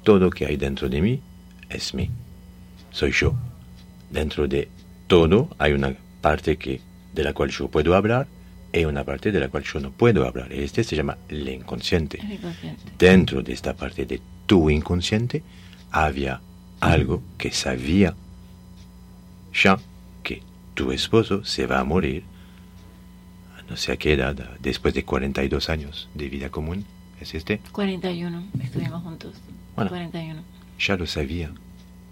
todo 0.02 0.28
que 0.30 0.46
hay 0.46 0.56
dentro 0.56 0.88
de 0.88 1.00
mí 1.00 1.20
es 1.68 1.94
mí, 1.94 2.10
soy 2.90 3.12
yo. 3.12 3.36
Dentro 4.10 4.48
de 4.48 4.68
todo 5.06 5.50
hay 5.56 5.72
una 5.72 5.94
parte 6.20 6.56
que, 6.56 6.80
de 7.12 7.22
la 7.22 7.32
cual 7.32 7.50
yo 7.50 7.68
puedo 7.68 7.94
hablar 7.94 8.26
y 8.80 8.84
una 8.84 9.04
parte 9.04 9.32
de 9.32 9.40
la 9.40 9.48
cual 9.48 9.64
yo 9.64 9.80
no 9.80 9.90
puedo 9.90 10.26
hablar. 10.26 10.52
Este 10.52 10.84
se 10.84 10.96
llama 10.96 11.16
el 11.28 11.48
inconsciente. 11.48 12.18
El 12.20 12.32
inconsciente. 12.32 12.82
Dentro 12.98 13.42
de 13.42 13.52
esta 13.52 13.74
parte 13.74 14.06
de 14.06 14.20
tu 14.46 14.70
inconsciente 14.70 15.42
había 15.90 16.40
algo 16.80 17.22
que 17.38 17.52
sabía 17.52 18.14
ya 19.52 19.78
que 20.22 20.42
tu 20.74 20.90
esposo 20.90 21.44
se 21.44 21.66
va 21.66 21.80
a 21.80 21.84
morir 21.84 22.24
no 23.68 23.76
sé 23.76 23.92
a 23.92 23.96
qué 23.96 24.12
edad, 24.12 24.36
después 24.60 24.94
de 24.94 25.04
42 25.04 25.70
años 25.70 26.08
de 26.14 26.28
vida 26.28 26.50
común, 26.50 26.84
¿es 27.20 27.34
este? 27.34 27.60
41, 27.72 28.44
estuvimos 28.62 29.02
juntos. 29.02 29.34
Bueno, 29.74 29.90
41. 29.90 30.42
Ya 30.78 30.96
lo 30.96 31.06
sabía. 31.06 31.50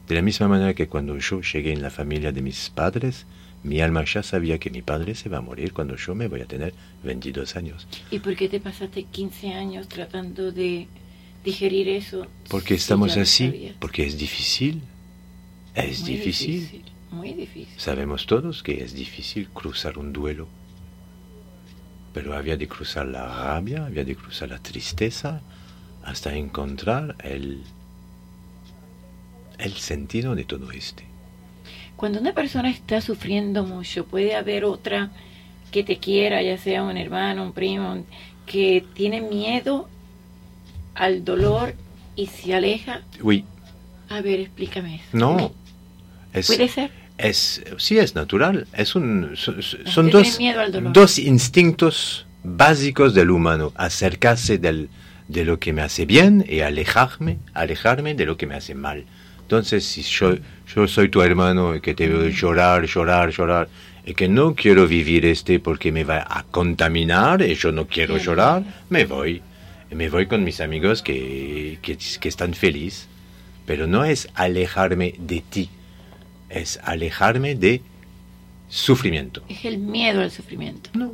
De 0.09 0.15
la 0.15 0.23
misma 0.23 0.49
manera 0.49 0.75
que 0.75 0.89
cuando 0.89 1.17
yo 1.19 1.41
llegué 1.41 1.73
en 1.73 1.83
la 1.83 1.91
familia 1.91 2.33
de 2.33 2.43
mis 2.43 2.71
padres, 2.71 3.27
mi 3.63 3.81
alma 3.81 4.05
ya 4.05 4.23
sabía 4.23 4.59
que 4.59 4.71
mi 4.71 4.83
padre 4.83 5.15
se 5.15 5.29
va 5.29 5.39
a 5.39 5.41
morir 5.41 5.73
cuando 5.73 5.97
yo 5.97 6.15
me 6.15 6.29
voy 6.29 6.41
a 6.41 6.47
tener 6.47 6.75
22 7.05 7.57
años. 7.57 7.87
¿Y 8.11 8.19
por 8.19 8.35
qué 8.35 8.49
te 8.49 8.61
pasaste 8.61 9.05
15 9.05 9.53
años 9.53 9.89
tratando 9.89 10.51
de 10.51 10.89
digerir 11.45 11.89
eso. 11.89 12.27
Porque 12.49 12.75
estamos 12.75 13.17
así, 13.17 13.75
porque 13.79 14.07
es 14.07 14.19
difícil. 14.19 14.83
Es 15.75 16.05
difícil. 16.05 16.85
Muy 17.11 17.33
difícil. 17.33 17.75
Sabemos 17.79 18.27
todos 18.27 18.63
que 18.63 18.83
es 18.83 18.95
difícil 18.95 19.49
cruzar 19.49 19.99
un 19.99 20.13
duelo. 20.13 20.49
Pero 22.15 22.35
había 22.35 22.57
de 22.57 22.69
cruzar 22.69 23.07
la 23.07 23.27
rabia, 23.27 23.87
había 23.87 24.05
de 24.05 24.15
cruzar 24.15 24.51
la 24.51 24.59
tristeza, 24.59 25.41
hasta 26.05 26.35
encontrar 26.35 27.17
el, 27.23 27.63
el 29.59 29.73
sentido 29.75 30.35
de 30.35 30.45
todo 30.45 30.71
este. 30.73 31.05
Cuando 32.03 32.19
una 32.19 32.33
persona 32.33 32.69
está 32.69 33.01
sufriendo 33.01 33.63
mucho, 33.63 34.05
puede 34.05 34.35
haber 34.35 34.65
otra 34.65 35.13
que 35.71 35.85
te 35.85 35.99
quiera, 35.99 36.43
ya 36.43 36.59
sea 36.59 36.83
un 36.83 36.97
hermano, 36.97 37.45
un 37.45 37.53
primo, 37.53 38.05
que 38.45 38.85
tiene 38.95 39.21
miedo 39.21 39.89
al 40.97 41.25
dolor 41.25 41.77
y 42.17 42.27
se 42.27 42.57
aleja. 42.57 43.03
Oui. 43.21 43.45
A 44.09 44.21
ver, 44.21 44.41
explícame 44.41 44.97
eso. 44.97 45.05
No. 45.13 45.53
¿Puede 46.33 46.67
ser? 46.67 46.91
Es, 47.19 47.63
sí, 47.79 47.99
es 47.99 48.17
natural. 48.17 48.67
Es 48.73 48.97
un, 48.97 49.37
son, 49.37 50.11
dos, 50.11 50.41
dos 50.93 51.19
instintos 51.21 52.27
básicos 52.43 53.15
del 53.15 53.31
humano. 53.31 53.73
Acercarse 53.77 54.59
del, 54.59 54.89
de 55.29 55.45
lo 55.45 55.61
que 55.61 55.73
me 55.73 55.83
hace 55.83 56.05
bien 56.05 56.45
y 56.49 56.63
alejarme, 56.63 57.39
alejarme 57.55 58.17
de 58.17 58.27
lo 58.27 58.37
que 58.37 58.49
me 58.49 58.57
hace 58.57 58.75
mal. 58.75 59.05
Entonces, 59.53 59.85
si 59.85 60.01
yo, 60.01 60.35
yo 60.75 60.89
soy 60.89 61.11
tu 61.11 61.21
hermano 61.21 61.77
y 61.77 61.83
que 61.83 61.93
te 61.93 62.09
veo 62.09 62.27
llorar, 62.27 62.87
llorar, 62.87 63.29
llorar, 63.31 63.69
y 64.07 64.15
que 64.15 64.27
no 64.27 64.55
quiero 64.55 64.89
vivir 64.89 65.27
este 65.27 65.61
porque 65.61 65.93
me 65.93 66.05
va 66.05 66.27
a 66.27 66.43
contaminar 66.45 67.43
y 67.43 67.55
yo 67.55 67.71
no 67.71 67.87
quiero 67.87 68.17
llorar, 68.17 68.63
me 68.89 69.05
voy. 69.05 69.43
Me 69.91 70.09
voy 70.09 70.25
con 70.25 70.43
mis 70.43 70.63
amigos 70.63 71.03
que, 71.03 71.79
que, 71.83 71.99
que 71.99 72.29
están 72.31 72.55
felices. 72.55 73.09
Pero 73.67 73.87
no 73.87 74.07
es 74.07 74.27
alejarme 74.33 75.17
de 75.19 75.43
ti, 75.43 75.69
es 76.49 76.81
alejarme 76.83 77.55
de 77.55 77.83
sufrimiento. 78.71 79.43
Es 79.51 79.67
el 79.67 79.77
miedo 79.77 80.23
al 80.23 80.31
sufrimiento. 80.31 80.89
No, 80.95 81.13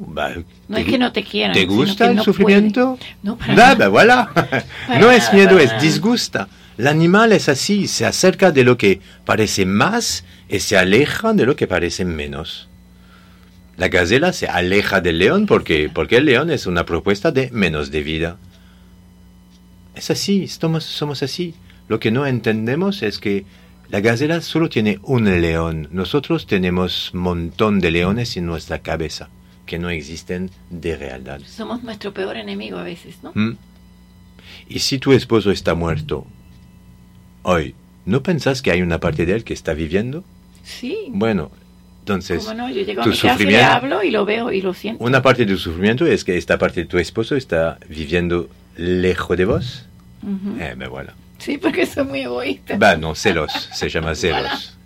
no 0.68 0.76
es 0.76 0.86
que 0.86 0.97
no 0.97 1.11
te 1.11 1.24
quieran. 1.24 1.55
¿Te 1.55 1.66
gusta 1.66 2.09
el 2.09 2.20
sufrimiento? 2.20 3.01
No, 3.20 3.36
para 3.36 3.55
nada. 3.55 3.89
voilà. 3.89 4.64
no 5.01 5.11
es 5.11 5.32
miedo, 5.32 5.59
es 5.59 5.72
disgusta. 5.82 6.49
El 6.79 6.87
animal 6.87 7.33
es 7.33 7.49
así, 7.49 7.89
se 7.89 8.07
acerca 8.07 8.53
de 8.53 8.62
lo 8.62 8.79
que 8.79 9.01
parece 9.24 9.66
más 9.66 10.24
y 10.49 10.61
se 10.61 10.76
aleja 10.76 11.33
de 11.33 11.45
lo 11.45 11.57
que 11.57 11.66
parece 11.66 12.05
menos. 12.05 12.68
La 13.76 13.89
gacela 13.89 14.33
se 14.33 14.47
aleja 14.47 15.01
del 15.01 15.18
león 15.18 15.47
porque, 15.47 15.91
porque 15.93 16.18
el 16.18 16.26
león 16.26 16.51
es 16.51 16.66
una 16.66 16.87
propuesta 16.87 17.33
de 17.33 17.51
menos 17.51 17.91
de 17.91 18.03
vida. 18.05 18.39
Es 19.97 20.12
así, 20.12 20.47
somos, 20.47 20.85
somos 20.85 21.24
así. 21.24 21.55
Lo 21.89 21.99
que 21.99 22.12
no 22.12 22.26
entendemos 22.29 23.03
es 23.03 23.18
que 23.18 23.45
la 23.89 23.99
gacela 23.99 24.41
solo 24.41 24.68
tiene 24.68 25.01
un 25.03 25.24
león. 25.24 25.89
Nosotros 25.91 26.47
tenemos 26.47 27.12
un 27.12 27.20
montón 27.20 27.81
de 27.81 27.91
leones 27.91 28.37
en 28.37 28.47
nuestra 28.47 28.79
cabeza 28.83 29.31
que 29.66 29.81
no 29.81 29.91
existen 29.91 30.51
de 30.70 30.97
realidad. 30.97 31.41
Somos 31.45 31.83
nuestro 31.83 32.14
peor 32.14 32.37
enemigo 32.37 32.79
a 32.79 32.85
veces, 32.85 33.16
¿no? 33.24 33.33
¿Mm? 33.35 33.57
Y 34.68 34.79
si 34.79 34.99
tu 34.99 35.12
esposo 35.12 35.51
está 35.51 35.74
muerto 35.74 36.24
hoy, 37.43 37.74
¿no 38.07 38.22
pensás 38.22 38.62
que 38.62 38.70
hay 38.70 38.82
una 38.82 39.01
parte 39.01 39.26
de 39.26 39.34
él 39.34 39.45
que 39.45 39.55
está 39.55 39.74
viviendo? 39.74 40.24
Sí. 40.64 41.07
Bueno, 41.09 41.51
entonces, 42.01 42.47
no? 42.55 42.70
Yo 42.70 42.82
llego 42.82 43.03
a 43.03 43.07
mi 43.07 43.16
casa 43.16 43.43
y 43.43 43.47
le 43.47 43.62
hablo 43.62 44.03
y 44.03 44.11
lo 44.11 44.24
veo 44.24 44.51
y 44.51 44.62
lo 44.62 44.72
siento. 44.72 45.05
Una 45.05 45.20
parte 45.20 45.45
de 45.45 45.53
tu 45.53 45.59
sufrimiento 45.59 46.07
es 46.07 46.24
que 46.24 46.39
esta 46.39 46.59
parte 46.59 46.80
de 46.80 46.86
tu 46.86 46.99
esposo 46.99 47.36
está 47.36 47.78
viviendo 47.89 48.49
lejos 48.76 49.36
de 49.36 49.45
vos. 49.45 49.86
eh, 50.59 50.74
bueno. 50.89 51.12
Sí, 51.39 51.59
porque 51.59 51.86
soy 51.86 52.05
muy 52.05 52.20
egoísta. 52.20 52.76
Va, 52.76 52.97
no, 52.97 53.14
celos, 53.14 53.53
se 53.72 53.89
llama 53.89 54.14
celos. 54.14 54.76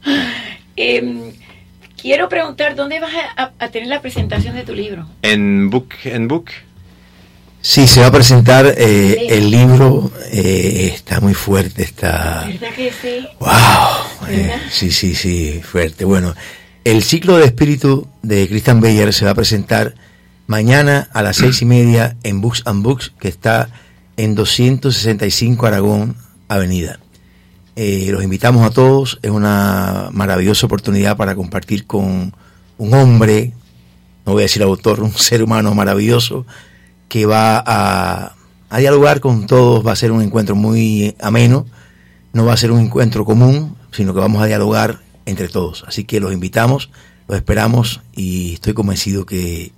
Em, 0.77 1.33
quiero 2.01 2.29
preguntar, 2.29 2.75
¿dónde 2.75 3.01
vas 3.01 3.13
a, 3.37 3.69
tener 3.69 3.89
la 3.89 4.01
presentación 4.01 4.55
de 4.55 4.65
tu 4.65 4.75
libro? 4.75 5.07
En 5.23 5.71
Book, 5.71 5.91
en 6.05 6.29
Book. 6.29 6.47
Sí, 7.65 7.87
se 7.87 8.01
va 8.01 8.09
a 8.09 8.13
presentar 8.13 8.75
eh, 8.77 9.29
el 9.31 9.49
libro, 9.49 10.11
eh, 10.33 10.91
está 10.95 11.21
muy 11.21 11.33
fuerte, 11.33 11.85
está... 11.85 12.45
¿Verdad 12.49 12.75
que 12.75 12.91
sí? 12.91 13.27
¡Wow! 13.39 14.29
Eh, 14.29 14.53
sí, 14.69 14.91
sí, 14.91 15.15
sí, 15.15 15.61
fuerte. 15.63 16.05
Bueno, 16.05 16.35
el 16.83 17.05
ciclo 17.05 17.39
de 17.39 17.45
espíritu 17.45 18.09
de 18.23 18.49
Christian 18.49 18.81
Beyer 18.81 19.15
se 19.15 19.25
va 19.25 19.31
a 19.31 19.35
presentar 19.37 19.95
mañana 20.49 21.09
a 21.13 21.23
las 21.23 21.37
seis 21.37 21.63
y 21.63 21.65
media 21.65 22.17
en 22.25 22.41
Books 22.41 22.63
and 22.65 22.83
Books, 22.83 23.13
que 23.21 23.29
está 23.29 23.69
en 24.17 24.35
265 24.35 25.65
Aragón, 25.65 26.17
Avenida. 26.49 26.99
Eh, 27.77 28.09
los 28.11 28.25
invitamos 28.25 28.67
a 28.67 28.71
todos, 28.71 29.21
es 29.23 29.31
una 29.31 30.09
maravillosa 30.11 30.67
oportunidad 30.67 31.17
para 31.17 31.37
compartir 31.37 31.87
con 31.87 32.35
un 32.77 32.95
hombre, 32.95 33.55
no 34.27 34.33
voy 34.33 34.43
a 34.43 34.47
decir 34.47 34.63
autor, 34.65 35.01
un 35.05 35.15
ser 35.15 35.45
humano 35.45 35.75
maravilloso, 35.77 36.45
que 37.13 37.27
va 37.27 37.63
a, 37.67 38.33
a 38.71 38.79
dialogar 38.79 39.21
con 39.21 39.47
todos, 39.47 39.87
va 39.87 39.93
a 39.93 39.97
ser 39.97 40.13
un 40.13 40.23
encuentro 40.23 40.55
muy 40.55 41.15
ameno, 41.21 41.67
no 42.33 42.47
va 42.47 42.55
a 42.55 42.57
ser 42.57 42.73
un 42.73 42.81
encuentro 42.81 43.27
común, 43.27 43.77
sino 43.91 44.15
que 44.15 44.21
vamos 44.21 44.41
a 44.43 44.47
dialogar 44.47 45.01
entre 45.27 45.49
todos. 45.49 45.85
Así 45.87 46.05
que 46.05 46.21
los 46.21 46.33
invitamos, 46.33 46.89
los 47.29 47.37
esperamos 47.37 48.01
y 48.17 48.55
estoy 48.55 48.73
convencido 48.73 49.27
que 49.27 49.73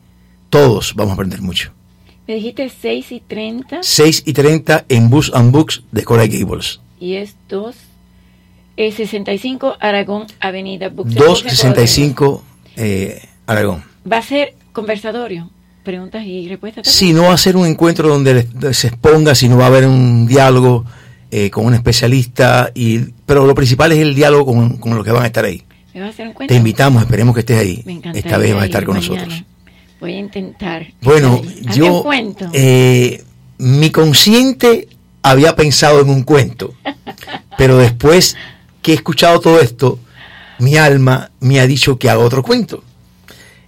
todos 0.48 0.94
vamos 0.94 1.10
a 1.10 1.14
aprender 1.14 1.42
mucho. 1.42 1.72
Me 2.28 2.36
dijiste 2.36 2.70
6 2.70 3.10
y 3.10 3.18
30. 3.18 3.78
6 3.82 4.22
y 4.26 4.32
30 4.32 4.84
en 4.88 5.10
Bus 5.10 5.32
and 5.34 5.50
Books 5.50 5.82
de 5.90 6.04
Coral 6.04 6.28
Gables. 6.28 6.78
Y 7.00 7.14
es 7.14 7.34
2, 7.48 7.74
65 8.76 9.76
Aragón 9.80 10.28
Avenida. 10.38 10.88
265 10.88 12.44
eh, 12.76 13.28
Aragón. 13.48 13.82
Va 14.10 14.18
a 14.18 14.22
ser 14.22 14.54
conversatorio, 14.72 15.50
preguntas 15.84 16.24
y 16.24 16.48
respuestas. 16.48 16.88
Sí, 16.88 17.12
no 17.12 17.24
va 17.24 17.34
a 17.34 17.38
ser 17.38 17.56
un 17.56 17.66
encuentro 17.66 18.08
donde 18.08 18.46
se 18.72 18.88
exponga, 18.88 19.34
sino 19.34 19.56
va 19.56 19.64
a 19.64 19.68
haber 19.68 19.86
un 19.86 20.26
diálogo 20.26 20.84
eh, 21.30 21.50
con 21.50 21.66
un 21.66 21.74
especialista, 21.74 22.70
y 22.74 22.98
pero 23.26 23.46
lo 23.46 23.54
principal 23.54 23.92
es 23.92 23.98
el 23.98 24.14
diálogo 24.14 24.46
con, 24.46 24.76
con 24.78 24.94
los 24.96 25.04
que 25.04 25.12
van 25.12 25.24
a 25.24 25.26
estar 25.26 25.44
ahí. 25.44 25.62
¿Me 25.92 26.00
va 26.00 26.06
a 26.06 26.10
hacer 26.10 26.28
un 26.28 26.46
Te 26.46 26.54
invitamos, 26.54 27.02
esperemos 27.02 27.34
que 27.34 27.40
estés 27.40 27.58
ahí. 27.58 27.84
Esta 28.14 28.36
vez 28.38 28.54
va 28.54 28.62
a 28.62 28.64
estar 28.64 28.84
con 28.84 28.96
nosotros. 28.96 29.44
Voy 30.00 30.14
a 30.14 30.18
intentar. 30.18 30.86
Bueno, 31.02 31.40
yo. 31.74 32.04
Eh, 32.52 33.22
mi 33.58 33.90
consciente 33.90 34.88
había 35.22 35.54
pensado 35.54 36.00
en 36.00 36.10
un 36.10 36.24
cuento, 36.24 36.74
pero 37.58 37.78
después 37.78 38.36
que 38.82 38.92
he 38.92 38.94
escuchado 38.94 39.40
todo 39.40 39.60
esto, 39.60 40.00
mi 40.58 40.76
alma 40.76 41.30
me 41.40 41.60
ha 41.60 41.66
dicho 41.66 41.96
que 41.98 42.10
haga 42.10 42.24
otro 42.24 42.42
cuento. 42.42 42.82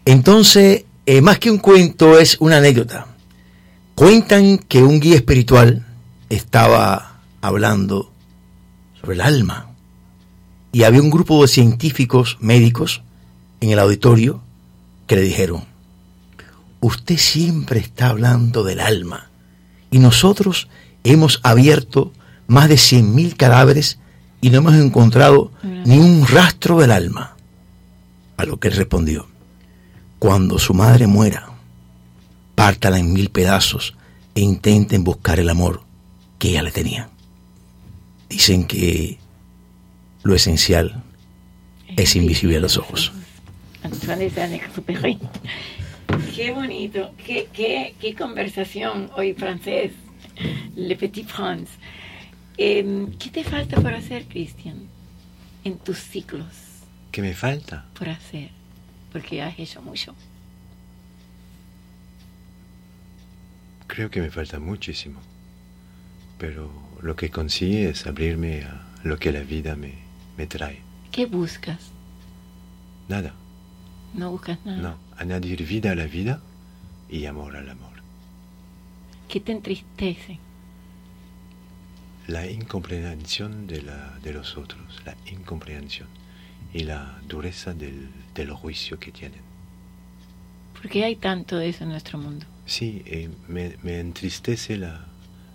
Entonces, 0.05 0.85
eh, 1.07 1.20
más 1.22 1.38
que 1.38 1.50
un 1.50 1.59
cuento, 1.59 2.18
es 2.18 2.36
una 2.40 2.59
anécdota. 2.59 3.07
Cuentan 3.94 4.59
que 4.59 4.82
un 4.82 5.00
guía 5.00 5.14
espiritual 5.14 5.86
estaba 6.28 7.20
hablando 7.40 8.12
sobre 9.00 9.14
el 9.14 9.20
alma 9.20 9.70
y 10.72 10.82
había 10.82 11.00
un 11.00 11.11
grupo 11.11 11.40
de 11.40 11.48
científicos 11.48 12.36
médicos 12.40 13.02
en 13.61 13.70
el 13.70 13.78
auditorio 13.78 14.42
que 15.07 15.16
le 15.16 15.22
dijeron, 15.22 15.64
usted 16.80 17.16
siempre 17.16 17.78
está 17.78 18.09
hablando 18.09 18.64
del 18.64 18.80
alma 18.80 19.30
y 19.90 20.00
nosotros 20.00 20.68
hemos 21.04 21.40
abierto 21.44 22.12
más 22.48 22.68
de 22.68 22.74
100.000 22.74 23.36
cadáveres 23.36 23.98
y 24.40 24.50
no 24.50 24.59
hemos 24.59 24.74
encontrado 24.74 25.52
ni 25.62 25.98
un 25.98 26.26
rastro 26.26 26.80
del 26.80 26.90
alma. 26.90 27.36
A 28.36 28.44
lo 28.44 28.59
que 28.59 28.68
él 28.68 28.76
respondió, 28.76 29.26
cuando 30.19 30.59
su 30.59 30.75
madre 30.75 31.07
muera, 31.07 31.51
pártala 32.55 32.99
en 32.99 33.12
mil 33.12 33.31
pedazos 33.31 33.95
e 34.35 34.41
intenten 34.41 35.05
buscar 35.05 35.39
el 35.41 35.51
amor 35.51 35.83
que 36.39 36.51
ella 36.51 36.62
le 36.62 36.71
tenía. 36.71 37.09
Dicen 38.29 38.64
que 38.64 39.19
lo 40.23 40.35
esencial 40.35 41.03
es 41.97 42.17
invisible 42.17 42.57
a 42.57 42.61
los 42.61 42.77
ojos. 42.77 43.12
Qué 46.35 46.53
bonito, 46.53 47.12
qué, 47.25 47.49
qué, 47.53 47.95
qué 48.01 48.14
conversación 48.14 49.11
hoy 49.17 49.33
francés, 49.35 49.93
Le 50.75 50.97
Petit 50.97 51.27
France. 51.27 51.73
Em, 52.59 53.12
¿Qué 53.19 53.31
te 53.31 53.45
falta 53.45 53.81
por 53.81 53.95
hacer, 53.95 54.27
Cristian, 54.27 54.89
en 55.64 55.79
tus 55.79 55.99
ciclos? 55.99 56.47
¿Qué 57.12 57.23
me 57.23 57.35
falta? 57.35 57.87
Por 57.99 58.09
hacer, 58.09 58.51
porque 59.17 59.41
has 59.41 59.59
hecho 59.59 59.81
mucho. 59.81 60.14
Creo 63.87 64.11
que 64.11 64.21
me 64.21 64.31
falta 64.31 64.59
muchísimo, 64.61 65.21
pero 66.37 66.71
lo 67.01 67.17
que 67.17 67.31
consigue 67.31 67.89
es 67.89 68.07
abrirme 68.07 68.64
a 68.64 68.83
lo 69.05 69.19
que 69.19 69.33
la 69.33 69.41
vida 69.41 69.75
me, 69.75 69.95
me 70.37 70.47
trae. 70.47 70.81
¿Qué 71.12 71.25
buscas? 71.25 71.93
Nada. 73.09 73.33
No 74.12 74.33
buscas 74.33 74.59
nada. 74.67 74.83
No, 74.83 74.99
añadir 75.17 75.67
vida 75.67 75.93
a 75.93 75.95
la 75.95 76.05
vida 76.05 76.43
y 77.09 77.25
amor 77.25 77.57
al 77.57 77.71
amor. 77.71 77.97
¿Qué 79.29 79.41
te 79.41 79.53
entristece? 79.53 80.39
La 82.27 82.51
incomprensión 82.51 83.67
de, 83.67 83.81
la, 83.81 84.19
de 84.23 84.35
los 84.35 84.59
otros, 84.59 85.01
la 85.07 85.17
incomprensión 85.33 86.26
y 86.77 86.85
la 86.85 87.18
dureza 87.27 87.72
del, 87.72 88.11
del 88.35 88.51
juicio 88.51 88.99
que 88.99 89.11
tienen. 89.11 89.41
¿Por 90.74 90.91
qué 90.91 91.05
hay 91.05 91.16
tanto 91.16 91.57
de 91.57 91.70
eso 91.70 91.85
en 91.85 91.91
nuestro 91.91 92.18
mundo? 92.18 92.45
Sí, 92.66 93.03
eh, 93.07 93.31
me, 93.49 93.77
me, 93.83 93.99
entristece 93.99 94.77
la, 94.77 95.07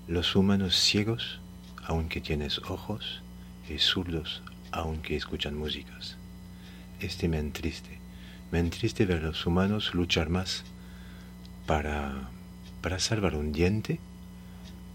los 0.07 0.35
humanos 0.35 0.75
ciegos, 0.75 1.39
aunque 1.83 2.21
tienes 2.21 2.57
ojos, 2.69 3.21
y 3.69 3.77
zurdos, 3.77 4.41
aunque 4.71 5.15
escuchan 5.15 5.55
músicas. 5.55 6.17
Este 6.99 7.27
me 7.27 7.37
entriste 7.37 8.01
me 8.51 8.59
entriste 8.59 9.05
ver 9.05 9.23
a 9.23 9.27
los 9.27 9.45
humanos 9.45 9.93
luchar 9.93 10.29
más 10.29 10.63
para, 11.65 12.29
para 12.81 12.99
salvar 12.99 13.35
un 13.35 13.53
diente 13.53 13.99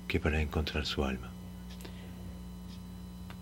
que 0.09 0.21
para 0.21 0.43
encontrar 0.43 0.85
su 0.85 1.05
alma. 1.05 1.31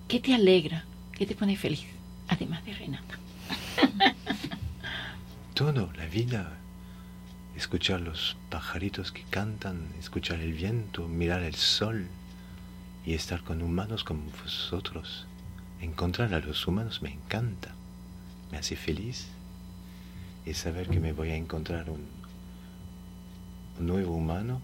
¿Qué 0.06 0.20
te 0.20 0.34
alegra? 0.34 0.84
¿Qué 1.12 1.26
te 1.26 1.34
pone 1.34 1.56
feliz? 1.56 1.93
Además 2.28 2.64
de 2.64 2.74
Renata. 2.74 3.18
Todo, 5.54 5.92
la 5.96 6.06
vida. 6.06 6.58
Escuchar 7.56 8.00
los 8.00 8.36
pajaritos 8.50 9.12
que 9.12 9.22
cantan, 9.30 9.86
escuchar 10.00 10.40
el 10.40 10.52
viento, 10.52 11.06
mirar 11.06 11.42
el 11.42 11.54
sol 11.54 12.08
y 13.06 13.14
estar 13.14 13.42
con 13.42 13.62
humanos 13.62 14.02
como 14.02 14.24
vosotros. 14.42 15.26
Encontrar 15.80 16.34
a 16.34 16.40
los 16.40 16.66
humanos 16.66 17.02
me 17.02 17.12
encanta, 17.12 17.72
me 18.50 18.58
hace 18.58 18.74
feliz. 18.74 19.28
Y 20.46 20.54
saber 20.54 20.88
que 20.88 21.00
me 21.00 21.12
voy 21.12 21.30
a 21.30 21.36
encontrar 21.36 21.88
un, 21.88 22.06
un 23.78 23.86
nuevo 23.86 24.14
humano, 24.14 24.60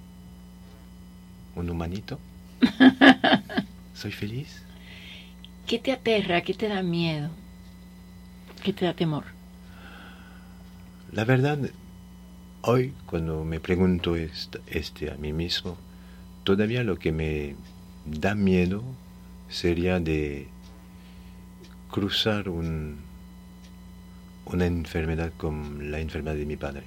un 1.55 1.71
humanito. 1.71 2.19
Soy 3.95 4.13
feliz. 4.13 4.63
¿Qué 5.67 5.79
te 5.79 5.93
aterra? 5.93 6.41
¿Qué 6.41 6.55
te 6.55 6.69
da 6.69 6.83
miedo? 6.83 7.31
¿Qué 8.63 8.73
te 8.73 8.85
da 8.85 8.95
temor? 8.95 9.25
La 11.13 11.25
verdad, 11.25 11.59
hoy 12.63 12.93
cuando 13.07 13.45
me 13.45 13.59
pregunto 13.59 14.17
este 14.17 15.11
a 15.11 15.17
mí 15.17 15.33
mismo, 15.33 15.77
todavía 16.45 16.85
lo 16.85 16.99
que 16.99 17.11
me 17.13 17.57
da 18.05 18.35
miedo 18.35 18.83
sería 19.49 19.99
de 19.99 20.49
cruzar 21.91 22.49
un, 22.49 22.99
una 24.47 24.67
enfermedad 24.67 25.33
como 25.37 25.81
la 25.83 26.01
enfermedad 26.01 26.37
de 26.37 26.47
mi 26.47 26.57
padre. 26.57 26.85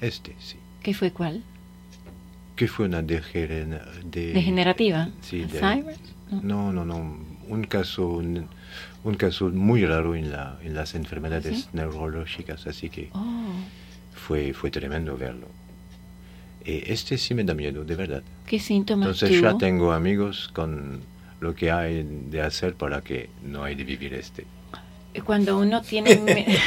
Este, 0.00 0.34
sí. 0.38 0.56
¿Qué 0.82 0.94
fue 0.94 1.12
cuál? 1.12 1.42
Que 2.56 2.66
fue 2.66 2.86
una 2.86 3.02
de, 3.02 3.20
degenerativa. 4.10 5.10
Sí, 5.20 5.46
no, 6.42 6.72
no, 6.72 6.84
no. 6.84 7.37
Un 7.48 7.64
caso, 7.64 8.08
un, 8.08 8.48
caso 9.16 9.48
muy 9.50 9.84
raro 9.84 10.14
en, 10.14 10.30
la, 10.30 10.58
en 10.62 10.74
las 10.74 10.94
enfermedades 10.94 11.68
neurológicas, 11.72 12.66
así 12.66 12.90
que 12.90 13.10
oh. 13.12 13.52
fue, 14.14 14.52
fue 14.52 14.70
tremendo 14.70 15.16
verlo. 15.16 15.46
Eh, 16.64 16.84
este 16.88 17.16
sí 17.16 17.34
me 17.34 17.44
da 17.44 17.54
miedo, 17.54 17.84
de 17.84 17.96
verdad. 17.96 18.22
¿Qué 18.46 18.58
síntomas 18.58 19.06
Entonces 19.08 19.40
ya 19.40 19.56
tengo 19.56 19.92
amigos 19.92 20.50
con 20.52 21.00
lo 21.40 21.54
que 21.54 21.70
hay 21.70 22.02
de 22.02 22.42
hacer 22.42 22.74
para 22.74 23.00
que 23.00 23.30
no 23.42 23.64
hay 23.64 23.74
de 23.74 23.84
vivir 23.84 24.12
este. 24.14 24.44
Cuando 25.24 25.58
uno 25.58 25.80
tiene... 25.82 26.10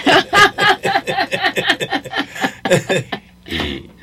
y... 3.47 3.85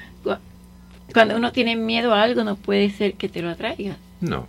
Cuando 1.13 1.37
uno 1.37 1.53
tiene 1.53 1.75
miedo 1.75 2.15
a 2.15 2.23
algo 2.23 2.45
no 2.45 2.57
puede 2.57 2.91
ser 2.91 3.15
que 3.15 3.29
te 3.29 3.43
lo 3.43 3.51
atraiga. 3.51 3.97
No. 4.21 4.47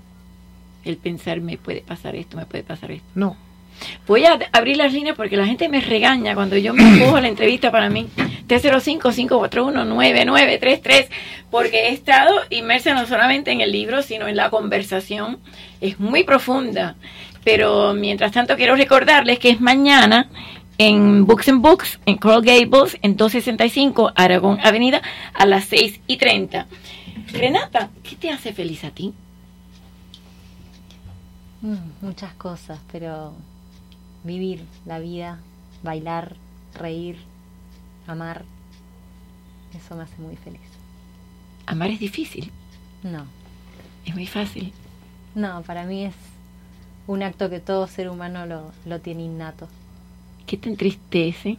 El 0.90 0.98
pensar 0.98 1.40
me 1.40 1.58
puede 1.60 1.82
pasar 1.82 2.16
esto, 2.16 2.36
me 2.36 2.48
puede 2.48 2.64
pasar 2.64 2.90
esto. 2.90 3.06
No. 3.14 3.38
Voy 4.08 4.26
a 4.26 4.40
abrir 4.52 4.76
las 4.76 4.92
líneas 4.92 5.16
porque 5.16 5.38
la 5.38 5.46
gente 5.46 5.70
me 5.70 5.82
regaña 5.82 6.34
cuando 6.34 6.58
yo 6.58 6.74
me 6.74 7.00
cojo 7.00 7.22
la 7.22 7.28
entrevista 7.28 7.70
para 7.70 7.92
mí. 7.92 8.08
T05-541-9933 8.48 11.10
porque 11.52 11.90
he 11.90 11.92
estado 11.92 12.34
inmersa 12.50 12.96
no 12.96 13.06
solamente 13.06 13.52
en 13.52 13.62
el 13.62 13.72
libro, 13.72 14.02
sino 14.02 14.28
en 14.28 14.36
la 14.36 14.50
conversación. 14.50 15.38
Es 15.80 16.00
muy 16.00 16.24
profunda. 16.24 16.96
Pero 17.44 17.94
mientras 17.94 18.32
tanto 18.32 18.56
quiero 18.56 18.76
recordarles 18.76 19.38
que 19.38 19.52
es 19.52 19.62
mañana 19.62 20.28
en 20.80 21.28
Books 21.28 21.50
and 21.50 21.62
Books, 21.62 22.00
en 22.08 22.18
Coral 22.18 22.42
Gables, 22.42 22.98
en 23.04 23.16
265 23.16 24.12
Aragón 24.16 24.58
Avenida, 24.64 25.04
a 25.36 25.46
las 25.46 25.66
6 25.66 26.00
y 26.08 26.18
30. 26.18 26.66
Renata, 27.32 27.92
¿qué 28.02 28.16
te 28.16 28.32
hace 28.32 28.54
feliz 28.54 28.84
a 28.84 28.90
ti? 28.90 29.14
Mm, 31.62 32.06
muchas 32.06 32.34
cosas, 32.36 32.80
pero 32.92 33.34
vivir 34.24 34.66
la 34.86 35.00
vida, 35.00 35.40
bailar, 35.84 36.36
reír, 36.74 37.18
amar, 38.08 38.46
eso 39.76 39.96
me 39.96 40.04
hace 40.04 40.18
muy 40.22 40.36
feliz. 40.38 40.62
¿Amar 41.66 41.90
es 41.90 42.00
difícil? 42.00 42.52
No. 43.04 43.26
¿Es 44.06 44.16
muy 44.16 44.26
fácil? 44.26 44.74
No, 45.36 45.62
para 45.64 45.86
mí 45.86 46.06
es 46.06 46.16
un 47.08 47.24
acto 47.24 47.50
que 47.50 47.60
todo 47.60 47.88
ser 47.88 48.10
humano 48.10 48.46
lo, 48.46 48.72
lo 48.86 49.00
tiene 49.02 49.24
innato. 49.24 49.68
¿Qué 50.48 50.58
te 50.58 50.70
entristece? 50.70 51.58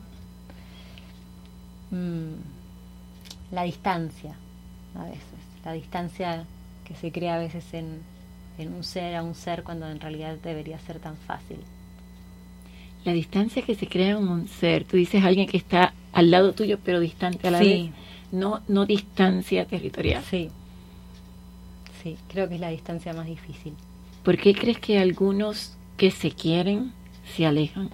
Mm, 1.90 2.34
la 3.52 3.62
distancia, 3.64 4.34
a 4.96 5.04
veces. 5.04 5.22
La 5.64 5.72
distancia 5.72 6.44
que 6.84 6.94
se 6.94 7.12
crea 7.12 7.34
a 7.34 7.38
veces 7.38 7.72
en, 7.74 8.00
en 8.58 8.72
un 8.72 8.84
ser 8.84 9.14
a 9.16 9.22
un 9.22 9.34
ser 9.34 9.62
cuando 9.62 9.88
en 9.88 10.00
realidad 10.00 10.36
debería 10.42 10.78
ser 10.78 10.98
tan 10.98 11.16
fácil. 11.16 11.58
La 13.04 13.12
distancia 13.12 13.62
que 13.62 13.74
se 13.74 13.88
crea 13.88 14.10
en 14.10 14.28
un 14.28 14.48
ser, 14.48 14.84
tú 14.84 14.96
dices 14.96 15.24
alguien 15.24 15.46
que 15.46 15.56
está 15.56 15.94
al 16.12 16.30
lado 16.30 16.52
tuyo 16.52 16.78
pero 16.84 17.00
distante 17.00 17.48
a 17.48 17.50
la 17.50 17.60
vez, 17.60 17.90
no, 18.32 18.60
no 18.68 18.84
distancia 18.84 19.64
territorial. 19.64 20.22
Sí, 20.28 20.50
sí, 22.02 22.16
creo 22.28 22.48
que 22.48 22.56
es 22.56 22.60
la 22.60 22.68
distancia 22.68 23.12
más 23.12 23.26
difícil. 23.26 23.74
¿Por 24.22 24.36
qué 24.36 24.54
crees 24.54 24.78
que 24.78 24.98
algunos 24.98 25.76
que 25.96 26.10
se 26.10 26.30
quieren 26.30 26.92
se 27.34 27.46
alejan? 27.46 27.90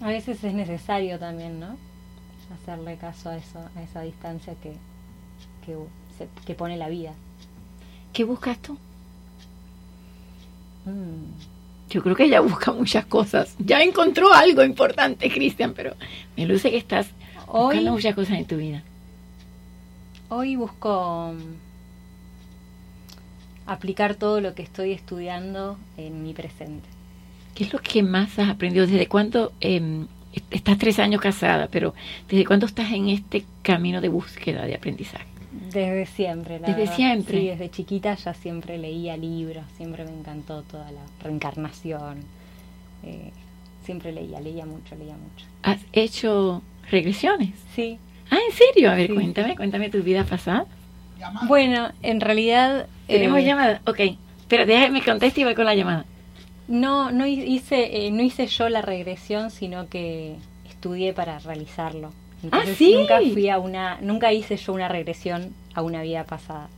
A 0.00 0.08
veces 0.08 0.42
es 0.44 0.54
necesario 0.54 1.18
también, 1.18 1.58
¿no? 1.58 1.76
Hacerle 2.54 2.96
caso 2.96 3.30
a 3.30 3.36
eso, 3.36 3.58
a 3.74 3.82
esa 3.82 4.02
distancia 4.02 4.54
que, 4.62 4.74
que, 6.46 6.54
pone 6.54 6.76
la 6.76 6.88
vida. 6.88 7.12
¿Qué 8.16 8.24
buscas 8.24 8.56
tú? 8.62 8.78
Mm. 10.86 11.90
Yo 11.90 12.02
creo 12.02 12.16
que 12.16 12.24
ella 12.24 12.40
busca 12.40 12.72
muchas 12.72 13.04
cosas. 13.04 13.54
Ya 13.58 13.82
encontró 13.82 14.32
algo 14.32 14.64
importante, 14.64 15.30
Cristian, 15.30 15.74
pero 15.74 15.92
me 16.34 16.46
luce 16.46 16.70
que 16.70 16.78
estás 16.78 17.08
hoy, 17.46 17.64
buscando 17.64 17.92
muchas 17.92 18.14
cosas 18.14 18.38
en 18.38 18.46
tu 18.46 18.56
vida. 18.56 18.82
Hoy 20.30 20.56
busco 20.56 21.34
mm, 21.34 21.56
aplicar 23.66 24.14
todo 24.14 24.40
lo 24.40 24.54
que 24.54 24.62
estoy 24.62 24.92
estudiando 24.92 25.76
en 25.98 26.22
mi 26.22 26.32
presente. 26.32 26.88
¿Qué 27.54 27.64
es 27.64 27.72
lo 27.74 27.80
que 27.80 28.02
más 28.02 28.38
has 28.38 28.48
aprendido? 28.48 28.86
¿Desde 28.86 29.08
cuándo 29.08 29.52
em, 29.60 30.06
estás 30.50 30.78
tres 30.78 30.98
años 31.00 31.20
casada, 31.20 31.68
pero 31.70 31.92
desde 32.30 32.46
cuándo 32.46 32.64
estás 32.64 32.92
en 32.92 33.10
este 33.10 33.44
camino 33.60 34.00
de 34.00 34.08
búsqueda 34.08 34.64
de 34.64 34.74
aprendizaje? 34.74 35.35
Desde 35.70 36.06
siempre, 36.06 36.60
la 36.60 36.68
Desde 36.68 36.94
siempre. 36.94 37.40
Sí, 37.40 37.46
desde 37.48 37.70
chiquita 37.70 38.14
ya 38.14 38.34
siempre 38.34 38.78
leía 38.78 39.16
libros, 39.16 39.64
siempre 39.76 40.04
me 40.04 40.12
encantó 40.12 40.62
toda 40.62 40.90
la 40.90 41.00
reencarnación. 41.22 42.20
Eh, 43.04 43.30
siempre 43.84 44.12
leía, 44.12 44.40
leía 44.40 44.66
mucho, 44.66 44.94
leía 44.96 45.14
mucho. 45.14 45.46
¿Has 45.62 45.80
hecho 45.92 46.62
regresiones? 46.90 47.50
Sí. 47.74 47.98
Ah, 48.30 48.38
¿en 48.48 48.56
serio? 48.56 48.90
A 48.90 48.94
ver, 48.94 49.14
cuéntame, 49.14 49.56
cuéntame 49.56 49.90
tu 49.90 50.02
vida 50.02 50.24
pasada. 50.24 50.66
Bueno, 51.46 51.90
en 52.02 52.20
realidad... 52.20 52.86
¿Tenemos 53.06 53.38
eh, 53.38 53.44
llamada? 53.44 53.80
Ok, 53.86 54.00
pero 54.48 54.66
déjame 54.66 55.02
contestar 55.02 55.40
y 55.40 55.44
voy 55.44 55.54
con 55.54 55.64
la 55.64 55.74
llamada. 55.74 56.04
No, 56.68 57.12
no 57.12 57.26
hice, 57.26 58.06
eh, 58.06 58.10
no 58.10 58.22
hice 58.22 58.46
yo 58.48 58.68
la 58.68 58.82
regresión, 58.82 59.50
sino 59.50 59.88
que 59.88 60.36
estudié 60.68 61.12
para 61.12 61.38
realizarlo. 61.38 62.12
Ah, 62.52 62.62
sí. 62.76 62.94
Nunca 62.94 63.18
fui 63.20 63.48
a 63.48 63.58
una, 63.58 63.98
nunca 64.00 64.32
hice 64.32 64.56
yo 64.56 64.72
una 64.72 64.88
regresión 64.88 65.52
a 65.74 65.82
una 65.82 66.02
vida 66.02 66.24
pasada. 66.24 66.68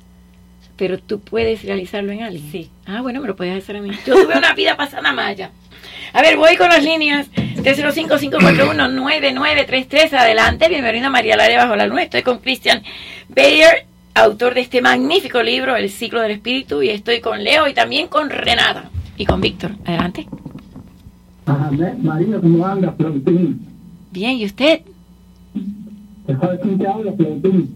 Pero 0.76 0.98
tú 0.98 1.20
puedes 1.20 1.62
realizarlo 1.64 2.12
en 2.12 2.22
alguien. 2.22 2.50
Sí. 2.50 2.70
Ah, 2.86 3.02
bueno, 3.02 3.20
me 3.20 3.26
lo 3.26 3.36
puedes 3.36 3.62
hacer 3.62 3.76
a 3.76 3.82
mí. 3.82 3.90
Yo 4.06 4.14
tuve 4.14 4.38
una 4.38 4.54
vida 4.54 4.76
pasada 4.76 5.12
maya. 5.12 5.50
A 6.12 6.22
ver, 6.22 6.36
voy 6.36 6.56
con 6.56 6.68
las 6.68 6.84
líneas. 6.84 7.28
305-541-9933. 7.32 10.12
Adelante. 10.12 10.68
Bienvenida 10.68 11.10
María 11.10 11.36
Lara 11.36 11.64
Bajo 11.64 11.74
la 11.76 11.86
Luna. 11.86 12.04
Estoy 12.04 12.22
con 12.22 12.38
Christian 12.38 12.82
Bayer, 13.28 13.86
autor 14.14 14.54
de 14.54 14.60
este 14.60 14.80
magnífico 14.80 15.42
libro, 15.42 15.74
El 15.76 15.90
ciclo 15.90 16.22
del 16.22 16.30
espíritu. 16.32 16.82
Y 16.82 16.90
estoy 16.90 17.20
con 17.20 17.42
Leo 17.42 17.66
y 17.66 17.74
también 17.74 18.06
con 18.08 18.30
Renata 18.30 18.90
y 19.16 19.26
con 19.26 19.40
Víctor. 19.40 19.72
Adelante. 19.84 20.28
María, 22.02 22.40
¿cómo 22.40 22.66
anda, 22.66 22.92
Flautín? 22.92 23.66
Bien, 24.10 24.32
¿y 24.32 24.44
usted? 24.44 24.82
¿Sabes 26.26 26.60
quién 26.62 26.78
te 26.78 26.86
habla, 26.86 27.12
Flautín? 27.12 27.70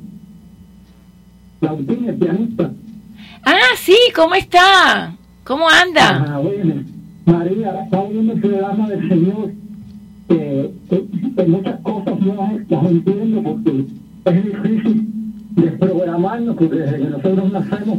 Flautín, 1.60 2.08
el 2.08 2.14
pianista. 2.16 2.70
Ah, 3.44 3.74
sí, 3.76 3.96
¿cómo 4.14 4.34
está? 4.34 5.14
¿Cómo 5.44 5.68
anda? 5.68 6.26
Ah, 6.28 6.38
bueno. 6.38 6.82
María, 7.24 7.82
estaba 7.84 8.08
viendo 8.08 8.32
el 8.32 8.40
programa 8.40 8.88
del 8.88 9.08
Señor. 9.08 9.52
que 10.28 11.44
muchas 11.46 11.80
cosas 11.80 12.20
no 12.20 12.34
las 12.68 12.84
entiendo 12.90 13.42
porque 13.42 13.84
es 14.24 14.44
difícil 14.44 15.08
desprogramarnos, 15.56 16.56
porque 16.56 16.76
desde 16.76 16.98
que 16.98 17.04
nosotros 17.04 17.52
nacemos 17.52 17.98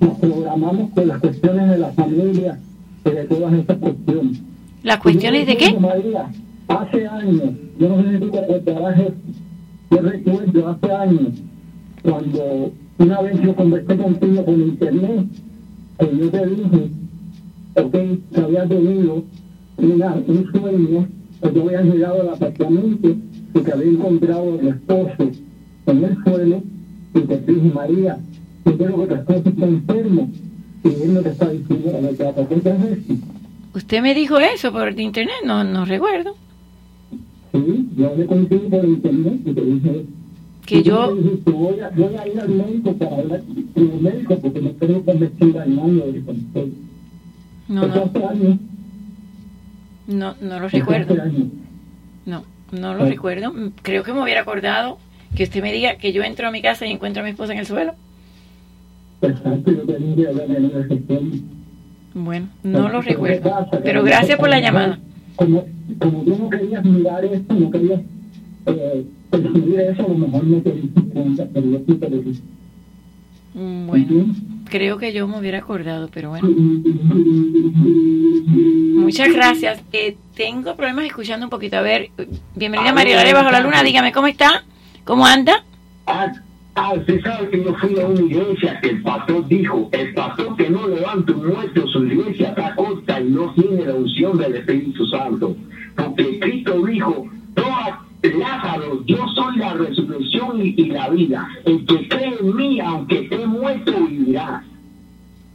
nos 0.00 0.18
programamos 0.18 0.90
con 0.90 1.08
las 1.08 1.20
cuestiones 1.20 1.70
de 1.70 1.78
la 1.78 1.92
familia, 1.92 2.58
de 3.04 3.24
todas 3.24 3.52
estas 3.52 3.78
cuestiones. 3.78 4.40
¿Las 4.82 4.98
cuestiones 4.98 5.46
de 5.46 5.56
qué? 5.56 5.78
María, 5.78 6.30
hace 6.70 7.06
años, 7.06 7.50
yo 7.78 7.88
no 7.88 8.02
sé 8.02 8.12
si 8.12 8.18
tú 8.18 8.30
te 8.30 9.14
yo 9.90 10.02
recuerdo 10.02 10.68
hace 10.68 10.92
años, 10.92 11.42
cuando 12.02 12.72
una 12.98 13.20
vez 13.22 13.40
yo 13.40 13.54
conversé 13.56 13.96
contigo 13.96 14.44
por 14.44 14.58
internet, 14.58 15.26
que 15.98 16.16
yo 16.16 16.30
te 16.30 16.46
dije 16.46 16.90
ok, 17.74 17.92
que 17.92 18.40
había 18.40 18.66
tenido 18.66 19.24
una, 19.78 20.14
un 20.14 20.52
sueño, 20.52 21.08
que 21.42 21.54
yo 21.54 21.62
había 21.62 21.82
llegado 21.82 22.20
al 22.22 22.28
apartamento 22.30 23.08
y 23.54 23.60
que 23.60 23.72
había 23.72 23.90
encontrado 23.90 24.60
el 24.60 24.68
esposo 24.68 25.30
en 25.86 26.04
el 26.04 26.24
suelo 26.24 26.62
y 27.14 27.20
te 27.20 27.38
dije, 27.38 27.72
María, 27.74 28.18
yo 28.64 28.76
creo 28.76 29.00
que 29.00 29.06
tu 29.06 29.14
esposo 29.14 29.48
está 29.48 29.66
enfermo 29.66 30.30
y 30.84 30.88
él 30.88 31.14
no 31.14 31.20
te 31.20 31.28
está 31.30 31.50
diciendo 31.50 32.00
lo 32.00 32.08
que 32.10 32.16
¿qué 32.16 32.70
esto? 32.70 33.14
Usted 33.74 34.02
me 34.02 34.14
dijo 34.14 34.38
eso 34.38 34.72
por 34.72 34.98
internet, 34.98 35.36
no, 35.44 35.64
no 35.64 35.84
recuerdo. 35.84 36.34
Sí, 37.52 37.88
yo 37.96 38.10
hablé 38.10 38.26
contigo 38.26 38.68
por 38.68 38.84
internet 38.84 39.40
y 39.44 39.52
te 39.52 39.60
dije 39.60 40.06
que 40.66 40.82
yo 40.82 41.16
voy, 41.46 41.80
a, 41.80 41.90
voy 41.90 42.14
a 42.14 42.28
ir 42.28 42.40
al 42.40 42.48
médico 42.48 42.92
para 42.94 43.16
hablar 43.16 43.42
con 43.74 43.90
el 43.90 44.00
médico 44.00 44.38
porque 44.38 44.60
no 44.60 44.72
quiero 44.74 45.04
convertir 45.04 45.58
al 45.58 45.70
niño 45.70 46.06
de 46.06 46.20
control. 46.22 46.72
No, 47.68 47.86
no. 47.86 48.10
No, 50.06 50.34
no 50.40 50.60
lo 50.60 50.68
recuerdo. 50.68 51.16
No, 52.26 52.44
no 52.72 52.94
lo 52.94 53.04
recuerdo. 53.04 53.52
Creo 53.82 54.02
que 54.04 54.12
me 54.12 54.22
hubiera 54.22 54.42
acordado 54.42 54.98
que 55.34 55.44
usted 55.44 55.62
me 55.62 55.72
diga 55.72 55.96
que 55.96 56.12
yo 56.12 56.22
entro 56.22 56.48
a 56.48 56.50
mi 56.50 56.62
casa 56.62 56.86
y 56.86 56.92
encuentro 56.92 57.22
a 57.22 57.24
mi 57.24 57.30
esposa 57.30 57.52
en 57.52 57.60
el 57.60 57.66
suelo. 57.66 57.94
Exacto, 59.22 59.70
yo 59.72 59.82
tenía 59.82 60.30
Bueno, 62.14 62.48
no 62.62 62.88
lo 62.88 63.02
recuerdo. 63.02 63.68
Pero 63.84 64.02
gracias 64.02 64.38
por 64.38 64.48
la 64.48 64.60
llamada. 64.60 64.98
Como, 65.40 65.64
como 65.98 66.22
tú 66.22 66.36
no 66.36 66.50
querías 66.50 66.84
mirar 66.84 67.24
esto, 67.24 67.54
no 67.54 67.70
querías 67.70 68.00
eh, 68.66 69.06
percibir 69.30 69.80
eso, 69.80 70.04
a 70.04 70.08
lo 70.08 70.14
mejor 70.18 70.44
no 70.44 70.60
te 70.60 70.72
diste 70.72 71.00
cuenta, 71.00 71.46
pero 71.54 71.66
yo 71.66 71.78
sí 71.78 71.94
te 71.94 72.10
lo 72.10 72.16
dije. 72.18 72.42
Bueno, 73.54 74.34
creo 74.66 74.98
que 74.98 75.14
yo 75.14 75.26
me 75.26 75.38
hubiera 75.38 75.60
acordado, 75.60 76.10
pero 76.12 76.28
bueno. 76.28 76.46
Muchas 79.00 79.32
gracias. 79.32 79.82
Eh, 79.94 80.18
tengo 80.36 80.76
problemas 80.76 81.06
escuchando 81.06 81.46
un 81.46 81.50
poquito. 81.50 81.78
A 81.78 81.80
ver, 81.80 82.10
bienvenida 82.54 82.92
María 82.92 83.24
de 83.24 83.32
Bajo 83.32 83.50
la 83.50 83.60
Luna. 83.60 83.82
Dígame, 83.82 84.12
¿cómo 84.12 84.26
está? 84.26 84.64
¿Cómo 85.04 85.24
anda? 85.24 85.64
Ah, 86.06 86.30
ah, 86.74 86.92
usted 86.98 87.18
sabe 87.22 87.48
que 87.48 87.64
yo 87.64 87.74
fui 87.76 87.98
a 87.98 88.06
una 88.06 88.20
iglesia 88.20 88.78
que 88.82 88.90
el 88.90 89.02
pastor 89.02 89.48
dijo, 89.48 89.88
el 89.92 90.12
pastor 90.12 90.54
que 90.56 90.68
no 90.68 90.86
levanta 90.86 91.32
un 91.32 91.46
muerto, 91.46 91.88
su 91.88 92.04
iglesia 92.04 92.50
está 92.50 92.74
corta 92.74 92.99
no 93.24 93.52
tiene 93.54 93.86
la 93.86 93.94
unción 93.94 94.38
del 94.38 94.56
Espíritu 94.56 95.06
Santo. 95.06 95.56
Porque 95.96 96.38
Cristo 96.40 96.82
dijo, 96.86 97.28
toda 97.54 98.00
Lázaro, 98.22 99.02
yo 99.06 99.26
soy 99.34 99.56
la 99.56 99.72
resurrección 99.74 100.60
y, 100.60 100.74
y, 100.76 100.86
la 100.86 101.08
vida. 101.08 101.48
El 101.64 101.86
que 101.86 102.08
cree 102.08 102.36
en 102.38 102.54
mí, 102.54 102.80
aunque 102.80 103.20
esté 103.20 103.46
muerto, 103.46 103.92
vivirá. 104.06 104.62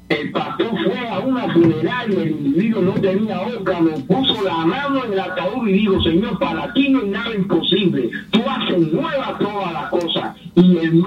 El 0.09 0.31
pastor 0.31 0.69
fue 0.83 1.09
a 1.09 1.19
una 1.19 1.51
funeraria, 1.51 2.21
el 2.21 2.31
individuo 2.31 2.81
no 2.83 2.93
tenía 2.93 3.41
órgano, 3.41 3.89
puso 4.07 4.43
la 4.43 4.57
mano 4.65 5.03
en 5.03 5.13
el 5.13 5.19
ataúd 5.19 5.67
y 5.67 5.73
dijo, 5.73 5.99
Señor, 6.03 6.37
para 6.37 6.71
ti 6.73 6.89
no 6.89 6.99
hay 6.99 7.09
nada 7.09 7.35
imposible, 7.35 8.11
tú 8.29 8.41
haces 8.47 8.93
nueva 8.93 9.35
todas 9.39 9.73
las 9.73 9.89
cosas. 9.89 10.35
Y 10.53 10.77
el, 10.77 11.03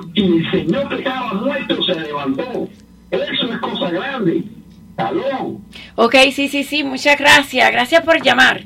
Ok, 6.01 6.14
sí, 6.32 6.46
sí, 6.46 6.62
sí, 6.62 6.84
muchas 6.84 7.18
gracias. 7.18 7.72
Gracias 7.72 8.05
por 8.05 8.22
llamar. 8.22 8.62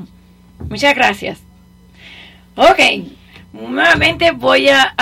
Muchas 0.69 0.95
gracias. 0.95 1.43
Ok, 2.57 2.79
nuevamente 3.55 4.33
voy 4.33 4.69
a 4.69 4.95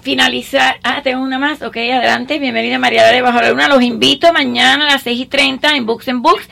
finalizar. 0.00 0.80
Ah, 0.82 1.00
tengo 1.04 1.22
una 1.22 1.38
más. 1.38 1.62
Ok, 1.62 1.76
adelante. 1.76 2.40
Bienvenida 2.40 2.80
María 2.80 3.06
de 3.06 3.22
Bajo 3.22 3.40
la 3.40 3.50
Luna. 3.50 3.68
Los 3.68 3.84
invito 3.84 4.32
mañana 4.32 4.88
a 4.88 4.94
las 4.94 5.02
6 5.02 5.20
y 5.20 5.26
30 5.26 5.76
en 5.76 5.86
Books 5.86 6.08
and 6.08 6.22
Books 6.22 6.48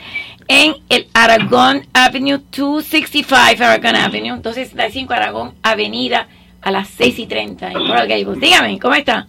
en 0.47 0.75
el 0.87 1.07
Aragón 1.13 1.85
Avenue 1.91 2.37
265 2.37 3.35
Aragón 3.35 3.95
Avenue, 3.97 4.37
265 4.37 5.13
Aragón 5.13 5.55
Avenida 5.63 6.29
a 6.61 6.71
las 6.71 6.87
6 6.87 7.19
y 7.19 7.27
30 7.27 7.73
en 7.73 7.73
Coral 7.73 8.07
Gables. 8.07 8.39
Dígame, 8.39 8.79
¿cómo 8.79 8.95
está? 8.95 9.27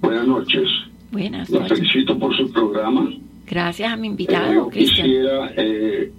Buenas 0.00 0.26
noches. 0.26 0.66
Buenas 1.10 1.50
noches. 1.50 1.68
Los 1.68 1.78
felicito 1.78 2.18
por 2.18 2.34
su 2.34 2.50
programa. 2.50 3.06
Gracias 3.46 3.92
a 3.92 3.96
mi 3.96 4.06
invitado, 4.06 4.68
eh, 4.68 4.70
Cristian. 4.70 5.06
Quisiera 5.06 5.52
eh, 5.56 6.12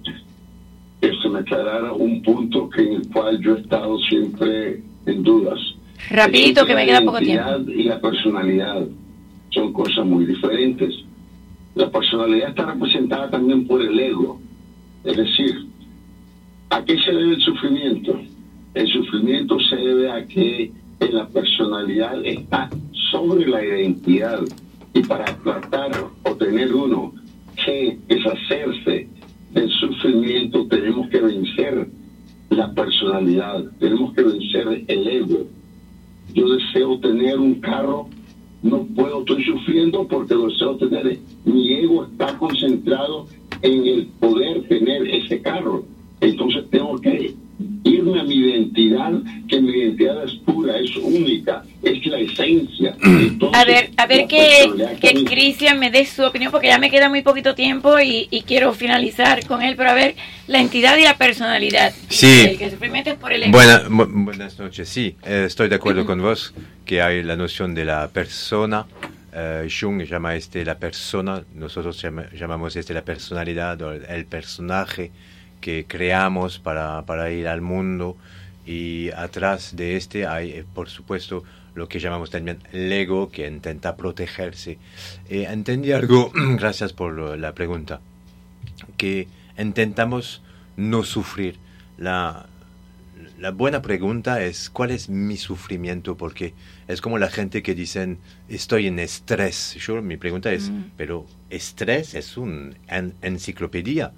que 1.00 1.12
se 1.22 1.28
me 1.28 1.40
aclarara 1.40 1.92
un 1.92 2.22
punto 2.22 2.68
que 2.70 2.82
en 2.82 2.92
el 2.94 3.08
cual 3.08 3.40
yo 3.40 3.56
he 3.56 3.60
estado 3.60 3.98
siempre 4.00 4.82
en 5.06 5.22
dudas. 5.22 5.58
Rapidito, 6.10 6.66
que 6.66 6.74
me 6.74 6.86
queda 6.86 7.00
poco 7.02 7.18
tiempo. 7.18 7.50
La 7.50 7.72
y 7.72 7.84
la 7.84 8.00
personalidad 8.00 8.86
son 9.50 9.72
cosas 9.72 10.04
muy 10.04 10.26
diferentes. 10.26 10.94
La 11.74 11.90
personalidad 11.90 12.50
está 12.50 12.66
representada 12.66 13.30
también 13.30 13.66
por 13.66 13.82
el 13.82 13.98
ego. 13.98 14.40
Es 15.04 15.16
decir, 15.16 15.66
¿a 16.70 16.84
qué 16.84 16.96
se 16.98 17.12
debe 17.12 17.34
el 17.34 17.40
sufrimiento? 17.40 18.20
El 18.74 18.88
sufrimiento 18.88 19.58
se 19.60 19.76
debe 19.76 20.10
a 20.10 20.26
que 20.26 20.72
en 21.00 21.14
la 21.14 21.26
personalidad 21.28 22.24
está 22.24 22.70
sobre 23.10 23.46
la 23.46 23.64
identidad. 23.64 24.40
Y 24.94 25.02
para 25.02 25.24
tratar 25.24 25.90
o 26.22 26.34
tener 26.36 26.74
uno 26.74 27.12
que 27.64 27.98
deshacerse 28.08 29.08
del 29.52 29.70
sufrimiento 29.70 30.66
tenemos 30.68 31.08
que 31.08 31.20
vencer 31.20 31.88
la 32.50 32.72
personalidad, 32.72 33.64
tenemos 33.80 34.14
que 34.14 34.22
vencer 34.22 34.84
el 34.86 35.08
ego. 35.08 35.46
Yo 36.32 36.48
deseo 36.48 36.98
tener 37.00 37.38
un 37.38 37.54
carro, 37.60 38.08
no 38.62 38.84
puedo, 38.94 39.20
estoy 39.20 39.44
sufriendo 39.44 40.06
porque 40.06 40.34
lo 40.34 40.48
deseo 40.48 40.76
tener. 40.76 41.18
Mi 41.44 41.72
ego 41.74 42.04
está 42.04 42.38
concentrado 42.38 43.26
en 43.62 43.86
el 43.86 44.06
poder 44.20 44.62
tener 44.68 45.06
ese 45.08 45.42
carro. 45.42 45.84
Entonces 46.20 46.64
tengo 46.70 46.96
que 46.98 47.34
irme 47.84 48.20
a 48.20 48.24
mi 48.24 48.36
identidad, 48.36 49.12
que 49.48 49.60
mi 49.60 49.70
identidad 49.70 50.24
es 50.24 50.34
pura, 50.44 50.78
es 50.78 50.96
única, 50.96 51.62
es 51.82 52.04
la 52.06 52.18
esencia. 52.18 52.96
a 53.52 53.64
ver, 53.64 53.90
a 53.96 54.06
ver 54.06 54.26
que, 54.26 54.96
que 55.00 55.24
Cristian 55.24 55.78
me 55.78 55.90
dé 55.90 56.04
su 56.06 56.22
opinión, 56.22 56.50
porque 56.50 56.68
ya 56.68 56.78
me 56.78 56.90
queda 56.90 57.08
muy 57.08 57.22
poquito 57.22 57.54
tiempo 57.54 57.98
y, 58.00 58.28
y, 58.30 58.42
quiero 58.42 58.72
finalizar 58.72 59.46
con 59.46 59.62
él, 59.62 59.74
pero 59.76 59.90
a 59.90 59.94
ver, 59.94 60.14
la 60.46 60.60
entidad 60.60 60.96
y 60.96 61.02
la 61.02 61.16
personalidad. 61.16 61.92
Sí. 62.08 62.56
que 62.58 62.66
es 62.66 63.14
por 63.16 63.32
el 63.32 63.50
Buena, 63.50 63.84
buenas 63.88 64.58
noches, 64.58 64.88
sí, 64.88 65.16
eh, 65.24 65.44
estoy 65.46 65.68
de 65.68 65.76
acuerdo 65.76 66.06
con 66.06 66.20
vos 66.20 66.54
que 66.84 67.02
hay 67.02 67.22
la 67.22 67.36
noción 67.36 67.74
de 67.74 67.84
la 67.84 68.08
persona. 68.08 68.86
Uh, 69.34 69.68
Jung 69.68 70.00
llama 70.04 70.36
este 70.36 70.64
la 70.64 70.78
persona, 70.78 71.42
nosotros 71.56 72.00
llama, 72.00 72.26
llamamos 72.38 72.76
este 72.76 72.94
la 72.94 73.02
personalidad 73.02 73.82
o 73.82 73.90
el, 73.90 74.04
el 74.04 74.26
personaje 74.26 75.10
que 75.64 75.86
creamos 75.88 76.58
para, 76.58 77.06
para, 77.06 77.30
ir 77.30 77.48
al 77.48 77.62
mundo 77.62 78.18
y 78.66 79.08
atrás 79.12 79.74
de 79.74 79.96
este 79.96 80.26
hay, 80.26 80.50
eh, 80.50 80.64
por 80.74 80.90
supuesto, 80.90 81.42
lo 81.74 81.88
que 81.88 82.00
llamamos 82.00 82.28
también 82.28 82.58
el 82.72 82.92
ego, 82.92 83.30
que 83.30 83.46
intenta 83.46 83.96
protegerse. 83.96 84.76
Eh, 85.30 85.46
entendí 85.48 85.92
algo, 85.92 86.30
gracias 86.58 86.92
por 86.92 87.38
la 87.38 87.54
pregunta, 87.54 88.00
que 88.98 89.26
intentamos 89.56 90.42
no 90.76 91.02
sufrir. 91.02 91.56
La, 91.96 92.44
la 93.38 93.50
buena 93.50 93.80
pregunta 93.80 94.42
es, 94.42 94.68
¿cuál 94.68 94.90
es 94.90 95.08
mi 95.08 95.38
sufrimiento? 95.38 96.14
Porque 96.14 96.52
es 96.88 97.00
como 97.00 97.16
la 97.16 97.30
gente 97.30 97.62
que 97.62 97.74
dicen, 97.74 98.18
estoy 98.50 98.88
en 98.88 98.98
estrés. 98.98 99.76
Yo, 99.76 100.02
mi 100.02 100.18
pregunta 100.18 100.52
es, 100.52 100.68
mm. 100.68 100.90
pero 100.98 101.24
estrés 101.48 102.14
es 102.14 102.36
una 102.36 102.74
en, 102.88 103.14
enciclopedia 103.22 104.12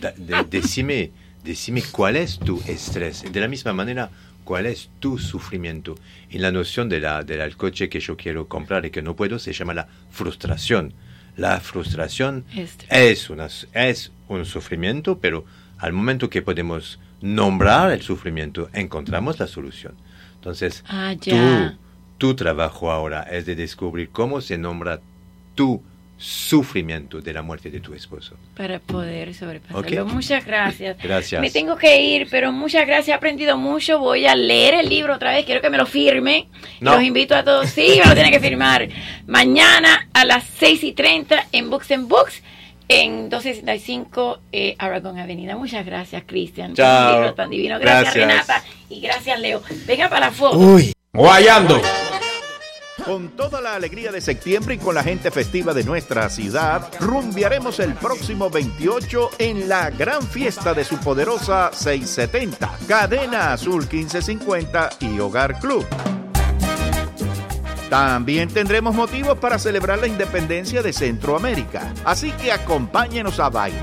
de, 0.00 0.44
decime, 0.50 1.10
decime 1.44 1.82
cuál 1.90 2.16
es 2.16 2.38
tu 2.38 2.60
estrés. 2.66 3.24
De 3.30 3.40
la 3.40 3.48
misma 3.48 3.72
manera, 3.72 4.10
cuál 4.44 4.66
es 4.66 4.90
tu 5.00 5.18
sufrimiento. 5.18 5.96
Y 6.30 6.38
la 6.38 6.52
noción 6.52 6.88
de 6.88 7.00
la, 7.00 7.22
del 7.22 7.56
coche 7.56 7.88
que 7.88 8.00
yo 8.00 8.16
quiero 8.16 8.48
comprar 8.48 8.84
y 8.86 8.90
que 8.90 9.02
no 9.02 9.16
puedo 9.16 9.38
se 9.38 9.52
llama 9.52 9.74
la 9.74 9.88
frustración. 10.10 10.94
La 11.36 11.60
frustración 11.60 12.44
es, 12.90 13.30
una, 13.30 13.48
es 13.72 14.12
un 14.28 14.44
sufrimiento, 14.44 15.18
pero 15.18 15.44
al 15.78 15.92
momento 15.92 16.28
que 16.28 16.42
podemos 16.42 16.98
nombrar 17.22 17.90
el 17.92 18.02
sufrimiento, 18.02 18.68
encontramos 18.74 19.38
la 19.38 19.46
solución. 19.46 19.94
Entonces, 20.34 20.84
ah, 20.88 21.14
tu, 21.18 21.78
tu 22.18 22.34
trabajo 22.34 22.90
ahora 22.90 23.22
es 23.22 23.46
de 23.46 23.54
descubrir 23.54 24.10
cómo 24.10 24.40
se 24.40 24.58
nombra 24.58 25.00
tu 25.54 25.82
sufrimiento 26.22 27.20
de 27.20 27.32
la 27.32 27.42
muerte 27.42 27.70
de 27.70 27.80
tu 27.80 27.94
esposo. 27.94 28.36
Para 28.56 28.78
poder 28.78 29.34
sobrepasarlo. 29.34 30.06
Muchas 30.06 30.46
gracias. 30.46 30.96
Gracias. 31.02 31.40
Me 31.40 31.50
tengo 31.50 31.76
que 31.76 32.00
ir, 32.00 32.28
pero 32.30 32.52
muchas 32.52 32.86
gracias. 32.86 33.08
He 33.08 33.12
aprendido 33.12 33.56
mucho. 33.56 33.98
Voy 33.98 34.26
a 34.26 34.36
leer 34.36 34.74
el 34.74 34.88
libro 34.88 35.14
otra 35.14 35.32
vez. 35.32 35.44
Quiero 35.44 35.60
que 35.60 35.68
me 35.68 35.78
lo 35.78 35.86
firme. 35.86 36.46
Los 36.80 37.02
invito 37.02 37.34
a 37.34 37.42
todos. 37.42 37.70
Sí, 37.70 37.98
me 38.00 38.08
lo 38.08 38.14
tienen 38.14 38.32
que 38.32 38.40
firmar. 38.40 38.88
Mañana 39.26 40.08
a 40.12 40.24
las 40.24 40.44
6 40.58 40.84
y 40.84 40.92
30 40.92 41.46
en 41.50 41.70
Books 41.70 41.90
and 41.90 42.08
Books 42.08 42.42
en 42.88 43.28
265 43.28 44.40
eh, 44.52 44.76
Aragon 44.78 45.18
Avenida. 45.18 45.56
Muchas 45.56 45.84
gracias, 45.84 46.22
Cristian. 46.24 46.74
Chao. 46.74 47.34
Tan 47.34 47.50
divino. 47.50 47.78
Gracias, 47.80 48.14
Gracias. 48.14 48.48
Renata. 48.48 48.64
Y 48.88 49.00
gracias, 49.00 49.40
Leo. 49.40 49.62
Venga 49.86 50.08
para 50.08 50.26
la 50.26 50.32
foto. 50.32 50.56
Uy. 50.56 50.92
Guayando. 51.12 51.80
Con 53.04 53.30
toda 53.30 53.60
la 53.60 53.74
alegría 53.74 54.12
de 54.12 54.20
septiembre 54.20 54.74
y 54.76 54.78
con 54.78 54.94
la 54.94 55.02
gente 55.02 55.32
festiva 55.32 55.74
de 55.74 55.82
nuestra 55.82 56.28
ciudad, 56.30 56.88
rumbiaremos 57.00 57.80
el 57.80 57.94
próximo 57.94 58.48
28 58.48 59.30
en 59.38 59.68
la 59.68 59.90
gran 59.90 60.22
fiesta 60.22 60.72
de 60.72 60.84
su 60.84 60.98
poderosa 60.98 61.70
670, 61.72 62.78
Cadena 62.86 63.54
Azul 63.54 63.80
1550 63.80 64.90
y 65.00 65.18
Hogar 65.18 65.58
Club. 65.58 65.84
También 67.90 68.48
tendremos 68.48 68.94
motivos 68.94 69.36
para 69.38 69.58
celebrar 69.58 69.98
la 69.98 70.06
independencia 70.06 70.80
de 70.80 70.92
Centroamérica, 70.92 71.92
así 72.04 72.30
que 72.32 72.52
acompáñenos 72.52 73.40
a 73.40 73.50
bailar 73.50 73.80